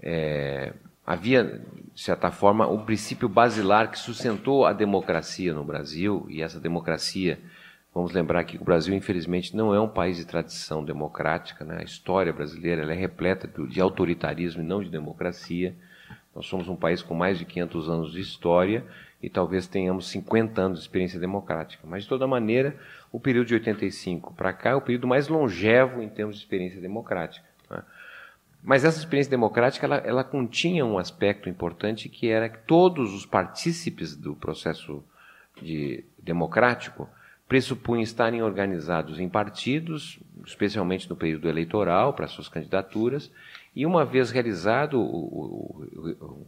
É, 0.00 0.72
havia, 1.06 1.62
de 1.94 2.00
certa 2.00 2.30
forma, 2.30 2.66
um 2.68 2.84
princípio 2.84 3.28
basilar 3.28 3.90
que 3.90 3.98
sustentou 3.98 4.64
a 4.64 4.72
democracia 4.72 5.52
no 5.52 5.64
Brasil, 5.64 6.26
e 6.28 6.42
essa 6.42 6.60
democracia, 6.60 7.40
vamos 7.94 8.12
lembrar 8.12 8.44
que 8.44 8.56
o 8.56 8.64
Brasil, 8.64 8.94
infelizmente, 8.94 9.54
não 9.56 9.74
é 9.74 9.80
um 9.80 9.88
país 9.88 10.16
de 10.16 10.24
tradição 10.24 10.84
democrática, 10.84 11.64
né? 11.64 11.78
a 11.80 11.84
história 11.84 12.32
brasileira 12.32 12.90
é 12.90 12.96
repleta 12.96 13.48
de 13.66 13.80
autoritarismo 13.80 14.62
e 14.62 14.66
não 14.66 14.82
de 14.82 14.90
democracia. 14.90 15.74
Nós 16.34 16.46
somos 16.46 16.68
um 16.68 16.76
país 16.76 17.02
com 17.02 17.14
mais 17.14 17.38
de 17.38 17.44
500 17.44 17.88
anos 17.90 18.12
de 18.12 18.20
história 18.20 18.84
e 19.22 19.28
talvez 19.28 19.66
tenhamos 19.66 20.08
50 20.08 20.60
anos 20.60 20.78
de 20.78 20.84
experiência 20.84 21.20
democrática. 21.20 21.86
Mas, 21.86 22.04
de 22.04 22.08
toda 22.08 22.26
maneira, 22.26 22.76
o 23.12 23.20
período 23.20 23.48
de 23.48 23.54
85 23.54 24.32
para 24.34 24.52
cá 24.52 24.70
é 24.70 24.74
o 24.74 24.80
período 24.80 25.06
mais 25.06 25.28
longevo 25.28 26.02
em 26.02 26.08
termos 26.08 26.36
de 26.36 26.42
experiência 26.42 26.80
democrática. 26.80 27.46
Né? 27.70 27.82
Mas 28.62 28.84
essa 28.84 28.98
experiência 28.98 29.30
democrática 29.30 29.86
ela, 29.86 29.96
ela, 29.96 30.24
continha 30.24 30.86
um 30.86 30.96
aspecto 30.96 31.48
importante 31.48 32.08
que 32.08 32.28
era 32.28 32.48
que 32.48 32.58
todos 32.60 33.12
os 33.12 33.26
partícipes 33.26 34.16
do 34.16 34.34
processo 34.34 35.04
de, 35.60 36.04
democrático 36.18 37.08
pressupunham 37.52 38.02
estarem 38.02 38.42
organizados 38.42 39.20
em 39.20 39.28
partidos, 39.28 40.18
especialmente 40.46 41.06
no 41.10 41.14
período 41.14 41.50
eleitoral, 41.50 42.14
para 42.14 42.26
suas 42.26 42.48
candidaturas, 42.48 43.30
e 43.76 43.84
uma 43.84 44.06
vez 44.06 44.30
realizado 44.30 44.98
o, 44.98 45.84
o, 45.84 46.46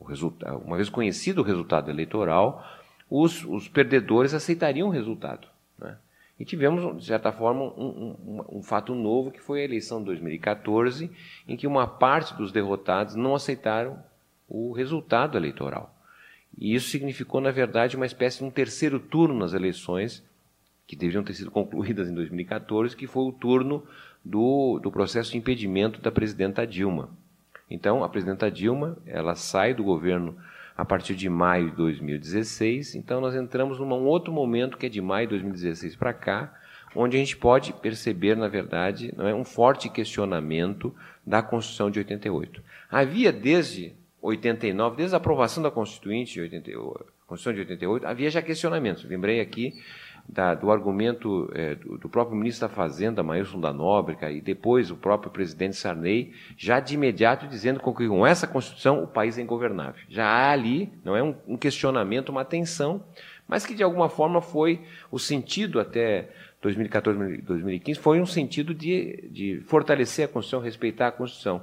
o 0.00 0.04
resultado, 0.04 0.56
uma 0.64 0.76
vez 0.76 0.88
conhecido 0.88 1.42
o 1.42 1.44
resultado 1.44 1.90
eleitoral, 1.90 2.66
os, 3.10 3.44
os 3.44 3.68
perdedores 3.68 4.32
aceitariam 4.32 4.88
o 4.88 4.90
resultado. 4.90 5.46
Né? 5.78 5.94
E 6.40 6.44
tivemos, 6.46 7.00
de 7.00 7.04
certa 7.04 7.30
forma, 7.30 7.62
um, 7.62 8.16
um, 8.26 8.56
um, 8.56 8.62
fato 8.62 8.94
novo, 8.94 9.30
que 9.30 9.42
foi 9.42 9.60
a 9.60 9.64
eleição 9.64 9.98
de 9.98 10.06
2014, 10.06 11.10
em 11.46 11.54
que 11.54 11.66
uma 11.66 11.86
parte 11.86 12.34
dos 12.34 12.50
derrotados 12.50 13.14
não 13.14 13.34
aceitaram 13.34 14.02
o 14.48 14.72
resultado 14.72 15.36
eleitoral. 15.36 15.94
E 16.56 16.74
isso 16.74 16.88
significou, 16.88 17.42
na 17.42 17.50
verdade, 17.50 17.94
uma 17.94 18.06
espécie 18.06 18.38
de 18.38 18.44
um 18.44 18.50
terceiro 18.50 18.98
turno 18.98 19.38
nas 19.38 19.52
eleições, 19.52 20.24
que 20.86 20.94
deveriam 20.94 21.24
ter 21.24 21.34
sido 21.34 21.50
concluídas 21.50 22.08
em 22.08 22.14
2014, 22.14 22.96
que 22.96 23.06
foi 23.06 23.24
o 23.24 23.32
turno 23.32 23.82
do, 24.24 24.78
do 24.78 24.90
processo 24.90 25.32
de 25.32 25.38
impedimento 25.38 26.00
da 26.00 26.10
presidenta 26.10 26.66
Dilma. 26.66 27.10
Então, 27.70 28.04
a 28.04 28.08
presidenta 28.08 28.50
Dilma, 28.50 28.96
ela 29.06 29.34
sai 29.34 29.74
do 29.74 29.82
governo 29.82 30.36
a 30.76 30.84
partir 30.84 31.14
de 31.14 31.28
maio 31.28 31.70
de 31.70 31.76
2016. 31.76 32.94
Então, 32.94 33.20
nós 33.20 33.34
entramos 33.34 33.78
num 33.78 34.04
outro 34.04 34.32
momento 34.32 34.76
que 34.76 34.86
é 34.86 34.88
de 34.88 35.00
maio 35.00 35.26
de 35.26 35.30
2016 35.30 35.96
para 35.96 36.12
cá, 36.12 36.54
onde 36.94 37.16
a 37.16 37.20
gente 37.20 37.36
pode 37.36 37.72
perceber, 37.72 38.36
na 38.36 38.46
verdade, 38.46 39.12
não 39.16 39.26
é, 39.26 39.34
um 39.34 39.44
forte 39.44 39.88
questionamento 39.88 40.94
da 41.26 41.42
Constituição 41.42 41.90
de 41.90 41.98
88. 41.98 42.62
Havia 42.90 43.32
desde 43.32 43.92
89, 44.22 44.96
desde 44.96 45.14
a 45.14 45.18
aprovação 45.18 45.62
da 45.62 45.70
Constituinte 45.70 46.34
de 46.34 46.40
88, 46.42 47.12
Constituição 47.26 47.52
de 47.54 47.60
88, 47.60 48.06
havia 48.06 48.30
já 48.30 48.40
questionamentos. 48.40 49.04
Lembrei 49.04 49.40
aqui 49.40 49.74
da, 50.28 50.54
do 50.54 50.70
argumento 50.70 51.50
é, 51.54 51.74
do, 51.74 51.98
do, 51.98 52.08
próprio 52.08 52.36
ministro 52.36 52.68
da 52.68 52.74
Fazenda, 52.74 53.22
Maílson 53.22 53.60
da 53.60 53.72
Nóbrega, 53.72 54.30
e 54.30 54.40
depois 54.40 54.90
o 54.90 54.96
próprio 54.96 55.30
presidente 55.30 55.76
Sarney, 55.76 56.32
já 56.56 56.80
de 56.80 56.94
imediato 56.94 57.46
dizendo 57.46 57.80
que 57.80 58.08
com 58.08 58.26
essa 58.26 58.46
Constituição 58.46 59.02
o 59.02 59.06
país 59.06 59.38
é 59.38 59.42
ingovernável. 59.42 60.02
Já 60.08 60.26
há 60.26 60.50
ali, 60.50 60.92
não 61.04 61.16
é 61.16 61.22
um, 61.22 61.34
um 61.46 61.56
questionamento, 61.56 62.30
uma 62.30 62.44
tensão, 62.44 63.02
mas 63.46 63.64
que 63.64 63.74
de 63.74 63.82
alguma 63.82 64.08
forma 64.08 64.40
foi 64.40 64.82
o 65.10 65.18
sentido 65.18 65.78
até 65.78 66.30
2014, 66.60 67.42
2015, 67.42 68.00
foi 68.00 68.20
um 68.20 68.26
sentido 68.26 68.74
de, 68.74 69.28
de 69.30 69.60
fortalecer 69.66 70.24
a 70.24 70.28
Constituição, 70.28 70.60
respeitar 70.60 71.08
a 71.08 71.12
Constituição. 71.12 71.62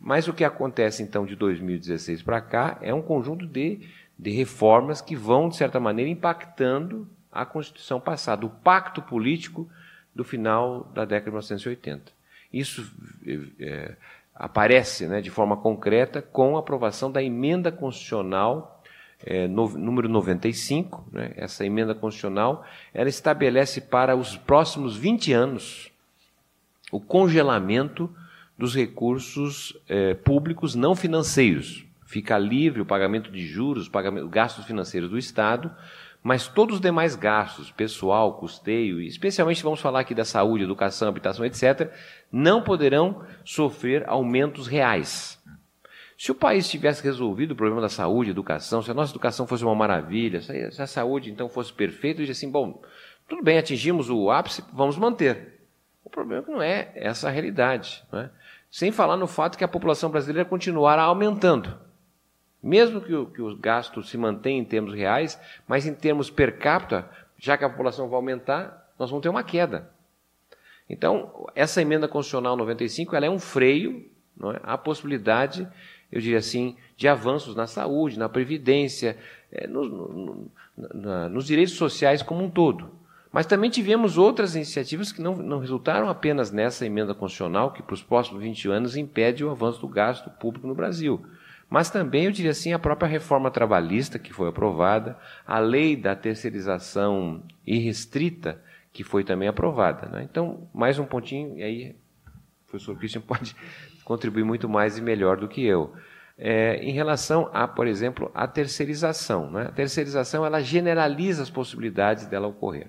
Mas 0.00 0.26
o 0.26 0.32
que 0.32 0.42
acontece 0.42 1.02
então 1.02 1.24
de 1.24 1.36
2016 1.36 2.22
para 2.22 2.40
cá 2.40 2.78
é 2.82 2.92
um 2.92 3.00
conjunto 3.00 3.46
de, 3.46 3.80
de 4.18 4.30
reformas 4.30 5.00
que 5.00 5.14
vão, 5.14 5.48
de 5.48 5.56
certa 5.56 5.78
maneira, 5.78 6.10
impactando 6.10 7.06
a 7.32 7.46
Constituição 7.46 7.98
passada, 7.98 8.44
o 8.44 8.50
pacto 8.50 9.00
político 9.00 9.68
do 10.14 10.22
final 10.22 10.84
da 10.94 11.04
década 11.04 11.24
de 11.24 11.30
1980. 11.30 12.12
Isso 12.52 12.92
é, 13.58 13.96
aparece 14.34 15.06
né, 15.06 15.20
de 15.20 15.30
forma 15.30 15.56
concreta 15.56 16.20
com 16.20 16.56
a 16.56 16.60
aprovação 16.60 17.10
da 17.10 17.22
emenda 17.22 17.72
constitucional 17.72 18.82
é, 19.24 19.48
no, 19.48 19.68
número 19.70 20.08
95. 20.08 21.06
Né, 21.10 21.32
essa 21.36 21.64
emenda 21.64 21.94
constitucional 21.94 22.64
ela 22.92 23.08
estabelece 23.08 23.80
para 23.80 24.14
os 24.14 24.36
próximos 24.36 24.96
20 24.96 25.32
anos 25.32 25.90
o 26.90 27.00
congelamento 27.00 28.14
dos 28.58 28.74
recursos 28.74 29.74
é, 29.88 30.12
públicos 30.12 30.74
não 30.74 30.94
financeiros. 30.94 31.86
Fica 32.06 32.36
livre 32.36 32.82
o 32.82 32.86
pagamento 32.86 33.30
de 33.30 33.46
juros, 33.46 33.88
pagamento, 33.88 34.28
gastos 34.28 34.66
financeiros 34.66 35.08
do 35.08 35.16
Estado, 35.16 35.74
mas 36.22 36.46
todos 36.46 36.76
os 36.76 36.80
demais 36.80 37.16
gastos, 37.16 37.70
pessoal, 37.70 38.34
custeio, 38.34 39.00
especialmente 39.00 39.62
vamos 39.62 39.80
falar 39.80 40.00
aqui 40.00 40.14
da 40.14 40.24
saúde, 40.24 40.64
educação, 40.64 41.08
habitação, 41.08 41.44
etc., 41.44 41.90
não 42.30 42.62
poderão 42.62 43.24
sofrer 43.44 44.08
aumentos 44.08 44.66
reais. 44.66 45.42
Se 46.16 46.30
o 46.30 46.34
país 46.36 46.70
tivesse 46.70 47.02
resolvido 47.02 47.50
o 47.50 47.56
problema 47.56 47.80
da 47.80 47.88
saúde, 47.88 48.30
educação, 48.30 48.80
se 48.80 48.90
a 48.90 48.94
nossa 48.94 49.12
educação 49.12 49.44
fosse 49.44 49.64
uma 49.64 49.74
maravilha, 49.74 50.40
se 50.40 50.80
a 50.80 50.86
saúde 50.86 51.30
então 51.30 51.48
fosse 51.48 51.72
perfeita, 51.72 52.20
eu 52.20 52.26
diria 52.26 52.32
assim, 52.32 52.48
bom, 52.48 52.80
tudo 53.28 53.42
bem, 53.42 53.58
atingimos 53.58 54.08
o 54.08 54.30
ápice, 54.30 54.62
vamos 54.72 54.96
manter. 54.96 55.60
O 56.04 56.10
problema 56.10 56.42
é 56.42 56.44
que 56.44 56.52
não 56.52 56.62
é 56.62 56.92
essa 56.94 57.26
a 57.26 57.30
realidade. 57.30 58.04
É? 58.12 58.28
Sem 58.70 58.92
falar 58.92 59.16
no 59.16 59.26
fato 59.26 59.58
que 59.58 59.64
a 59.64 59.68
população 59.68 60.10
brasileira 60.10 60.48
continuará 60.48 61.02
aumentando. 61.02 61.76
Mesmo 62.62 63.00
que 63.00 63.12
o, 63.12 63.26
que 63.26 63.42
o 63.42 63.56
gasto 63.56 64.02
se 64.04 64.16
mantenha 64.16 64.60
em 64.60 64.64
termos 64.64 64.94
reais, 64.94 65.40
mas 65.66 65.84
em 65.84 65.94
termos 65.94 66.30
per 66.30 66.58
capita, 66.58 67.10
já 67.36 67.58
que 67.58 67.64
a 67.64 67.68
população 67.68 68.08
vai 68.08 68.16
aumentar, 68.16 68.88
nós 68.96 69.10
vamos 69.10 69.22
ter 69.22 69.28
uma 69.28 69.42
queda. 69.42 69.90
Então, 70.88 71.48
essa 71.56 71.82
emenda 71.82 72.06
constitucional 72.06 72.56
95 72.56 73.16
ela 73.16 73.26
é 73.26 73.30
um 73.30 73.38
freio 73.38 74.08
não 74.36 74.52
é? 74.52 74.60
à 74.62 74.78
possibilidade, 74.78 75.66
eu 76.10 76.20
diria 76.20 76.38
assim, 76.38 76.76
de 76.96 77.08
avanços 77.08 77.56
na 77.56 77.66
saúde, 77.66 78.18
na 78.18 78.28
previdência, 78.28 79.18
é, 79.50 79.66
no, 79.66 79.84
no, 79.84 80.50
na, 80.76 81.28
nos 81.28 81.46
direitos 81.46 81.74
sociais 81.74 82.22
como 82.22 82.44
um 82.44 82.50
todo. 82.50 82.90
Mas 83.32 83.46
também 83.46 83.70
tivemos 83.70 84.18
outras 84.18 84.54
iniciativas 84.54 85.10
que 85.10 85.22
não, 85.22 85.34
não 85.34 85.58
resultaram 85.58 86.08
apenas 86.08 86.52
nessa 86.52 86.86
emenda 86.86 87.14
constitucional, 87.14 87.72
que 87.72 87.82
para 87.82 87.94
os 87.94 88.02
próximos 88.02 88.42
20 88.42 88.68
anos 88.68 88.96
impede 88.96 89.42
o 89.42 89.50
avanço 89.50 89.80
do 89.80 89.88
gasto 89.88 90.30
público 90.30 90.66
no 90.66 90.74
Brasil 90.74 91.24
mas 91.72 91.88
também, 91.88 92.26
eu 92.26 92.30
diria 92.30 92.50
assim, 92.50 92.74
a 92.74 92.78
própria 92.78 93.08
reforma 93.08 93.50
trabalhista 93.50 94.18
que 94.18 94.30
foi 94.30 94.50
aprovada, 94.50 95.16
a 95.46 95.58
lei 95.58 95.96
da 95.96 96.14
terceirização 96.14 97.42
irrestrita 97.66 98.62
que 98.92 99.02
foi 99.02 99.24
também 99.24 99.48
aprovada. 99.48 100.06
Né? 100.06 100.28
Então, 100.30 100.68
mais 100.74 100.98
um 100.98 101.06
pontinho, 101.06 101.56
e 101.58 101.62
aí 101.62 101.96
o 102.66 102.70
professor 102.70 102.94
Christian 102.98 103.22
pode 103.26 103.56
contribuir 104.04 104.44
muito 104.44 104.68
mais 104.68 104.98
e 104.98 105.00
melhor 105.00 105.38
do 105.38 105.48
que 105.48 105.64
eu. 105.64 105.94
é, 106.36 106.76
em 106.84 106.92
relação 106.92 107.48
a, 107.54 107.66
por 107.66 107.86
exemplo, 107.86 108.30
a 108.34 108.46
terceirização. 108.46 109.50
Né? 109.50 109.62
A 109.62 109.72
terceirização 109.72 110.44
ela 110.44 110.60
generaliza 110.60 111.42
as 111.42 111.48
possibilidades 111.48 112.26
dela 112.26 112.48
ocorrer. 112.48 112.88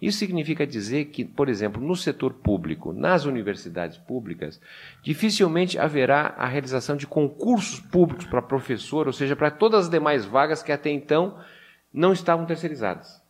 Isso 0.00 0.18
significa 0.18 0.66
dizer 0.66 1.06
que, 1.06 1.24
por 1.24 1.48
exemplo, 1.48 1.82
no 1.82 1.94
setor 1.94 2.32
público, 2.32 2.92
nas 2.92 3.26
universidades 3.26 3.98
públicas, 3.98 4.60
dificilmente 5.02 5.78
haverá 5.78 6.34
a 6.38 6.46
realização 6.46 6.96
de 6.96 7.06
concursos 7.06 7.80
públicos 7.80 8.24
para 8.24 8.40
professor, 8.40 9.06
ou 9.06 9.12
seja, 9.12 9.36
para 9.36 9.50
todas 9.50 9.84
as 9.84 9.90
demais 9.90 10.24
vagas 10.24 10.62
que 10.62 10.72
até 10.72 10.90
então 10.90 11.38
não 11.92 12.12
estavam 12.12 12.46
terceirizadas. 12.46 13.20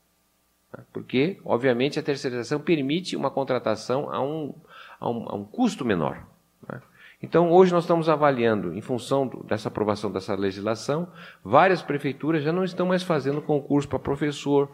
Porque, 0.92 1.40
obviamente, 1.44 1.98
a 1.98 2.02
terceirização 2.02 2.60
permite 2.60 3.16
uma 3.16 3.30
contratação 3.30 4.08
a 4.12 4.22
um, 4.22 4.54
a 5.00 5.10
um, 5.10 5.28
a 5.28 5.34
um 5.34 5.44
custo 5.44 5.84
menor. 5.84 6.24
Né? 6.68 6.80
Então, 7.20 7.50
hoje 7.50 7.72
nós 7.72 7.82
estamos 7.82 8.08
avaliando, 8.08 8.72
em 8.72 8.80
função 8.80 9.26
dessa 9.44 9.66
aprovação 9.66 10.12
dessa 10.12 10.36
legislação, 10.36 11.08
várias 11.44 11.82
prefeituras 11.82 12.44
já 12.44 12.52
não 12.52 12.62
estão 12.62 12.86
mais 12.86 13.02
fazendo 13.02 13.42
concurso 13.42 13.88
para 13.88 13.98
professor, 13.98 14.70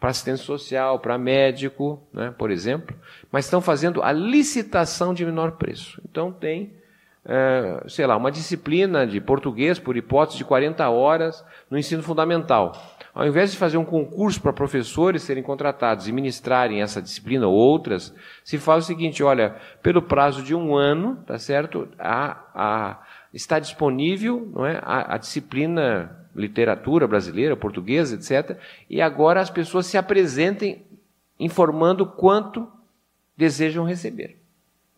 para 0.00 0.10
assistente 0.10 0.40
social, 0.40 0.98
para 0.98 1.18
médico, 1.18 2.02
né, 2.10 2.34
por 2.36 2.50
exemplo, 2.50 2.96
mas 3.30 3.44
estão 3.44 3.60
fazendo 3.60 4.02
a 4.02 4.10
licitação 4.10 5.12
de 5.12 5.26
menor 5.26 5.52
preço. 5.52 6.00
Então 6.10 6.32
tem, 6.32 6.72
é, 7.22 7.84
sei 7.86 8.06
lá, 8.06 8.16
uma 8.16 8.32
disciplina 8.32 9.06
de 9.06 9.20
português, 9.20 9.78
por 9.78 9.98
hipótese, 9.98 10.38
de 10.38 10.44
40 10.44 10.88
horas 10.88 11.44
no 11.70 11.76
ensino 11.76 12.02
fundamental. 12.02 12.72
Ao 13.12 13.26
invés 13.26 13.52
de 13.52 13.58
fazer 13.58 13.76
um 13.76 13.84
concurso 13.84 14.40
para 14.40 14.54
professores 14.54 15.22
serem 15.22 15.42
contratados 15.42 16.08
e 16.08 16.12
ministrarem 16.12 16.80
essa 16.80 17.02
disciplina 17.02 17.46
ou 17.46 17.54
outras, 17.54 18.14
se 18.42 18.56
faz 18.56 18.84
o 18.84 18.86
seguinte: 18.86 19.22
olha, 19.22 19.56
pelo 19.82 20.00
prazo 20.00 20.42
de 20.42 20.54
um 20.54 20.74
ano, 20.74 21.22
tá 21.26 21.38
certo? 21.38 21.88
A, 21.98 22.38
a, 22.54 23.02
está 23.34 23.58
disponível 23.58 24.50
não 24.54 24.64
é, 24.64 24.80
a, 24.82 25.16
a 25.16 25.18
disciplina 25.18 26.19
literatura 26.40 27.06
brasileira, 27.06 27.56
portuguesa, 27.56 28.16
etc. 28.16 28.58
E 28.88 29.00
agora 29.00 29.40
as 29.40 29.50
pessoas 29.50 29.86
se 29.86 29.96
apresentem 29.96 30.84
informando 31.38 32.06
quanto 32.06 32.66
desejam 33.36 33.84
receber. 33.84 34.38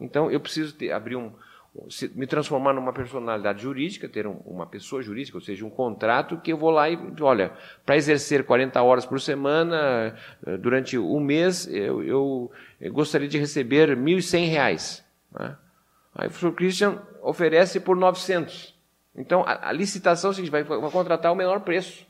Então 0.01 0.31
eu 0.31 0.41
preciso 0.41 0.75
ter, 0.75 0.91
abrir 0.93 1.17
um, 1.17 1.33
me 2.15 2.27
transformar 2.27 2.75
numa 2.75 2.93
personalidade 2.93 3.63
jurídica, 3.63 4.09
ter 4.09 4.27
um, 4.27 4.37
uma 4.45 4.67
pessoa 4.67 5.01
jurídica, 5.01 5.39
ou 5.39 5.41
seja, 5.41 5.65
um 5.65 5.71
contrato 5.71 6.37
que 6.39 6.53
eu 6.53 6.57
vou 6.57 6.71
lá 6.71 6.91
e, 6.91 6.99
olha, 7.21 7.53
para 7.87 7.97
exercer 7.97 8.45
40 8.45 8.83
horas 8.83 9.07
por 9.07 9.21
semana, 9.21 10.15
eh, 10.47 10.57
durante 10.59 10.99
um 10.99 11.19
mês, 11.19 11.67
eu, 11.69 12.03
eu, 12.05 12.53
eu 12.79 12.93
gostaria 12.93 13.29
de 13.29 13.39
receber 13.39 13.89
R$ 13.89 13.97
1.100. 13.97 15.03
Né? 15.33 15.57
Aí 16.15 16.27
o 16.27 16.31
professor 16.31 16.53
Christian 16.53 17.03
oferece 17.23 17.81
por 17.81 17.97
900. 17.97 18.72
Então, 19.17 19.43
a, 19.47 19.69
a 19.69 19.73
licitação 19.73 20.31
é 20.31 20.33
a 20.33 20.37
gente 20.37 20.51
vai, 20.51 20.63
vai, 20.63 20.91
contratar 20.91 21.33
o 21.33 21.37
menor 21.37 21.61
preço. 21.61 22.07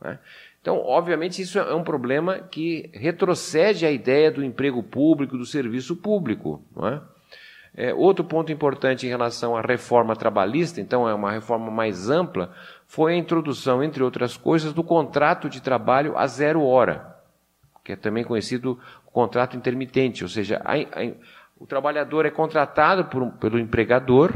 Né? 0.00 0.18
Então, 0.60 0.78
obviamente, 0.78 1.40
isso 1.42 1.58
é 1.58 1.74
um 1.74 1.82
problema 1.82 2.38
que 2.38 2.90
retrocede 2.92 3.86
a 3.86 3.90
ideia 3.90 4.30
do 4.30 4.44
emprego 4.44 4.82
público, 4.82 5.36
do 5.36 5.46
serviço 5.46 5.96
público. 5.96 6.62
É? 6.82 7.00
É, 7.72 7.94
outro 7.94 8.24
ponto 8.24 8.50
importante 8.50 9.06
em 9.06 9.08
relação 9.08 9.56
à 9.56 9.60
reforma 9.60 10.16
trabalhista, 10.16 10.80
então 10.80 11.08
é 11.08 11.14
uma 11.14 11.30
reforma 11.30 11.70
mais 11.70 12.10
ampla, 12.10 12.52
foi 12.86 13.14
a 13.14 13.16
introdução, 13.16 13.82
entre 13.82 14.02
outras 14.02 14.36
coisas, 14.36 14.72
do 14.72 14.82
contrato 14.82 15.48
de 15.48 15.62
trabalho 15.62 16.18
a 16.18 16.26
zero 16.26 16.64
hora, 16.64 17.16
que 17.84 17.92
é 17.92 17.96
também 17.96 18.24
conhecido 18.24 18.78
o 19.06 19.10
contrato 19.10 19.56
intermitente, 19.56 20.24
ou 20.24 20.28
seja, 20.28 20.60
a, 20.64 20.74
a, 20.74 21.12
o 21.58 21.66
trabalhador 21.66 22.26
é 22.26 22.30
contratado 22.30 23.04
por, 23.04 23.30
pelo 23.34 23.58
empregador 23.58 24.32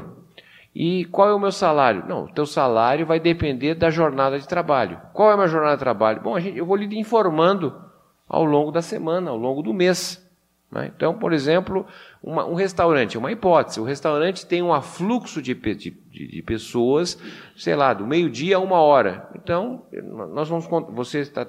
e 0.74 1.04
qual 1.04 1.28
é 1.28 1.34
o 1.34 1.38
meu 1.38 1.52
salário? 1.52 2.04
Não, 2.08 2.24
o 2.24 2.28
teu 2.28 2.44
salário 2.44 3.06
vai 3.06 3.20
depender 3.20 3.74
da 3.74 3.90
jornada 3.90 4.38
de 4.38 4.48
trabalho. 4.48 5.00
Qual 5.12 5.30
é 5.30 5.34
a 5.34 5.36
minha 5.36 5.46
jornada 5.46 5.76
de 5.76 5.80
trabalho? 5.80 6.20
Bom, 6.20 6.38
gente, 6.40 6.58
eu 6.58 6.66
vou 6.66 6.74
lhe 6.74 6.98
informando 6.98 7.72
ao 8.28 8.44
longo 8.44 8.72
da 8.72 8.82
semana, 8.82 9.30
ao 9.30 9.36
longo 9.36 9.62
do 9.62 9.72
mês. 9.72 10.20
Né? 10.72 10.90
Então, 10.94 11.14
por 11.14 11.32
exemplo, 11.32 11.86
uma, 12.20 12.44
um 12.44 12.54
restaurante, 12.54 13.16
uma 13.16 13.30
hipótese, 13.30 13.78
o 13.78 13.84
restaurante 13.84 14.44
tem 14.44 14.60
um 14.62 14.74
afluxo 14.74 15.40
de, 15.40 15.54
de, 15.54 15.90
de 16.10 16.42
pessoas, 16.42 17.16
sei 17.56 17.76
lá, 17.76 17.94
do 17.94 18.04
meio-dia 18.04 18.56
a 18.56 18.60
uma 18.60 18.80
hora. 18.80 19.28
Então, 19.36 19.86
nós 20.32 20.48
vamos, 20.48 20.66
você 20.90 21.20
está, 21.20 21.46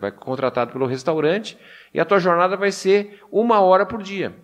vai 0.00 0.10
contratado 0.10 0.72
pelo 0.72 0.86
restaurante 0.86 1.56
e 1.92 2.00
a 2.00 2.04
tua 2.04 2.18
jornada 2.18 2.56
vai 2.56 2.72
ser 2.72 3.20
uma 3.30 3.60
hora 3.60 3.86
por 3.86 4.02
dia. 4.02 4.34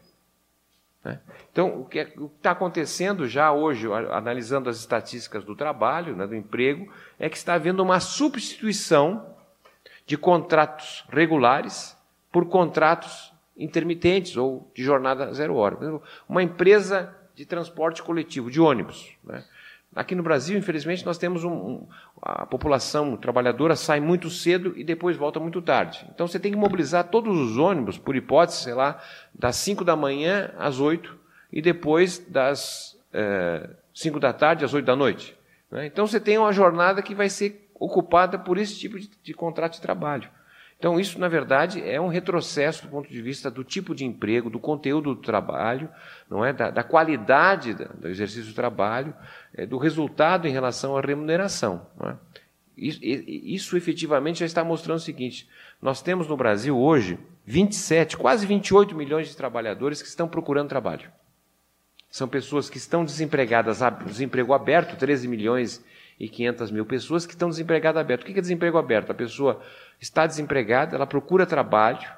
Né? 1.05 1.19
Então, 1.51 1.81
o 1.81 1.85
que 1.85 1.99
é, 1.99 2.13
está 2.37 2.51
acontecendo 2.51 3.27
já 3.27 3.53
hoje, 3.53 3.87
analisando 4.11 4.69
as 4.69 4.79
estatísticas 4.79 5.45
do 5.45 5.57
trabalho, 5.57 6.15
né, 6.15 6.27
do 6.27 6.37
emprego, 6.37 6.93
é 7.19 7.29
que 7.29 7.37
está 7.37 7.55
havendo 7.55 7.83
uma 7.83 8.01
substituição 8.01 9.35
de 10.07 10.17
contratos 10.17 11.05
regulares 11.09 11.97
por 12.31 12.47
contratos 12.47 13.33
intermitentes 13.57 14.37
ou 14.37 14.71
de 14.75 14.83
jornada 14.83 15.33
zero 15.33 15.55
hora. 15.55 16.01
Uma 16.29 16.43
empresa 16.43 17.15
de 17.35 17.45
transporte 17.45 18.03
coletivo, 18.03 18.51
de 18.51 18.61
ônibus. 18.61 19.13
Né? 19.25 19.45
Aqui 19.95 20.15
no 20.15 20.23
Brasil, 20.23 20.57
infelizmente, 20.57 21.05
nós 21.05 21.19
temos 21.19 21.43
um, 21.43 21.53
um, 21.53 21.89
a 22.23 22.45
população 22.45 23.17
trabalhadora 23.17 23.75
sai 23.75 23.99
muito 23.99 24.29
cedo 24.29 24.75
e 24.77 24.85
depois 24.85 25.17
volta 25.17 25.41
muito 25.41 25.63
tarde. 25.63 26.07
Então 26.15 26.27
você 26.27 26.39
tem 26.39 26.53
que 26.53 26.59
mobilizar 26.59 27.05
todos 27.05 27.37
os 27.37 27.57
ônibus, 27.57 27.97
por 27.97 28.15
hipótese, 28.15 28.65
sei 28.65 28.75
lá, 28.75 29.01
das 29.35 29.57
5 29.57 29.85
da 29.85 29.97
manhã 29.97 30.53
às 30.59 30.81
8 30.81 31.19
e 31.53 31.63
depois 31.63 32.19
das 32.19 32.99
é, 33.13 33.63
eh, 33.65 33.71
5 33.95 34.21
da 34.21 34.33
tarde 34.33 34.65
às 34.65 34.75
8 34.75 34.85
da 34.85 34.95
noite. 34.95 35.37
Né? 35.71 35.87
Então 35.87 36.07
você 36.07 36.21
tem 36.21 36.37
uma 36.37 36.53
jornada 36.53 37.03
que 37.03 37.15
vai 37.15 37.29
ser 37.29 37.71
ocupada 37.75 38.39
por 38.39 38.59
esse 38.59 38.79
tipo 38.79 38.99
de, 38.99 39.11
de 39.23 39.33
contrato 39.33 39.75
de 39.75 39.81
trabalho. 39.81 40.29
Então, 40.81 40.99
isso, 40.99 41.19
na 41.19 41.29
verdade, 41.29 41.87
é 41.87 42.01
um 42.01 42.09
retrocesso 42.09 42.85
do 42.85 42.89
ponto 42.89 43.07
de 43.07 43.21
vista 43.21 43.51
do 43.51 43.63
tipo 43.63 43.95
de 43.95 44.07
emprego, 44.07 44.49
do 44.49 44.59
conteúdo 44.59 45.15
do 45.15 45.21
trabalho, 45.21 45.91
não 46.29 46.43
é? 46.43 46.55
da, 46.55 46.71
da 46.71 46.83
qualidade 46.83 47.75
do 47.75 48.09
exercício 48.09 48.47
do 48.47 48.55
trabalho, 48.55 49.13
é, 49.53 49.67
do 49.67 49.77
resultado 49.77 50.49
em 50.49 50.51
relação 50.51 50.97
à 50.97 51.03
remuneração. 51.03 51.87
É? 52.03 52.15
Isso, 52.79 52.99
isso, 53.03 53.77
efetivamente 53.77 54.39
já 54.39 54.47
está 54.47 54.65
mostrando 54.65 54.97
o 54.97 55.03
seguinte: 55.03 55.47
nós 55.83 56.01
temos 56.01 56.27
no 56.27 56.35
Brasil 56.35 56.79
hoje 56.79 57.19
27, 57.45 58.17
quase 58.17 58.47
28 58.47 58.95
milhões 58.95 59.29
de 59.29 59.37
trabalhadores 59.37 60.01
que 60.01 60.09
estão 60.09 60.27
procurando 60.27 60.71
trabalho. 60.71 61.13
São 62.11 62.27
pessoas 62.27 62.71
que 62.71 62.79
estão 62.79 63.05
desempregadas, 63.05 63.81
desemprego 64.07 64.55
aberto, 64.55 64.97
13 64.97 65.29
milhões 65.29 65.85
e 66.19 66.29
500 66.29 66.71
mil 66.71 66.87
pessoas 66.87 67.25
que 67.25 67.33
estão 67.33 67.51
desempregadas 67.51 68.01
aberto. 68.01 68.23
O 68.23 68.27
que 68.27 68.39
é 68.39 68.41
desemprego 68.41 68.79
aberto? 68.79 69.11
A 69.11 69.15
pessoa 69.15 69.63
está 70.01 70.27
desempregada, 70.27 70.97
ela 70.97 71.07
procura 71.07 71.47
trabalho 71.47 72.09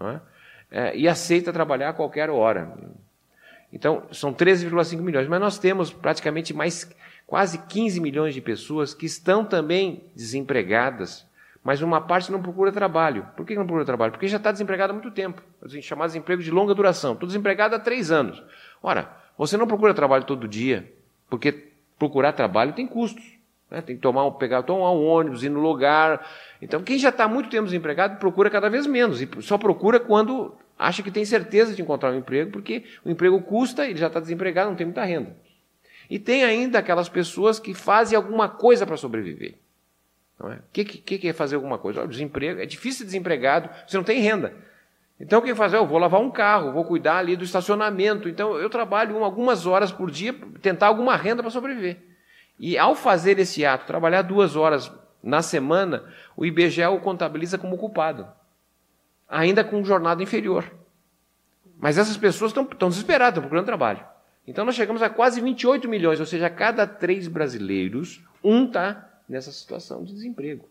é? 0.00 0.20
É, 0.70 0.96
e 0.96 1.08
aceita 1.08 1.52
trabalhar 1.52 1.90
a 1.90 1.92
qualquer 1.92 2.30
hora. 2.30 2.72
Então, 3.72 4.04
são 4.12 4.32
13,5 4.32 5.00
milhões, 5.00 5.26
mas 5.26 5.40
nós 5.40 5.58
temos 5.58 5.92
praticamente 5.92 6.54
mais 6.54 6.90
quase 7.26 7.58
15 7.58 8.00
milhões 8.00 8.34
de 8.34 8.40
pessoas 8.40 8.94
que 8.94 9.06
estão 9.06 9.44
também 9.44 10.04
desempregadas, 10.14 11.26
mas 11.62 11.82
uma 11.82 12.00
parte 12.00 12.30
não 12.32 12.40
procura 12.40 12.72
trabalho. 12.72 13.26
Por 13.36 13.44
que 13.44 13.54
não 13.54 13.66
procura 13.66 13.84
trabalho? 13.84 14.12
Porque 14.12 14.28
já 14.28 14.36
está 14.36 14.52
desempregado 14.52 14.92
há 14.92 14.94
muito 14.94 15.10
tempo, 15.10 15.42
assim, 15.62 15.82
chamado 15.82 16.08
desemprego 16.08 16.42
de 16.42 16.50
longa 16.50 16.74
duração. 16.74 17.14
Estou 17.14 17.26
desempregado 17.26 17.74
há 17.74 17.78
três 17.78 18.10
anos. 18.10 18.42
Ora, 18.82 19.10
você 19.36 19.56
não 19.56 19.66
procura 19.66 19.92
trabalho 19.92 20.24
todo 20.24 20.48
dia, 20.48 20.90
porque 21.28 21.68
procurar 21.98 22.32
trabalho 22.32 22.72
tem 22.72 22.86
custos. 22.86 23.37
Né? 23.70 23.80
Tem 23.82 23.96
que 23.96 24.02
tomar 24.02 24.26
um, 24.26 24.32
pegar, 24.32 24.62
tomar 24.62 24.92
um 24.92 25.06
ônibus, 25.06 25.42
ir 25.42 25.48
no 25.48 25.60
lugar. 25.60 26.26
Então, 26.60 26.82
quem 26.82 26.98
já 26.98 27.10
está 27.10 27.28
muito 27.28 27.50
tempo 27.50 27.64
desempregado 27.64 28.18
procura 28.18 28.50
cada 28.50 28.68
vez 28.68 28.86
menos. 28.86 29.20
E 29.20 29.28
só 29.40 29.58
procura 29.58 30.00
quando 30.00 30.54
acha 30.78 31.02
que 31.02 31.10
tem 31.10 31.24
certeza 31.24 31.74
de 31.74 31.82
encontrar 31.82 32.12
um 32.12 32.18
emprego, 32.18 32.50
porque 32.50 32.84
o 33.04 33.10
emprego 33.10 33.40
custa, 33.42 33.86
ele 33.86 33.98
já 33.98 34.06
está 34.06 34.20
desempregado, 34.20 34.70
não 34.70 34.76
tem 34.76 34.86
muita 34.86 35.04
renda. 35.04 35.36
E 36.08 36.18
tem 36.18 36.44
ainda 36.44 36.78
aquelas 36.78 37.08
pessoas 37.08 37.58
que 37.58 37.74
fazem 37.74 38.16
alguma 38.16 38.48
coisa 38.48 38.86
para 38.86 38.96
sobreviver. 38.96 39.54
O 40.40 40.48
é? 40.48 40.60
que, 40.72 40.84
que, 40.84 41.18
que, 41.18 41.28
é 41.28 41.32
fazer 41.32 41.56
alguma 41.56 41.78
coisa? 41.78 42.02
O 42.04 42.08
desemprego, 42.08 42.60
é 42.60 42.66
difícil 42.66 43.00
ser 43.00 43.04
desempregado, 43.06 43.68
você 43.86 43.96
não 43.96 44.04
tem 44.04 44.20
renda. 44.20 44.54
Então, 45.20 45.40
o 45.40 45.42
que 45.42 45.52
fazer? 45.54 45.76
Eu 45.76 45.86
vou 45.86 45.98
lavar 45.98 46.20
um 46.20 46.30
carro, 46.30 46.72
vou 46.72 46.84
cuidar 46.84 47.18
ali 47.18 47.36
do 47.36 47.42
estacionamento. 47.42 48.28
Então, 48.28 48.56
eu 48.56 48.70
trabalho 48.70 49.22
algumas 49.24 49.66
horas 49.66 49.90
por 49.90 50.10
dia, 50.12 50.32
tentar 50.62 50.86
alguma 50.86 51.16
renda 51.16 51.42
para 51.42 51.50
sobreviver. 51.50 51.98
E 52.58 52.76
ao 52.76 52.94
fazer 52.94 53.38
esse 53.38 53.64
ato, 53.64 53.86
trabalhar 53.86 54.22
duas 54.22 54.56
horas 54.56 54.90
na 55.22 55.42
semana, 55.42 56.04
o 56.36 56.44
IBGE 56.44 56.84
o 56.84 57.00
contabiliza 57.00 57.58
como 57.58 57.78
culpado, 57.78 58.26
ainda 59.28 59.62
com 59.62 59.84
jornada 59.84 60.22
inferior. 60.22 60.70
Mas 61.78 61.96
essas 61.96 62.16
pessoas 62.16 62.50
estão, 62.50 62.88
desesperadas, 62.88 63.34
estão 63.34 63.42
procurando 63.42 63.66
trabalho. 63.66 64.04
Então 64.46 64.64
nós 64.64 64.74
chegamos 64.74 65.02
a 65.02 65.10
quase 65.10 65.40
28 65.40 65.88
milhões, 65.88 66.18
ou 66.18 66.26
seja, 66.26 66.46
a 66.46 66.50
cada 66.50 66.86
três 66.86 67.28
brasileiros, 67.28 68.22
um 68.42 68.64
está 68.64 69.20
nessa 69.28 69.52
situação 69.52 70.02
de 70.02 70.12
desemprego. 70.12 70.68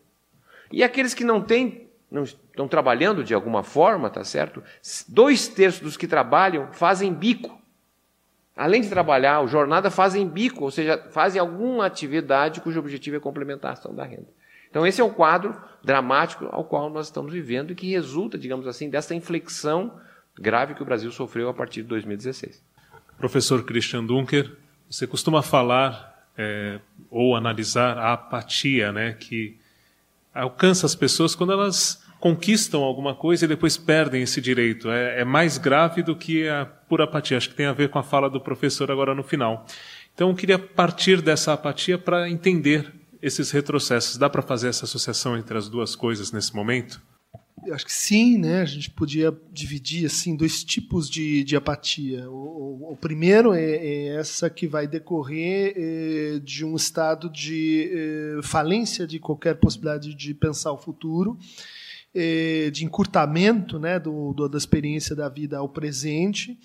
E 0.71 0.83
aqueles 0.83 1.13
que 1.13 1.23
não 1.23 1.41
têm, 1.41 1.87
não 2.11 2.23
estão 2.23 2.67
trabalhando 2.67 3.23
de 3.23 3.33
alguma 3.33 3.63
forma, 3.63 4.09
tá 4.09 4.23
certo? 4.23 4.61
Dois 5.07 5.47
terços 5.47 5.79
dos 5.79 5.95
que 5.95 6.07
trabalham 6.07 6.73
fazem 6.73 7.13
bico 7.13 7.57
além 8.57 8.81
de 8.81 8.89
trabalhar, 8.89 9.41
o 9.41 9.47
jornada 9.47 9.91
fazem 9.91 10.27
bico, 10.27 10.63
ou 10.63 10.71
seja, 10.71 10.97
fazem 11.11 11.39
alguma 11.39 11.85
atividade 11.85 12.59
cujo 12.61 12.79
objetivo 12.79 13.17
é 13.17 13.19
complementação 13.19 13.93
da 13.93 14.03
renda. 14.03 14.27
Então 14.69 14.85
esse 14.85 14.99
é 14.99 15.03
o 15.03 15.09
quadro 15.09 15.55
dramático 15.83 16.47
ao 16.51 16.65
qual 16.65 16.89
nós 16.89 17.07
estamos 17.07 17.31
vivendo 17.31 17.71
e 17.71 17.75
que 17.75 17.89
resulta, 17.91 18.37
digamos 18.37 18.67
assim, 18.67 18.89
dessa 18.89 19.15
inflexão 19.15 19.99
grave 20.37 20.73
que 20.73 20.81
o 20.81 20.85
Brasil 20.85 21.11
sofreu 21.11 21.49
a 21.49 21.53
partir 21.53 21.83
de 21.83 21.87
2016. 21.87 22.63
Professor 23.17 23.63
Christian 23.63 24.03
Dunker, 24.03 24.51
você 24.89 25.07
costuma 25.07 25.41
falar 25.41 26.27
é, 26.37 26.79
ou 27.09 27.35
analisar 27.35 27.97
a 27.97 28.13
apatia, 28.13 28.91
né, 28.91 29.13
que 29.13 29.57
alcança 30.33 30.85
as 30.85 30.93
pessoas 30.93 31.33
quando 31.33 31.53
elas 31.53 32.03
conquistam 32.19 32.83
alguma 32.83 33.15
coisa 33.15 33.45
e 33.45 33.47
depois 33.47 33.77
perdem 33.77 34.23
esse 34.23 34.41
direito. 34.41 34.89
É, 34.89 35.21
é, 35.21 35.25
mais 35.25 35.57
grave 35.57 36.01
do 36.01 36.15
que 36.15 36.47
a 36.47 36.65
pura 36.65 37.03
apatia. 37.03 37.37
Acho 37.37 37.49
que 37.49 37.55
tem 37.55 37.65
a 37.65 37.73
ver 37.73 37.89
com 37.89 37.99
a 37.99 38.03
fala 38.03 38.29
do 38.29 38.41
professor 38.41 38.91
agora 38.91 39.13
no 39.13 39.23
final. 39.23 39.65
Então, 40.13 40.29
eu 40.29 40.35
queria 40.35 40.57
partir 40.57 41.21
dessa 41.21 41.53
apatia 41.53 41.97
para 41.97 42.29
entender 42.29 42.91
esses 43.21 43.51
retrocessos. 43.51 44.17
Dá 44.17 44.29
para 44.29 44.41
fazer 44.41 44.69
essa 44.69 44.85
associação 44.85 45.37
entre 45.37 45.57
as 45.57 45.69
duas 45.69 45.95
coisas 45.95 46.31
nesse 46.31 46.55
momento? 46.55 47.01
Eu 47.65 47.73
acho 47.73 47.85
que 47.85 47.93
sim, 47.93 48.37
né? 48.37 48.61
A 48.61 48.65
gente 48.65 48.89
podia 48.89 49.35
dividir 49.51 50.05
assim 50.05 50.35
dois 50.35 50.63
tipos 50.63 51.09
de, 51.09 51.43
de 51.43 51.55
apatia. 51.55 52.29
O, 52.29 52.35
o, 52.35 52.93
o 52.93 52.95
primeiro 52.95 53.53
é, 53.53 53.61
é, 53.61 54.07
essa 54.15 54.49
que 54.49 54.67
vai 54.67 54.87
decorrer 54.87 55.73
é, 55.75 56.39
de 56.39 56.63
um 56.63 56.75
estado 56.75 57.29
de 57.29 57.91
é, 57.91 58.41
falência 58.43 59.05
de 59.05 59.19
qualquer 59.19 59.55
possibilidade 59.55 60.13
de 60.13 60.33
pensar 60.33 60.71
o 60.71 60.77
futuro 60.77 61.37
eh, 62.17 62.71
de 62.71 62.83
encurtamento 62.83 63.77
né, 63.79 63.99
do, 63.99 64.33
do, 64.33 64.49
da 64.49 64.57
experiência 64.57 65.15
da 65.15 65.29
vida 65.29 65.57
ao 65.59 65.69
presente 65.69 66.57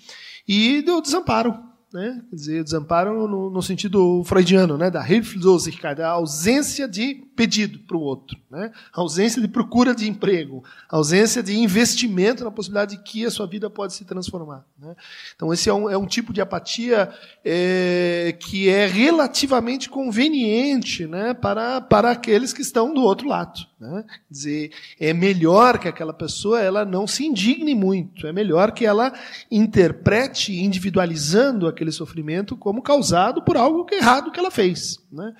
e 0.47 0.81
do 0.81 0.99
desamparo 1.01 1.53
né? 1.93 2.23
Quer 2.27 2.35
dizer, 2.35 2.63
desamparo 2.63 3.27
no, 3.27 3.51
no 3.51 3.61
sentido 3.61 4.23
freudiano, 4.23 4.77
né? 4.79 4.89
da 4.89 5.07
Hilflosigkeit, 5.07 5.95
da 5.95 6.09
ausência 6.09 6.87
de 6.87 7.13
pedido 7.35 7.79
para 7.79 7.97
o 7.97 8.01
outro, 8.01 8.37
né? 8.49 8.71
a 8.93 9.01
ausência 9.01 9.41
de 9.41 9.47
procura 9.47 9.93
de 9.93 10.07
emprego, 10.07 10.63
a 10.89 10.97
ausência 10.97 11.41
de 11.41 11.57
investimento 11.57 12.43
na 12.43 12.51
possibilidade 12.51 12.97
de 12.97 13.03
que 13.03 13.25
a 13.25 13.31
sua 13.31 13.47
vida 13.47 13.69
pode 13.69 13.93
se 13.93 14.05
transformar. 14.05 14.65
Né? 14.79 14.95
Então, 15.35 15.51
esse 15.51 15.69
é 15.69 15.73
um, 15.73 15.89
é 15.89 15.97
um 15.97 16.05
tipo 16.05 16.31
de 16.31 16.41
apatia 16.41 17.11
é, 17.43 18.35
que 18.39 18.69
é 18.69 18.85
relativamente 18.85 19.89
conveniente 19.89 21.07
né? 21.07 21.33
para, 21.33 21.81
para 21.81 22.11
aqueles 22.11 22.53
que 22.53 22.61
estão 22.61 22.93
do 22.93 23.01
outro 23.01 23.27
lado. 23.27 23.59
Né? 23.79 24.05
Quer 24.07 24.33
dizer, 24.33 24.71
é 24.99 25.13
melhor 25.13 25.77
que 25.77 25.87
aquela 25.87 26.13
pessoa 26.13 26.61
ela 26.61 26.85
não 26.85 27.05
se 27.05 27.25
indigne 27.25 27.75
muito, 27.75 28.25
é 28.27 28.31
melhor 28.31 28.71
que 28.71 28.85
ela 28.85 29.13
interprete 29.51 30.53
individualizando 30.53 31.67
aquele 31.67 31.91
sofrimento 31.91 32.55
como 32.55 32.81
causado 32.81 33.41
por 33.41 33.57
algo 33.57 33.85
errado 33.91 34.31
que 34.31 34.39
ela 34.39 34.51
fez. 34.51 34.99
Né? 35.11 35.33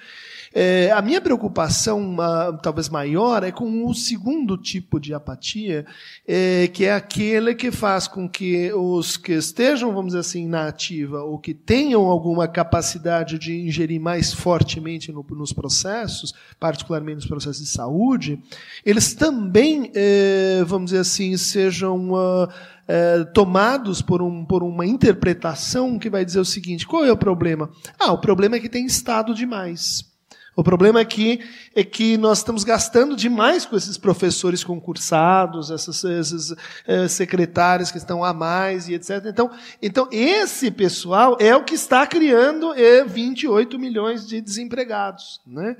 É, 0.56 0.92
a 0.92 1.02
minha 1.02 1.20
preocupação, 1.20 2.16
talvez 2.62 2.88
maior, 2.88 3.44
é 3.44 3.52
com 3.52 3.88
o 3.88 3.94
segundo 3.94 4.56
tipo 4.56 5.00
de 5.00 5.12
apatia, 5.12 5.84
é, 6.28 6.68
que 6.68 6.86
é 6.86 6.94
aquele 6.94 7.56
que 7.56 7.72
faz 7.72 8.08
com 8.08 8.30
que 8.30 8.72
os 8.72 9.18
que 9.18 9.34
estejam, 9.34 9.92
vamos 9.92 10.08
dizer 10.08 10.20
assim, 10.20 10.48
na 10.48 10.68
ativa, 10.68 11.24
ou 11.24 11.40
que 11.40 11.56
tenham 11.56 12.06
alguma 12.06 12.48
capacidade 12.48 13.40
de 13.40 13.62
ingerir 13.62 14.00
mais 14.00 14.32
fortemente 14.32 15.12
no, 15.12 15.26
nos 15.32 15.52
processos, 15.52 16.34
particularmente 16.60 17.16
nos 17.16 17.26
processos 17.26 17.64
de 17.64 17.70
saúde, 17.70 18.40
eles 18.86 19.16
também, 19.16 19.92
é, 19.96 20.64
vamos 20.66 20.92
dizer 20.92 21.00
assim, 21.00 21.36
sejam. 21.36 22.12
Uh, 22.12 22.48
é, 22.86 23.24
tomados 23.34 24.02
por, 24.02 24.22
um, 24.22 24.44
por 24.44 24.62
uma 24.62 24.86
interpretação 24.86 25.98
que 25.98 26.10
vai 26.10 26.26
dizer 26.26 26.42
o 26.42 26.46
seguinte: 26.46 26.86
qual 26.86 27.06
é 27.06 27.12
o 27.14 27.18
problema? 27.18 27.70
Ah, 27.98 28.12
o 28.12 28.18
problema 28.18 28.58
é 28.58 28.60
que 28.60 28.68
tem 28.68 28.86
Estado 28.86 29.34
demais. 29.34 30.13
O 30.56 30.64
problema 30.64 31.00
é 31.00 31.06
que, 31.06 31.40
é 31.76 31.84
que 31.84 32.16
nós 32.18 32.40
estamos 32.40 32.64
gastando 32.64 33.16
demais 33.16 33.66
com 33.66 33.76
esses 33.76 33.98
professores 33.98 34.64
concursados, 34.64 35.72
essas, 35.72 36.04
esses 36.04 36.54
é, 36.86 37.08
secretários 37.08 37.92
que 37.92 37.98
estão 37.98 38.24
a 38.24 38.34
mais 38.34 38.88
e 38.88 38.94
etc. 38.94 39.26
Então, 39.26 39.50
então, 39.82 40.08
esse 40.12 40.70
pessoal 40.70 41.38
é 41.40 41.56
o 41.56 41.64
que 41.64 41.74
está 41.74 42.06
criando 42.06 42.74
é, 42.74 43.04
28 43.04 43.80
milhões 43.80 44.28
de 44.28 44.40
desempregados. 44.40 45.42
Né? 45.46 45.76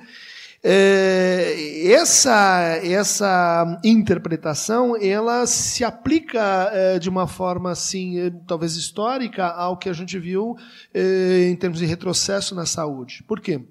É, 0.66 1.92
essa, 1.92 2.80
essa 2.82 3.80
interpretação 3.84 4.96
ela 4.96 5.46
se 5.46 5.84
aplica 5.84 6.72
é, 6.72 6.98
de 6.98 7.10
uma 7.10 7.28
forma 7.28 7.70
assim, 7.70 8.18
é, 8.18 8.32
talvez 8.48 8.76
histórica, 8.76 9.46
ao 9.46 9.78
que 9.78 9.90
a 9.90 9.94
gente 9.94 10.18
viu 10.18 10.56
em 10.96 11.56
termos 11.58 11.80
de 11.80 11.86
retrocesso 11.86 12.56
na 12.56 12.66
saúde. 12.66 13.24
Por 13.28 13.40
quê? 13.40 13.62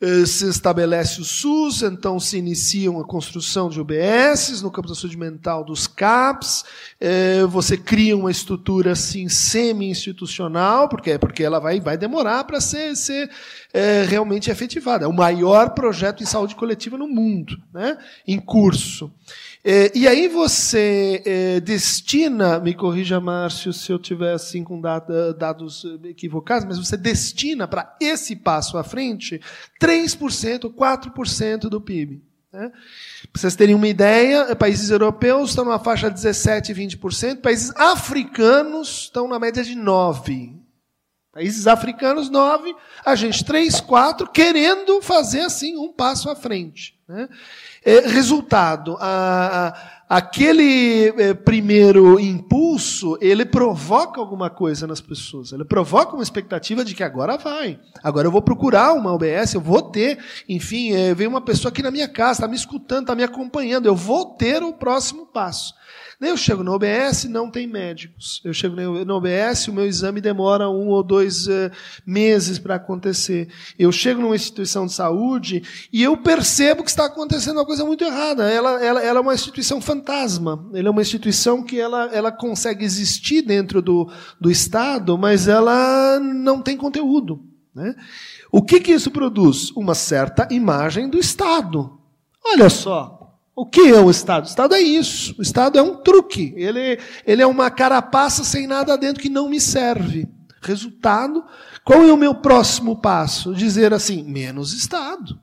Eh, 0.00 0.24
se 0.26 0.48
estabelece 0.48 1.20
o 1.20 1.24
SUS, 1.24 1.82
então 1.82 2.20
se 2.20 2.38
inicia 2.38 2.88
a 2.88 3.04
construção 3.04 3.68
de 3.68 3.80
UBSs 3.80 4.62
no 4.62 4.70
campo 4.70 4.86
da 4.86 4.94
saúde 4.94 5.16
mental 5.16 5.64
dos 5.64 5.88
CAPs, 5.88 6.64
eh, 7.00 7.42
você 7.48 7.76
cria 7.76 8.16
uma 8.16 8.30
estrutura 8.30 8.92
assim 8.92 9.28
semi-institucional, 9.28 10.88
porque, 10.88 11.18
porque 11.18 11.42
ela 11.42 11.58
vai, 11.58 11.80
vai 11.80 11.98
demorar 11.98 12.44
para 12.44 12.60
ser, 12.60 12.94
ser 12.94 13.28
realmente 14.08 14.50
efetivada. 14.50 15.04
É 15.04 15.08
o 15.08 15.12
maior 15.12 15.70
projeto 15.70 16.18
de 16.18 16.26
saúde 16.26 16.54
coletiva 16.54 16.96
no 16.96 17.08
mundo, 17.08 17.60
né, 17.74 17.98
em 18.26 18.38
curso. 18.38 19.12
É, 19.70 19.92
e 19.94 20.08
aí 20.08 20.28
você 20.28 21.22
é, 21.26 21.60
destina, 21.60 22.58
me 22.58 22.72
corrija, 22.72 23.20
Márcio, 23.20 23.70
se 23.70 23.92
eu 23.92 23.98
tiver 23.98 24.32
assim 24.32 24.64
com 24.64 24.80
data, 24.80 25.34
dados 25.34 25.84
equivocados, 26.04 26.64
mas 26.64 26.78
você 26.78 26.96
destina 26.96 27.68
para 27.68 27.94
esse 28.00 28.34
passo 28.34 28.78
à 28.78 28.82
frente 28.82 29.38
3%, 29.78 30.72
4% 30.72 31.68
do 31.68 31.82
PIB. 31.82 32.22
Né? 32.50 32.70
Para 33.30 33.42
vocês 33.42 33.54
terem 33.54 33.74
uma 33.74 33.86
ideia, 33.86 34.56
países 34.56 34.88
europeus 34.88 35.50
estão 35.50 35.66
na 35.66 35.78
faixa 35.78 36.10
de 36.10 36.18
17%, 36.18 36.74
20%, 36.98 37.42
países 37.42 37.70
africanos 37.76 39.02
estão 39.02 39.28
na 39.28 39.38
média 39.38 39.62
de 39.62 39.76
9%. 39.76 40.56
Países 41.30 41.66
africanos, 41.66 42.30
9%, 42.30 42.74
a 43.04 43.14
gente 43.14 43.44
3%, 43.44 43.84
4%, 43.84 44.32
querendo 44.32 45.02
fazer 45.02 45.42
assim 45.42 45.76
um 45.76 45.92
passo 45.92 46.30
à 46.30 46.34
frente. 46.34 46.98
Né? 47.06 47.28
É, 47.84 48.00
resultado, 48.00 48.96
a, 49.00 49.68
a, 50.08 50.16
aquele 50.16 51.08
é, 51.16 51.34
primeiro 51.34 52.18
impulso, 52.18 53.16
ele 53.20 53.44
provoca 53.44 54.20
alguma 54.20 54.50
coisa 54.50 54.86
nas 54.86 55.00
pessoas. 55.00 55.52
Ele 55.52 55.64
provoca 55.64 56.14
uma 56.14 56.22
expectativa 56.22 56.84
de 56.84 56.94
que 56.94 57.02
agora 57.02 57.36
vai. 57.36 57.78
Agora 58.02 58.26
eu 58.26 58.32
vou 58.32 58.42
procurar 58.42 58.92
uma 58.94 59.12
OBS, 59.12 59.54
eu 59.54 59.60
vou 59.60 59.82
ter, 59.82 60.18
enfim, 60.48 60.92
é, 60.92 61.14
veio 61.14 61.30
uma 61.30 61.40
pessoa 61.40 61.70
aqui 61.70 61.82
na 61.82 61.90
minha 61.90 62.08
casa, 62.08 62.32
está 62.32 62.48
me 62.48 62.56
escutando, 62.56 63.02
está 63.02 63.14
me 63.14 63.22
acompanhando, 63.22 63.86
eu 63.86 63.94
vou 63.94 64.34
ter 64.36 64.62
o 64.62 64.72
próximo 64.72 65.26
passo. 65.26 65.77
Eu 66.20 66.36
chego 66.36 66.64
no 66.64 66.72
OBS, 66.72 67.24
não 67.24 67.48
tem 67.48 67.64
médicos. 67.68 68.40
Eu 68.44 68.52
chego 68.52 68.74
no 68.74 69.14
OBS, 69.14 69.68
o 69.68 69.72
meu 69.72 69.86
exame 69.86 70.20
demora 70.20 70.68
um 70.68 70.88
ou 70.88 71.00
dois 71.00 71.46
uh, 71.46 71.70
meses 72.04 72.58
para 72.58 72.74
acontecer. 72.74 73.48
Eu 73.78 73.92
chego 73.92 74.20
numa 74.20 74.34
instituição 74.34 74.86
de 74.86 74.94
saúde 74.94 75.62
e 75.92 76.02
eu 76.02 76.16
percebo 76.16 76.82
que 76.82 76.90
está 76.90 77.04
acontecendo 77.04 77.58
uma 77.58 77.64
coisa 77.64 77.84
muito 77.84 78.02
errada. 78.02 78.50
Ela, 78.50 78.84
ela, 78.84 79.00
ela 79.00 79.18
é 79.20 79.22
uma 79.22 79.34
instituição 79.34 79.80
fantasma. 79.80 80.68
Ela 80.74 80.88
é 80.88 80.90
uma 80.90 81.02
instituição 81.02 81.62
que 81.62 81.78
ela, 81.78 82.06
ela 82.12 82.32
consegue 82.32 82.84
existir 82.84 83.42
dentro 83.42 83.80
do, 83.80 84.10
do 84.40 84.50
Estado, 84.50 85.16
mas 85.16 85.46
ela 85.46 86.18
não 86.18 86.60
tem 86.60 86.76
conteúdo. 86.76 87.40
Né? 87.72 87.94
O 88.50 88.60
que, 88.60 88.80
que 88.80 88.90
isso 88.90 89.12
produz? 89.12 89.70
Uma 89.70 89.94
certa 89.94 90.48
imagem 90.50 91.08
do 91.08 91.16
Estado. 91.16 91.96
Olha 92.44 92.68
só, 92.68 93.17
o 93.58 93.66
que 93.66 93.80
é 93.80 94.00
o 94.00 94.08
Estado? 94.08 94.44
O 94.44 94.48
Estado 94.48 94.74
é 94.76 94.80
isso. 94.80 95.34
O 95.36 95.42
Estado 95.42 95.76
é 95.76 95.82
um 95.82 95.96
truque. 95.96 96.54
Ele, 96.56 96.96
ele 97.26 97.42
é 97.42 97.46
uma 97.46 97.68
carapaça 97.72 98.44
sem 98.44 98.68
nada 98.68 98.96
dentro 98.96 99.20
que 99.20 99.28
não 99.28 99.48
me 99.48 99.60
serve. 99.60 100.28
Resultado, 100.62 101.44
qual 101.84 102.04
é 102.04 102.12
o 102.12 102.16
meu 102.16 102.36
próximo 102.36 103.00
passo? 103.00 103.52
Dizer 103.52 103.92
assim: 103.92 104.22
menos 104.22 104.72
Estado. 104.72 105.40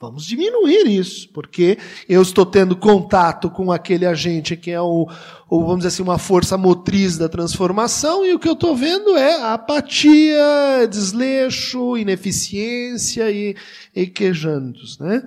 Vamos 0.00 0.26
diminuir 0.26 0.88
isso, 0.88 1.32
porque 1.32 1.78
eu 2.08 2.20
estou 2.22 2.44
tendo 2.44 2.74
contato 2.74 3.48
com 3.48 3.70
aquele 3.70 4.04
agente 4.04 4.56
que 4.56 4.72
é 4.72 4.80
o, 4.80 5.08
ou 5.54 5.60
vamos 5.60 5.78
dizer 5.78 5.88
assim, 5.88 6.02
uma 6.02 6.18
força 6.18 6.58
motriz 6.58 7.16
da 7.16 7.28
transformação, 7.28 8.26
e 8.26 8.34
o 8.34 8.40
que 8.40 8.48
eu 8.48 8.54
estou 8.54 8.74
vendo 8.74 9.16
é 9.16 9.40
apatia, 9.52 10.84
desleixo, 10.90 11.96
ineficiência 11.96 13.30
e, 13.30 13.54
e 13.94 14.04
quejandos. 14.04 14.98
Né? 14.98 15.22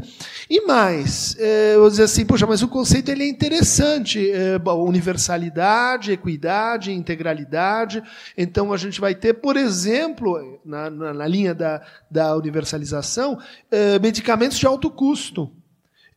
E 0.49 0.65
mais, 0.65 1.34
é, 1.39 1.75
eu 1.75 1.80
vou 1.80 1.89
dizer 1.89 2.03
assim, 2.03 2.25
poxa, 2.25 2.45
mas 2.45 2.61
o 2.61 2.67
conceito 2.67 3.07
ele 3.07 3.23
é 3.23 3.30
interessante, 3.30 4.30
é, 4.30 4.59
universalidade, 4.69 6.11
equidade, 6.11 6.91
integralidade, 6.91 8.03
então 8.38 8.73
a 8.73 8.78
gente 8.78 8.99
vai 8.99 9.15
ter, 9.15 9.36
por 9.36 9.55
exemplo, 9.55 10.59
na, 10.65 10.89
na, 10.89 11.13
na 11.13 11.25
linha 11.25 11.55
da, 11.55 11.82
da 12.11 12.36
universalização, 12.36 13.39
é, 13.71 13.97
medicamentos 13.97 14.59
de 14.59 14.67
alto 14.67 14.89
custo. 14.89 15.49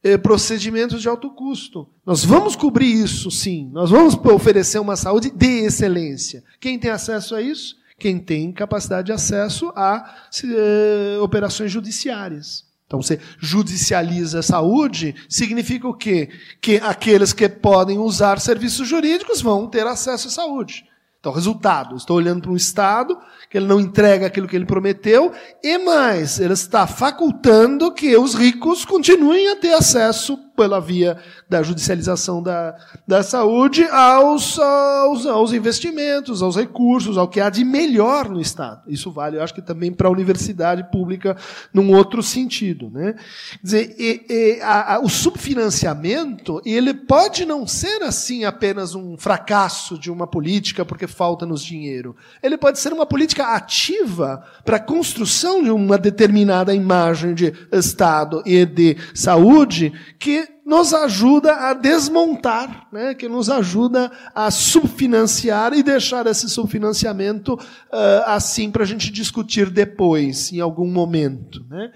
Eh, 0.03 0.17
procedimentos 0.17 1.03
de 1.03 1.09
alto 1.09 1.31
custo. 1.31 1.89
Nós 2.05 2.25
vamos 2.25 2.57
cobrir 2.57 2.93
isso, 2.93 3.31
sim. 3.31 3.71
Nós 3.73 3.91
vamos 3.91 4.15
oferecer 4.15 4.79
uma 4.79 4.97
saúde 4.97 5.31
de 5.31 5.65
excelência. 5.65 6.43
Quem 6.61 6.79
tem 6.79 6.91
acesso 6.91 7.35
a 7.35 7.43
isso? 7.43 7.77
Quem 7.99 8.19
tem 8.19 8.51
capacidade 8.51 9.07
de 9.07 9.13
acesso 9.13 9.73
a 9.77 10.17
eh, 10.43 11.19
operações 11.21 11.71
judiciárias. 11.71 12.65
Então, 12.87 13.01
você 13.01 13.21
judicializa 13.39 14.41
a 14.41 14.43
saúde, 14.43 15.15
significa 15.29 15.87
o 15.87 15.95
quê? 15.95 16.29
Que 16.61 16.79
aqueles 16.79 17.33
que 17.33 17.49
podem 17.49 17.99
usar 17.99 18.41
serviços 18.41 18.89
jurídicos 18.89 19.41
vão 19.41 19.69
ter 19.69 19.87
acesso 19.87 20.27
à 20.27 20.31
saúde. 20.33 20.90
Então, 21.21 21.33
resultado: 21.33 21.97
estou 21.97 22.17
olhando 22.17 22.43
para 22.43 22.51
um 22.51 22.57
Estado 22.57 23.17
que 23.51 23.59
ele 23.59 23.67
não 23.67 23.79
entrega 23.79 24.27
aquilo 24.27 24.49
que 24.49 24.57
ele 24.57 24.65
prometeu, 24.65 25.33
e 25.63 25.77
mais, 25.79 26.41
ele 26.41 26.55
está 26.55 26.87
facultando 26.87 27.93
que 27.93 28.17
os 28.17 28.35
ricos 28.35 28.85
continuem 28.85 29.51
a 29.51 29.57
ter 29.57 29.75
acesso 29.75 30.39
pela 30.61 30.79
via 30.79 31.17
da 31.49 31.63
judicialização 31.63 32.43
da, 32.43 32.77
da 33.09 33.23
saúde 33.23 33.83
aos, 33.85 34.59
aos, 34.59 35.25
aos 35.25 35.55
investimentos, 35.55 36.43
aos 36.43 36.55
recursos, 36.55 37.17
ao 37.17 37.27
que 37.27 37.41
há 37.41 37.49
de 37.49 37.65
melhor 37.65 38.29
no 38.29 38.39
Estado. 38.39 38.83
Isso 38.87 39.11
vale, 39.11 39.39
eu 39.39 39.43
acho 39.43 39.55
que 39.55 39.63
também 39.63 39.91
para 39.91 40.07
a 40.07 40.11
universidade 40.11 40.85
pública 40.93 41.35
num 41.73 41.95
outro 41.97 42.23
sentido. 42.23 42.91
Né? 42.91 43.15
Quer 43.53 43.59
dizer, 43.63 43.97
e, 43.99 44.27
e, 44.29 44.61
a, 44.61 44.97
a, 44.97 45.01
o 45.01 45.09
subfinanciamento 45.09 46.61
ele 46.63 46.93
pode 46.93 47.47
não 47.47 47.67
ser 47.67 48.03
assim 48.03 48.45
apenas 48.45 48.95
um 48.95 49.17
fracasso 49.17 49.99
de 49.99 50.11
uma 50.11 50.27
política 50.27 50.85
porque 50.85 51.07
falta-nos 51.07 51.65
dinheiro. 51.65 52.15
Ele 52.43 52.59
pode 52.59 52.79
ser 52.79 52.93
uma 52.93 53.07
política 53.07 53.55
ativa 53.55 54.45
para 54.63 54.77
a 54.77 54.81
construção 54.81 55.63
de 55.63 55.71
uma 55.71 55.97
determinada 55.97 56.75
imagem 56.75 57.33
de 57.33 57.51
Estado 57.73 58.43
e 58.45 58.67
de 58.67 58.99
saúde 59.15 59.95
que 60.19 60.50
nos 60.65 60.95
ajuda 60.95 61.55
a 61.55 61.75
desmontar, 61.75 62.87
né, 62.93 63.15
que 63.15 63.29
nos 63.29 63.51
ajuda 63.51 64.11
a 64.35 64.51
subfinanciar 64.51 65.73
e 65.73 65.83
deixar 65.83 66.27
esse 66.27 66.49
subfinanciamento 66.49 67.55
uh, 67.55 68.23
assim 68.27 68.71
para 68.71 68.85
a 68.85 68.87
gente 68.87 69.11
discutir 69.11 69.71
depois, 69.71 70.53
em 70.53 70.61
algum 70.61 70.87
momento. 70.87 71.65
Né. 71.69 71.91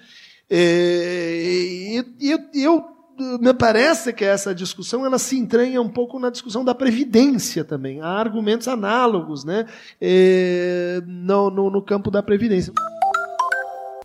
E, 0.51 2.05
eu, 2.21 2.39
eu, 2.55 2.85
me 3.41 3.55
parece 3.55 4.13
que 4.13 4.25
essa 4.25 4.55
discussão 4.55 5.07
ela 5.07 5.19
se 5.19 5.39
entranha 5.39 5.81
um 5.81 5.89
pouco 5.89 6.19
na 6.19 6.31
discussão 6.31 6.65
da 6.65 6.75
previdência 6.75 7.65
também. 7.65 8.01
Há 8.01 8.09
argumentos 8.09 8.67
análogos 8.67 9.45
né, 9.45 9.67
no, 11.07 11.49
no, 11.49 11.71
no 11.71 11.83
campo 11.83 12.11
da 12.11 12.23
previdência. 12.23 12.73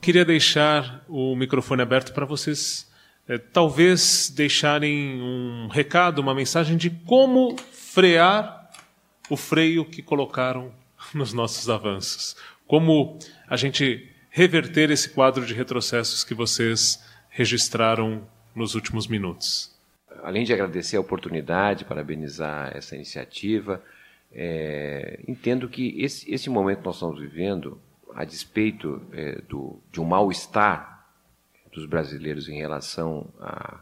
Queria 0.02 0.24
deixar 0.24 1.04
o 1.10 1.36
microfone 1.36 1.82
aberto 1.82 2.14
para 2.14 2.26
vocês 2.26 2.89
é, 3.30 3.38
talvez 3.38 4.34
deixarem 4.36 5.22
um 5.22 5.68
recado, 5.68 6.20
uma 6.20 6.34
mensagem 6.34 6.76
de 6.76 6.90
como 6.90 7.56
frear 7.72 8.72
o 9.30 9.38
freio 9.38 9.86
que 9.86 10.02
colocaram 10.02 10.74
nos 11.14 11.32
nossos 11.32 11.70
avanços. 11.70 12.36
Como 12.66 13.20
a 13.48 13.56
gente 13.56 14.10
reverter 14.32 14.90
esse 14.90 15.10
quadro 15.10 15.46
de 15.46 15.54
retrocessos 15.54 16.24
que 16.24 16.34
vocês 16.34 17.04
registraram 17.30 18.28
nos 18.56 18.74
últimos 18.74 19.08
minutos. 19.08 19.78
Além 20.24 20.44
de 20.44 20.52
agradecer 20.52 20.98
a 20.98 21.02
oportunidade, 21.02 21.86
parabenizar 21.86 22.76
essa 22.76 22.96
iniciativa, 22.96 23.84
é, 24.32 25.20
entendo 25.28 25.70
que 25.70 26.02
esse, 26.02 26.32
esse 26.32 26.50
momento 26.50 26.80
que 26.80 26.86
nós 26.86 26.96
estamos 26.96 27.20
vivendo, 27.20 27.80
a 28.16 28.26
despeito 28.26 29.02
é, 29.14 29.40
do, 29.48 29.80
de 29.92 30.02
um 30.02 30.06
mal-estar 30.06 30.99
dos 31.72 31.86
brasileiros 31.86 32.50
em 32.50 32.58
relação 32.58 33.28
à, 33.40 33.80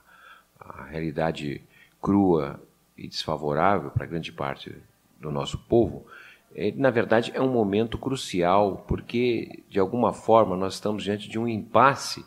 à 0.60 0.84
realidade 0.86 1.62
crua 2.02 2.60
e 2.98 3.08
desfavorável 3.08 3.92
para 3.92 4.06
grande 4.06 4.32
parte 4.32 4.76
do 5.20 5.32
nosso 5.32 5.58
povo, 5.58 6.06
é, 6.56 6.72
na 6.76 6.90
verdade 6.90 7.32
é 7.34 7.42
um 7.42 7.52
momento 7.52 7.98
crucial, 7.98 8.84
porque 8.88 9.64
de 9.70 9.80
alguma 9.80 10.14
forma 10.14 10.56
nós 10.56 10.76
estamos 10.76 11.04
diante 11.04 11.30
de 11.30 11.38
um 11.38 11.48
impasse, 11.48 12.26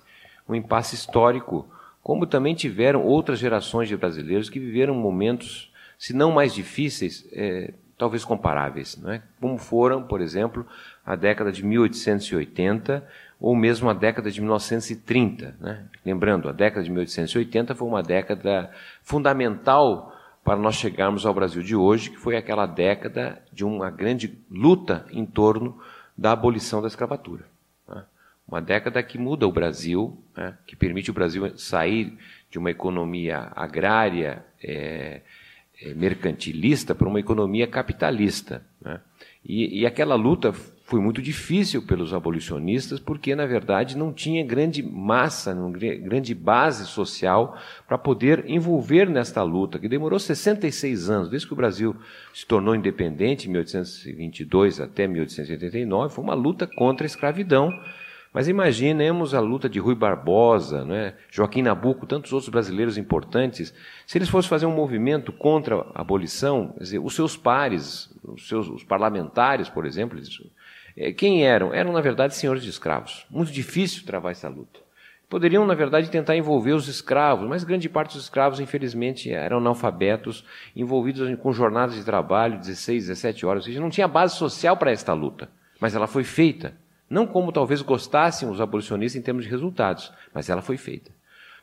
um 0.48 0.54
impasse 0.54 0.94
histórico, 0.94 1.66
como 2.02 2.26
também 2.26 2.54
tiveram 2.54 3.04
outras 3.04 3.38
gerações 3.38 3.88
de 3.88 3.96
brasileiros 3.96 4.48
que 4.48 4.58
viveram 4.58 4.94
momentos, 4.94 5.72
se 5.98 6.12
não 6.12 6.32
mais 6.32 6.54
difíceis, 6.54 7.26
é, 7.32 7.74
talvez 7.98 8.24
comparáveis, 8.24 8.96
não 8.96 9.12
é? 9.12 9.22
como 9.40 9.58
foram, 9.58 10.02
por 10.02 10.20
exemplo, 10.20 10.66
a 11.04 11.14
década 11.14 11.52
de 11.52 11.64
1880, 11.64 13.06
ou 13.40 13.56
mesmo 13.56 13.88
a 13.88 13.94
década 13.94 14.30
de 14.30 14.40
1930. 14.40 15.56
Né? 15.58 15.86
Lembrando, 16.04 16.48
a 16.48 16.52
década 16.52 16.84
de 16.84 16.90
1880 16.90 17.74
foi 17.74 17.88
uma 17.88 18.02
década 18.02 18.70
fundamental 19.02 20.14
para 20.44 20.56
nós 20.56 20.74
chegarmos 20.74 21.24
ao 21.24 21.32
Brasil 21.32 21.62
de 21.62 21.74
hoje, 21.74 22.10
que 22.10 22.18
foi 22.18 22.36
aquela 22.36 22.66
década 22.66 23.42
de 23.52 23.64
uma 23.64 23.90
grande 23.90 24.38
luta 24.50 25.06
em 25.10 25.24
torno 25.24 25.78
da 26.16 26.32
abolição 26.32 26.82
da 26.82 26.88
escravatura. 26.88 27.44
Né? 27.88 28.04
Uma 28.46 28.60
década 28.60 29.02
que 29.02 29.16
muda 29.16 29.46
o 29.46 29.52
Brasil, 29.52 30.22
né? 30.36 30.56
que 30.66 30.76
permite 30.76 31.10
o 31.10 31.14
Brasil 31.14 31.56
sair 31.56 32.18
de 32.50 32.58
uma 32.58 32.70
economia 32.70 33.50
agrária, 33.54 34.44
é, 34.62 35.22
é, 35.82 35.94
mercantilista, 35.94 36.94
para 36.94 37.08
uma 37.08 37.20
economia 37.20 37.66
capitalista. 37.66 38.62
Né? 38.82 39.00
E, 39.44 39.80
e 39.80 39.86
aquela 39.86 40.14
luta 40.14 40.52
foi 40.90 41.00
muito 41.00 41.22
difícil 41.22 41.82
pelos 41.82 42.12
abolicionistas, 42.12 42.98
porque, 42.98 43.32
na 43.36 43.46
verdade, 43.46 43.96
não 43.96 44.12
tinha 44.12 44.44
grande 44.44 44.82
massa, 44.82 45.56
grande 46.02 46.34
base 46.34 46.84
social 46.84 47.56
para 47.86 47.96
poder 47.96 48.44
envolver 48.50 49.08
nesta 49.08 49.40
luta, 49.44 49.78
que 49.78 49.88
demorou 49.88 50.18
66 50.18 51.08
anos, 51.08 51.30
desde 51.30 51.46
que 51.46 51.52
o 51.52 51.56
Brasil 51.56 51.94
se 52.34 52.44
tornou 52.44 52.74
independente, 52.74 53.46
em 53.46 53.52
1822 53.52 54.80
até 54.80 55.06
1889, 55.06 56.12
foi 56.12 56.24
uma 56.24 56.34
luta 56.34 56.66
contra 56.66 57.04
a 57.04 57.06
escravidão. 57.06 57.72
Mas 58.32 58.48
imaginemos 58.48 59.32
a 59.32 59.40
luta 59.40 59.68
de 59.68 59.78
Rui 59.78 59.94
Barbosa, 59.94 60.84
né, 60.84 61.14
Joaquim 61.30 61.62
Nabuco, 61.62 62.06
tantos 62.06 62.32
outros 62.32 62.48
brasileiros 62.48 62.98
importantes. 62.98 63.72
Se 64.06 64.18
eles 64.18 64.28
fossem 64.28 64.48
fazer 64.48 64.66
um 64.66 64.74
movimento 64.74 65.32
contra 65.32 65.76
a 65.94 66.00
abolição, 66.00 66.74
dizer, 66.80 66.98
os 66.98 67.14
seus 67.14 67.36
pares, 67.36 68.12
os 68.24 68.48
seus 68.48 68.68
os 68.68 68.84
parlamentares, 68.84 69.68
por 69.68 69.84
exemplo, 69.86 70.16
eles 70.16 70.28
quem 71.16 71.46
eram? 71.46 71.72
Eram, 71.72 71.92
na 71.92 72.00
verdade, 72.00 72.34
senhores 72.34 72.62
de 72.62 72.70
escravos. 72.70 73.24
Muito 73.30 73.50
difícil 73.50 74.04
travar 74.04 74.32
essa 74.32 74.48
luta. 74.48 74.80
Poderiam, 75.30 75.64
na 75.64 75.74
verdade, 75.74 76.10
tentar 76.10 76.36
envolver 76.36 76.72
os 76.72 76.88
escravos, 76.88 77.48
mas 77.48 77.62
grande 77.62 77.88
parte 77.88 78.14
dos 78.14 78.24
escravos, 78.24 78.58
infelizmente, 78.58 79.30
eram 79.30 79.58
analfabetos, 79.58 80.44
envolvidos 80.74 81.32
com 81.38 81.52
jornadas 81.52 81.94
de 81.94 82.04
trabalho, 82.04 82.58
16, 82.58 83.06
17 83.06 83.46
horas. 83.46 83.62
Ou 83.62 83.66
seja, 83.68 83.80
não 83.80 83.90
tinha 83.90 84.08
base 84.08 84.34
social 84.36 84.76
para 84.76 84.90
esta 84.90 85.12
luta. 85.12 85.48
Mas 85.78 85.94
ela 85.94 86.08
foi 86.08 86.24
feita. 86.24 86.74
Não 87.08 87.26
como 87.26 87.52
talvez 87.52 87.80
gostassem 87.80 88.48
os 88.48 88.60
abolicionistas 88.60 89.20
em 89.20 89.24
termos 89.24 89.44
de 89.44 89.50
resultados, 89.50 90.12
mas 90.34 90.50
ela 90.50 90.62
foi 90.62 90.76
feita. 90.76 91.12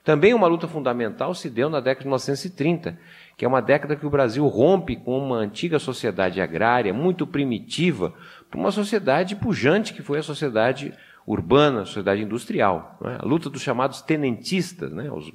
Também 0.07 0.33
uma 0.33 0.47
luta 0.47 0.69
fundamental 0.69 1.33
se 1.33 1.49
deu 1.49 1.69
na 1.69 1.81
década 1.81 2.03
de 2.03 2.07
1930, 2.07 2.97
que 3.35 3.43
é 3.43 3.47
uma 3.47 3.61
década 3.61 3.93
que 3.93 4.05
o 4.05 4.09
Brasil 4.09 4.47
rompe 4.47 4.95
com 4.95 5.19
uma 5.19 5.35
antiga 5.35 5.79
sociedade 5.79 6.39
agrária, 6.39 6.93
muito 6.93 7.27
primitiva, 7.27 8.13
para 8.50 8.60
uma 8.60 8.72
sociedade 8.72 9.36
pujante 9.36 9.93
que 9.93 10.02
foi 10.02 10.20
a 10.20 10.24
sociedade 10.24 10.93
urbana, 11.26 11.82
a 11.82 11.86
sociedade 11.86 12.22
industrial. 12.22 12.98
É? 13.04 13.18
A 13.20 13.26
luta 13.26 13.50
dos 13.50 13.62
chamados 13.62 14.02
tenentistas, 14.02 14.91
né? 14.91 15.12
Os, 15.12 15.32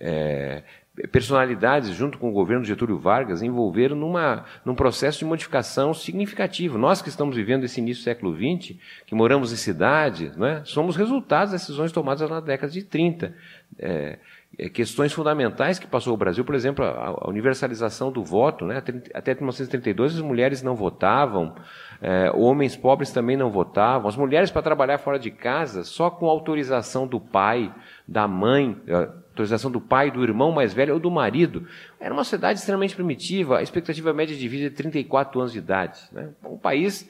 é, 0.00 0.62
personalidades, 1.10 1.90
junto 1.90 2.16
com 2.16 2.30
o 2.30 2.32
governo 2.32 2.64
Getúlio 2.64 2.98
Vargas, 2.98 3.42
envolveram 3.42 3.94
numa, 3.94 4.44
num 4.64 4.74
processo 4.74 5.18
de 5.18 5.24
modificação 5.26 5.92
significativo. 5.92 6.78
Nós 6.78 7.02
que 7.02 7.10
estamos 7.10 7.36
vivendo 7.36 7.64
esse 7.64 7.80
início 7.80 8.02
do 8.02 8.04
século 8.04 8.34
XX, 8.34 8.76
que 9.04 9.14
moramos 9.14 9.52
em 9.52 9.56
cidades, 9.56 10.34
né, 10.36 10.62
somos 10.64 10.96
resultados 10.96 11.52
das 11.52 11.60
decisões 11.60 11.92
tomadas 11.92 12.28
na 12.30 12.40
década 12.40 12.72
de 12.72 12.82
30. 12.82 13.34
É, 13.78 14.18
é, 14.58 14.68
questões 14.70 15.12
fundamentais 15.12 15.78
que 15.78 15.86
passou 15.86 16.14
o 16.14 16.16
Brasil, 16.16 16.44
por 16.44 16.54
exemplo, 16.54 16.82
a 16.84 17.28
universalização 17.28 18.10
do 18.10 18.24
voto. 18.24 18.64
Né? 18.64 18.82
Até 19.12 19.34
1932 19.34 20.14
as 20.14 20.20
mulheres 20.22 20.62
não 20.62 20.74
votavam, 20.74 21.54
é, 22.00 22.30
homens 22.34 22.76
pobres 22.76 23.10
também 23.10 23.36
não 23.36 23.50
votavam, 23.50 24.08
as 24.08 24.16
mulheres 24.16 24.50
para 24.50 24.62
trabalhar 24.62 24.98
fora 24.98 25.18
de 25.18 25.30
casa 25.30 25.84
só 25.84 26.10
com 26.10 26.26
autorização 26.26 27.06
do 27.06 27.20
pai, 27.20 27.72
da 28.06 28.28
mãe, 28.28 28.76
é, 28.86 28.94
autorização 28.94 29.70
do 29.70 29.80
pai, 29.80 30.10
do 30.10 30.22
irmão 30.22 30.50
mais 30.50 30.72
velho 30.72 30.94
ou 30.94 31.00
do 31.00 31.10
marido. 31.10 31.66
Era 32.00 32.12
uma 32.12 32.24
sociedade 32.24 32.58
extremamente 32.58 32.94
primitiva, 32.94 33.58
a 33.58 33.62
expectativa 33.62 34.12
média 34.12 34.36
de 34.36 34.48
vida 34.48 34.66
é 34.66 34.70
34 34.70 35.40
anos 35.40 35.52
de 35.52 35.58
idade. 35.58 36.00
Né? 36.12 36.30
Um 36.44 36.56
país 36.56 37.08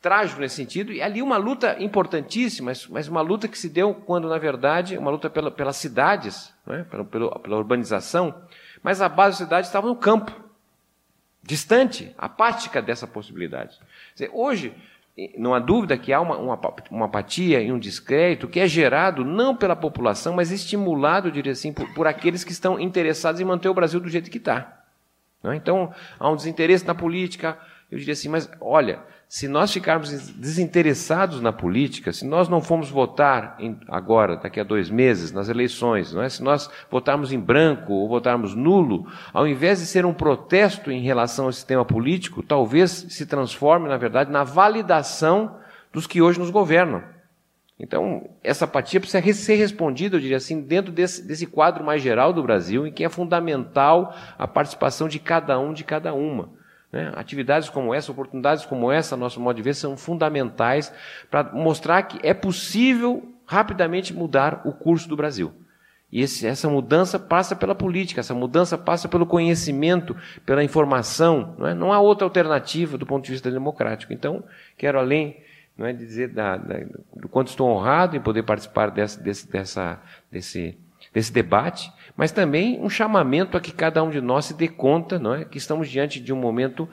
trágico 0.00 0.40
nesse 0.40 0.54
sentido, 0.54 0.92
e 0.92 1.02
ali 1.02 1.20
uma 1.20 1.36
luta 1.36 1.76
importantíssima, 1.82 2.72
mas, 2.90 3.08
uma 3.08 3.20
luta 3.20 3.48
que 3.48 3.58
se 3.58 3.68
deu 3.68 3.92
quando, 3.94 4.28
na 4.28 4.38
verdade, 4.38 4.96
uma 4.96 5.10
luta 5.10 5.28
pela, 5.28 5.50
pelas 5.50 5.76
cidades, 5.76 6.54
é? 6.68 6.84
pela, 6.84 7.04
pela, 7.04 7.38
pela, 7.38 7.56
urbanização, 7.56 8.34
mas 8.82 9.00
a 9.00 9.08
base 9.08 9.38
da 9.40 9.44
cidade 9.44 9.66
estava 9.66 9.88
no 9.88 9.96
campo, 9.96 10.32
distante, 11.42 12.14
apática 12.18 12.82
dessa 12.82 13.06
possibilidade. 13.06 13.78
Dizer, 14.14 14.30
hoje, 14.32 14.74
não 15.36 15.54
há 15.54 15.58
dúvida 15.58 15.98
que 15.98 16.12
há 16.12 16.20
uma, 16.20 16.36
uma, 16.36 16.74
uma, 16.90 17.06
apatia 17.06 17.60
e 17.60 17.72
um 17.72 17.78
descrédito 17.78 18.46
que 18.46 18.60
é 18.60 18.68
gerado 18.68 19.24
não 19.24 19.56
pela 19.56 19.74
população, 19.74 20.34
mas 20.34 20.52
estimulado, 20.52 21.32
diria 21.32 21.52
assim, 21.52 21.72
por, 21.72 21.92
por 21.94 22.06
aqueles 22.06 22.44
que 22.44 22.52
estão 22.52 22.78
interessados 22.78 23.40
em 23.40 23.44
manter 23.44 23.68
o 23.68 23.74
Brasil 23.74 23.98
do 23.98 24.08
jeito 24.08 24.30
que 24.30 24.38
está. 24.38 24.84
É? 25.42 25.54
Então, 25.54 25.92
há 26.18 26.30
um 26.30 26.36
desinteresse 26.36 26.86
na 26.86 26.94
política. 26.94 27.58
Eu 27.90 27.98
diria 27.98 28.12
assim, 28.12 28.28
mas 28.28 28.48
olha, 28.60 29.00
se 29.28 29.46
nós 29.46 29.70
ficarmos 29.70 30.30
desinteressados 30.30 31.42
na 31.42 31.52
política, 31.52 32.14
se 32.14 32.24
nós 32.24 32.48
não 32.48 32.62
formos 32.62 32.88
votar 32.88 33.56
em, 33.60 33.78
agora, 33.86 34.38
daqui 34.38 34.58
a 34.58 34.64
dois 34.64 34.88
meses, 34.88 35.32
nas 35.32 35.50
eleições, 35.50 36.14
não 36.14 36.22
é? 36.22 36.30
se 36.30 36.42
nós 36.42 36.70
votarmos 36.90 37.30
em 37.30 37.38
branco 37.38 37.92
ou 37.92 38.08
votarmos 38.08 38.54
nulo, 38.54 39.06
ao 39.30 39.46
invés 39.46 39.80
de 39.80 39.86
ser 39.86 40.06
um 40.06 40.14
protesto 40.14 40.90
em 40.90 41.02
relação 41.02 41.44
ao 41.44 41.52
sistema 41.52 41.84
político, 41.84 42.42
talvez 42.42 42.90
se 42.90 43.26
transforme, 43.26 43.86
na 43.86 43.98
verdade, 43.98 44.30
na 44.30 44.44
validação 44.44 45.58
dos 45.92 46.06
que 46.06 46.22
hoje 46.22 46.38
nos 46.38 46.48
governam. 46.48 47.02
Então, 47.78 48.30
essa 48.42 48.64
apatia 48.64 48.98
precisa 48.98 49.22
ser 49.34 49.56
respondida, 49.56 50.16
eu 50.16 50.20
diria 50.20 50.38
assim, 50.38 50.62
dentro 50.62 50.90
desse, 50.90 51.22
desse 51.22 51.46
quadro 51.46 51.84
mais 51.84 52.00
geral 52.00 52.32
do 52.32 52.42
Brasil, 52.42 52.86
em 52.86 52.92
que 52.92 53.04
é 53.04 53.08
fundamental 53.10 54.16
a 54.38 54.48
participação 54.48 55.06
de 55.06 55.18
cada 55.18 55.58
um, 55.60 55.74
de 55.74 55.84
cada 55.84 56.14
uma. 56.14 56.56
Né? 56.92 57.12
Atividades 57.14 57.68
como 57.68 57.94
essa, 57.94 58.10
oportunidades 58.10 58.64
como 58.64 58.90
essa, 58.90 59.16
nosso 59.16 59.40
modo 59.40 59.56
de 59.56 59.62
ver, 59.62 59.74
são 59.74 59.96
fundamentais 59.96 60.92
para 61.30 61.44
mostrar 61.52 62.02
que 62.02 62.18
é 62.26 62.32
possível 62.32 63.34
rapidamente 63.46 64.12
mudar 64.12 64.62
o 64.64 64.72
curso 64.72 65.08
do 65.08 65.16
Brasil. 65.16 65.52
E 66.10 66.22
esse, 66.22 66.46
essa 66.46 66.68
mudança 66.68 67.18
passa 67.18 67.54
pela 67.54 67.74
política, 67.74 68.20
essa 68.20 68.34
mudança 68.34 68.78
passa 68.78 69.08
pelo 69.08 69.26
conhecimento, 69.26 70.16
pela 70.44 70.64
informação. 70.64 71.54
Não, 71.58 71.66
é? 71.66 71.74
não 71.74 71.92
há 71.92 72.00
outra 72.00 72.24
alternativa 72.24 72.96
do 72.96 73.04
ponto 73.04 73.24
de 73.24 73.32
vista 73.32 73.50
democrático. 73.50 74.12
Então, 74.12 74.42
quero 74.76 74.98
além 74.98 75.42
não 75.76 75.86
é, 75.86 75.92
dizer 75.92 76.28
da, 76.28 76.56
da, 76.56 76.80
do 77.14 77.28
quanto 77.28 77.48
estou 77.48 77.70
honrado 77.70 78.16
em 78.16 78.20
poder 78.20 78.42
participar 78.42 78.90
dessa, 78.90 79.22
desse, 79.22 79.48
dessa, 79.48 80.02
desse, 80.30 80.76
desse 81.12 81.32
debate 81.32 81.92
mas 82.18 82.32
também 82.32 82.80
um 82.80 82.90
chamamento 82.90 83.56
a 83.56 83.60
que 83.60 83.70
cada 83.70 84.02
um 84.02 84.10
de 84.10 84.20
nós 84.20 84.46
se 84.46 84.54
dê 84.54 84.66
conta 84.66 85.20
não 85.20 85.36
é, 85.36 85.44
que 85.44 85.56
estamos 85.56 85.88
diante 85.88 86.18
de 86.18 86.32
um 86.32 86.36
momento 86.36 86.88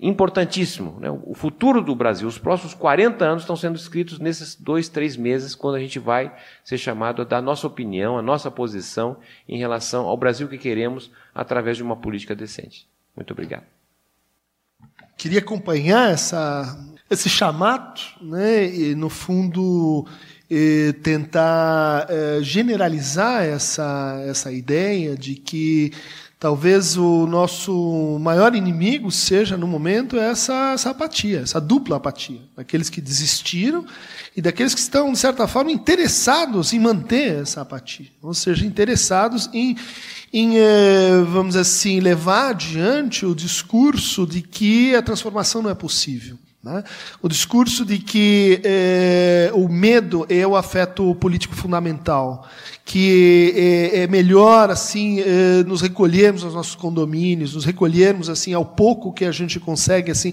importantíssimo. 0.00 0.98
Né? 0.98 1.10
O 1.10 1.34
futuro 1.34 1.82
do 1.82 1.94
Brasil, 1.94 2.26
os 2.26 2.38
próximos 2.38 2.72
40 2.72 3.22
anos 3.26 3.42
estão 3.42 3.56
sendo 3.56 3.76
escritos 3.76 4.18
nesses 4.18 4.54
dois, 4.54 4.88
três 4.88 5.18
meses, 5.18 5.54
quando 5.54 5.74
a 5.74 5.80
gente 5.80 5.98
vai 5.98 6.34
ser 6.64 6.78
chamado 6.78 7.20
a 7.20 7.26
dar 7.26 7.42
nossa 7.42 7.66
opinião, 7.66 8.16
a 8.16 8.22
nossa 8.22 8.50
posição 8.50 9.18
em 9.46 9.58
relação 9.58 10.06
ao 10.06 10.16
Brasil 10.16 10.48
que 10.48 10.56
queremos 10.56 11.10
através 11.34 11.76
de 11.76 11.82
uma 11.82 11.96
política 11.96 12.34
decente. 12.34 12.88
Muito 13.14 13.32
obrigado. 13.32 13.64
Queria 15.18 15.40
acompanhar 15.40 16.10
essa, 16.10 16.74
esse 17.10 17.28
chamado, 17.28 18.00
né? 18.22 18.64
e, 18.64 18.94
no 18.94 19.10
fundo 19.10 20.06
tentar 21.02 22.06
é, 22.08 22.38
generalizar 22.42 23.42
essa, 23.42 24.22
essa 24.26 24.52
ideia 24.52 25.16
de 25.16 25.34
que 25.34 25.92
talvez 26.44 26.96
o 26.98 27.26
nosso 27.26 28.18
maior 28.20 28.54
inimigo 28.54 29.10
seja, 29.10 29.56
no 29.56 29.66
momento, 29.66 30.18
essa, 30.18 30.72
essa 30.74 30.90
apatia, 30.90 31.40
essa 31.40 31.58
dupla 31.58 31.96
apatia. 31.96 32.40
Daqueles 32.54 32.90
que 32.90 33.00
desistiram 33.00 33.86
e 34.36 34.42
daqueles 34.42 34.74
que 34.74 34.80
estão, 34.80 35.10
de 35.10 35.18
certa 35.18 35.48
forma, 35.48 35.72
interessados 35.72 36.74
em 36.74 36.78
manter 36.78 37.40
essa 37.40 37.62
apatia. 37.62 38.08
Ou 38.20 38.34
seja, 38.34 38.66
interessados 38.66 39.48
em, 39.54 39.74
em 40.30 40.58
é, 40.58 41.22
vamos 41.26 41.56
assim, 41.56 41.98
levar 41.98 42.50
adiante 42.50 43.24
o 43.24 43.34
discurso 43.34 44.26
de 44.26 44.42
que 44.42 44.94
a 44.94 45.00
transformação 45.00 45.62
não 45.62 45.70
é 45.70 45.74
possível. 45.74 46.38
Né? 46.64 46.82
O 47.20 47.28
discurso 47.28 47.84
de 47.84 47.98
que 47.98 48.58
é, 48.64 49.50
o 49.52 49.68
medo 49.68 50.24
é 50.30 50.46
o 50.46 50.56
afeto 50.56 51.14
político 51.16 51.54
fundamental, 51.54 52.48
que 52.86 53.52
é, 53.92 54.00
é 54.04 54.06
melhor 54.06 54.70
assim 54.70 55.20
é, 55.20 55.62
nos 55.64 55.82
recolhermos 55.82 56.42
aos 56.42 56.54
nossos 56.54 56.74
condomínios, 56.74 57.54
nos 57.54 57.66
recolhermos 57.66 58.30
assim 58.30 58.54
ao 58.54 58.64
pouco 58.64 59.12
que 59.12 59.26
a 59.26 59.32
gente 59.32 59.60
consegue 59.60 60.10
assim 60.10 60.32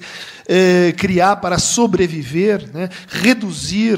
criar 0.97 1.37
para 1.37 1.57
sobreviver, 1.57 2.69
né? 2.73 2.89
reduzir 3.07 3.97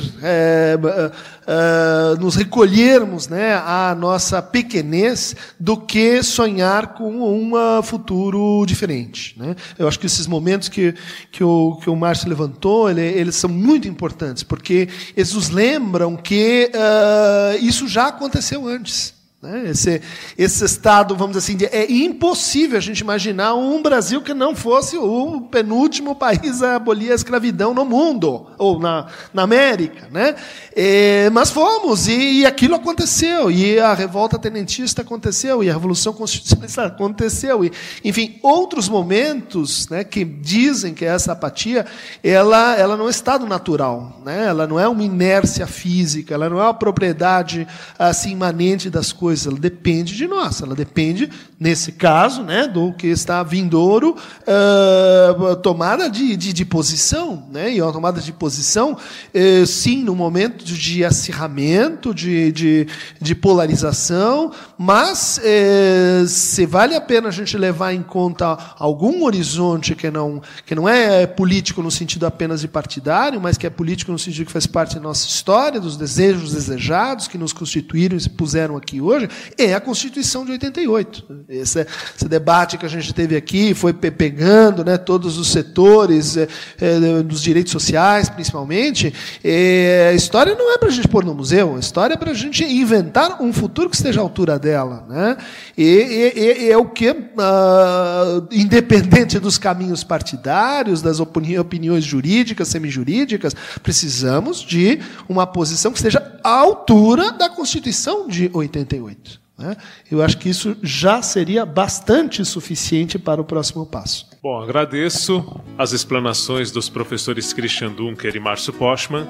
uh, 1.43 2.19
nos 2.19 2.35
recolhermos 2.35 3.27
né, 3.27 3.55
à 3.55 3.95
nossa 3.95 4.41
pequenez 4.41 5.35
do 5.59 5.77
que 5.77 6.21
sonhar 6.23 6.93
com 6.93 7.11
um 7.11 7.81
futuro 7.83 8.65
diferente. 8.65 9.35
Né? 9.37 9.55
Eu 9.77 9.87
acho 9.87 9.99
que 9.99 10.05
esses 10.05 10.27
momentos 10.27 10.69
que, 10.69 10.93
que, 11.31 11.43
o, 11.43 11.77
que 11.81 11.89
o 11.89 11.95
Márcio 11.95 12.29
levantou, 12.29 12.89
ele, 12.89 13.01
eles 13.01 13.35
são 13.35 13.49
muito 13.49 13.87
importantes, 13.87 14.43
porque 14.43 14.89
eles 15.15 15.33
nos 15.33 15.49
lembram 15.49 16.15
que 16.15 16.71
uh, 16.73 17.63
isso 17.63 17.87
já 17.87 18.07
aconteceu 18.07 18.67
antes. 18.67 19.13
Né? 19.43 19.71
Esse, 19.71 20.01
esse 20.37 20.63
estado, 20.63 21.17
vamos 21.17 21.35
dizer 21.35 21.45
assim, 21.45 21.57
de, 21.57 21.65
é 21.65 21.91
impossível 21.91 22.77
a 22.77 22.81
gente 22.81 23.01
imaginar 23.01 23.55
um 23.55 23.83
Brasil 23.83 24.21
que 24.21 24.33
não 24.33 24.55
fosse 24.55 24.97
o 24.97 25.41
penúltimo 25.51 26.15
país 26.15 26.63
a 26.63 26.77
abolir 26.77 27.11
a 27.11 27.15
escravidão 27.15 27.73
no 27.73 27.83
mundo, 27.83 28.47
ou 28.57 28.79
na, 28.79 29.07
na 29.33 29.41
América. 29.41 30.07
Né? 30.09 30.33
É, 30.73 31.29
mas 31.31 31.51
fomos, 31.51 32.07
e, 32.07 32.39
e, 32.39 32.45
aquilo 32.45 32.75
aconteceu, 32.75 33.51
e 33.51 33.77
a 33.81 33.93
revolta 33.93 34.39
tenentista 34.39 35.01
aconteceu, 35.01 35.61
e 35.61 35.69
a 35.69 35.73
Revolução 35.73 36.13
Constitucionalista 36.13 36.85
aconteceu, 36.85 37.65
e, 37.65 37.71
enfim, 38.01 38.39
outros 38.41 38.87
momentos 38.87 39.89
né, 39.89 40.05
que 40.05 40.23
dizem 40.23 40.93
que 40.93 41.03
essa 41.03 41.33
apatia 41.33 41.85
ela, 42.23 42.77
ela 42.77 42.95
não 42.95 43.07
é 43.07 43.09
estado 43.09 43.45
natural, 43.45 44.21
né? 44.23 44.45
ela 44.45 44.65
não 44.65 44.79
é 44.79 44.87
uma 44.87 45.03
inércia 45.03 45.67
física, 45.67 46.33
ela 46.33 46.49
não 46.49 46.61
é 46.61 46.63
uma 46.63 46.73
propriedade 46.73 47.67
assim, 47.99 48.31
imanente 48.31 48.89
das 48.89 49.11
coisas 49.11 49.32
ela 49.45 49.57
depende 49.57 50.15
de 50.15 50.27
nós, 50.27 50.61
ela 50.61 50.75
depende, 50.75 51.29
nesse 51.59 51.93
caso, 51.93 52.43
né, 52.43 52.67
do 52.67 52.93
que 52.93 53.07
está 53.07 53.43
vindouro, 53.43 54.15
uh, 54.41 55.55
tomada 55.57 56.09
de, 56.09 56.35
de, 56.35 56.53
de, 56.53 56.65
posição, 56.65 57.47
né, 57.51 57.73
e 57.73 57.81
uma 57.81 57.91
tomada 57.91 58.21
de 58.21 58.31
posição, 58.31 58.93
uh, 58.93 59.65
sim, 59.65 60.03
no 60.03 60.15
momento 60.15 60.63
de 60.63 61.03
acirramento, 61.03 62.13
de, 62.13 62.51
de, 62.51 62.87
de 63.19 63.35
polarização, 63.35 64.51
mas 64.77 65.39
uh, 65.39 66.27
se 66.27 66.65
vale 66.65 66.95
a 66.95 67.01
pena 67.01 67.29
a 67.29 67.31
gente 67.31 67.57
levar 67.57 67.93
em 67.93 68.03
conta 68.03 68.57
algum 68.77 69.23
horizonte 69.23 69.95
que 69.95 70.09
não, 70.11 70.41
que 70.65 70.75
não 70.75 70.87
é 70.87 71.25
político 71.25 71.81
no 71.81 71.91
sentido 71.91 72.25
apenas 72.25 72.61
de 72.61 72.67
partidário, 72.67 73.39
mas 73.41 73.57
que 73.57 73.67
é 73.67 73.69
político 73.69 74.11
no 74.11 74.19
sentido 74.19 74.45
que 74.45 74.51
faz 74.51 74.67
parte 74.67 74.95
da 74.95 75.01
nossa 75.01 75.27
história, 75.27 75.79
dos 75.79 75.97
desejos 75.97 76.53
desejados 76.53 77.27
que 77.27 77.37
nos 77.37 77.53
constituíram 77.53 78.17
e 78.17 78.19
se 78.21 78.29
puseram 78.29 78.77
aqui 78.77 79.01
hoje, 79.01 79.22
é 79.57 79.73
a 79.73 79.81
Constituição 79.81 80.45
de 80.45 80.51
88. 80.53 81.45
Esse, 81.49 81.85
esse 82.15 82.27
debate 82.27 82.77
que 82.77 82.85
a 82.85 82.89
gente 82.89 83.13
teve 83.13 83.35
aqui 83.35 83.73
foi 83.73 83.93
pegando 83.93 84.83
né, 84.83 84.97
todos 84.97 85.37
os 85.37 85.49
setores 85.49 86.37
é, 86.37 86.47
é, 86.79 87.23
dos 87.23 87.41
direitos 87.41 87.71
sociais, 87.71 88.29
principalmente. 88.29 89.13
É, 89.43 90.09
a 90.11 90.13
história 90.13 90.55
não 90.55 90.73
é 90.73 90.77
para 90.77 90.89
a 90.89 90.91
gente 90.91 91.07
pôr 91.07 91.23
no 91.23 91.33
museu, 91.33 91.75
a 91.75 91.79
história 91.79 92.13
é 92.13 92.17
para 92.17 92.31
a 92.31 92.35
gente 92.35 92.63
inventar 92.63 93.41
um 93.41 93.53
futuro 93.53 93.89
que 93.89 93.95
esteja 93.95 94.19
à 94.19 94.23
altura 94.23 94.57
dela. 94.59 95.05
Né? 95.07 95.37
E, 95.77 96.33
e, 96.35 96.63
e 96.65 96.71
é 96.71 96.77
o 96.77 96.85
que, 96.85 97.09
uh, 97.11 98.47
independente 98.51 99.39
dos 99.39 99.57
caminhos 99.57 100.03
partidários, 100.03 101.01
das 101.01 101.19
opini 101.19 101.57
opiniões 101.57 102.03
jurídicas, 102.03 102.67
semijurídicas, 102.67 103.55
precisamos 103.81 104.59
de 104.59 104.99
uma 105.27 105.45
posição 105.45 105.91
que 105.91 105.97
esteja 105.97 106.39
à 106.43 106.49
altura 106.49 107.31
da 107.31 107.49
Constituição 107.49 108.27
de 108.27 108.49
88. 108.53 109.12
Né? 109.57 109.75
Eu 110.11 110.21
acho 110.21 110.37
que 110.37 110.49
isso 110.49 110.75
já 110.81 111.21
seria 111.21 111.65
bastante 111.65 112.43
suficiente 112.43 113.19
para 113.19 113.39
o 113.39 113.45
próximo 113.45 113.85
passo. 113.85 114.27
Bom, 114.41 114.61
agradeço 114.61 115.61
as 115.77 115.91
explanações 115.91 116.71
dos 116.71 116.89
professores 116.89 117.53
Christian 117.53 117.91
Dunker 117.91 118.35
e 118.35 118.39
Márcio 118.39 118.73
Postman, 118.73 119.27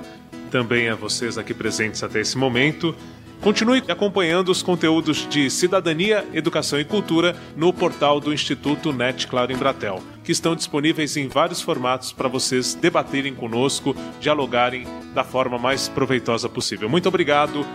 também 0.49 0.89
a 0.89 0.95
vocês 0.95 1.37
aqui 1.37 1.53
presentes 1.53 2.03
até 2.03 2.21
esse 2.21 2.37
momento. 2.37 2.95
Continue 3.41 3.83
acompanhando 3.89 4.49
os 4.49 4.63
conteúdos 4.63 5.27
de 5.29 5.49
cidadania, 5.49 6.25
educação 6.33 6.79
e 6.79 6.85
cultura 6.85 7.35
no 7.57 7.73
portal 7.73 8.17
do 8.21 8.33
Instituto 8.33 8.93
NET 8.93 9.27
Claro 9.27 9.51
em 9.51 9.57
Bratel, 9.57 10.01
que 10.23 10.31
estão 10.31 10.55
disponíveis 10.55 11.17
em 11.17 11.27
vários 11.27 11.61
formatos 11.61 12.13
para 12.13 12.29
vocês 12.29 12.73
debaterem 12.73 13.35
conosco, 13.35 13.93
dialogarem 14.21 14.87
da 15.13 15.25
forma 15.25 15.57
mais 15.57 15.89
proveitosa 15.89 16.47
possível. 16.47 16.87
Muito 16.87 17.09
obrigado. 17.09 17.65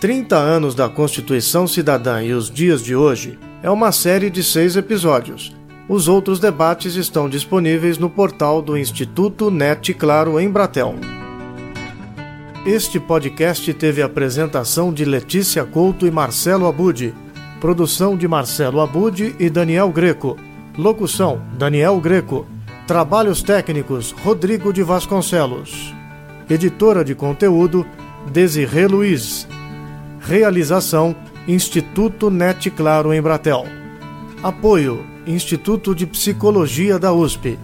30 0.00 0.36
anos 0.36 0.76
da 0.76 0.88
Constituição 0.88 1.66
Cidadã 1.66 2.22
e 2.22 2.32
os 2.32 2.48
dias 2.48 2.84
de 2.84 2.94
hoje 2.94 3.36
é 3.64 3.68
uma 3.68 3.90
série 3.90 4.30
de 4.30 4.44
seis 4.44 4.76
episódios. 4.76 5.56
Os 5.88 6.06
outros 6.06 6.38
debates 6.38 6.94
estão 6.94 7.28
disponíveis 7.28 7.98
no 7.98 8.08
portal 8.08 8.62
do 8.62 8.78
Instituto 8.78 9.50
NET 9.50 9.92
Claro 9.94 10.38
em 10.38 10.48
Bratel. 10.48 10.94
Este 12.64 13.00
podcast 13.00 13.74
teve 13.74 14.00
apresentação 14.00 14.92
de 14.92 15.04
Letícia 15.04 15.64
Couto 15.64 16.06
e 16.06 16.12
Marcelo 16.12 16.68
Abud. 16.68 17.12
Produção 17.60 18.16
de 18.16 18.28
Marcelo 18.28 18.80
Abude 18.80 19.34
e 19.36 19.50
Daniel 19.50 19.90
Greco. 19.90 20.36
Locução: 20.76 21.42
Daniel 21.58 21.98
Greco. 21.98 22.46
Trabalhos 22.86 23.42
técnicos: 23.42 24.12
Rodrigo 24.22 24.72
de 24.72 24.84
Vasconcelos. 24.84 25.92
Editora 26.48 27.04
de 27.04 27.16
conteúdo: 27.16 27.84
Desirê 28.30 28.86
Luiz. 28.86 29.48
Realização: 30.28 31.16
Instituto 31.48 32.28
Net 32.28 32.70
Claro 32.72 33.14
em 33.14 33.22
Bratel. 33.22 33.64
Apoio: 34.42 35.02
Instituto 35.26 35.94
de 35.94 36.06
Psicologia 36.06 36.98
da 36.98 37.14
USP. 37.14 37.58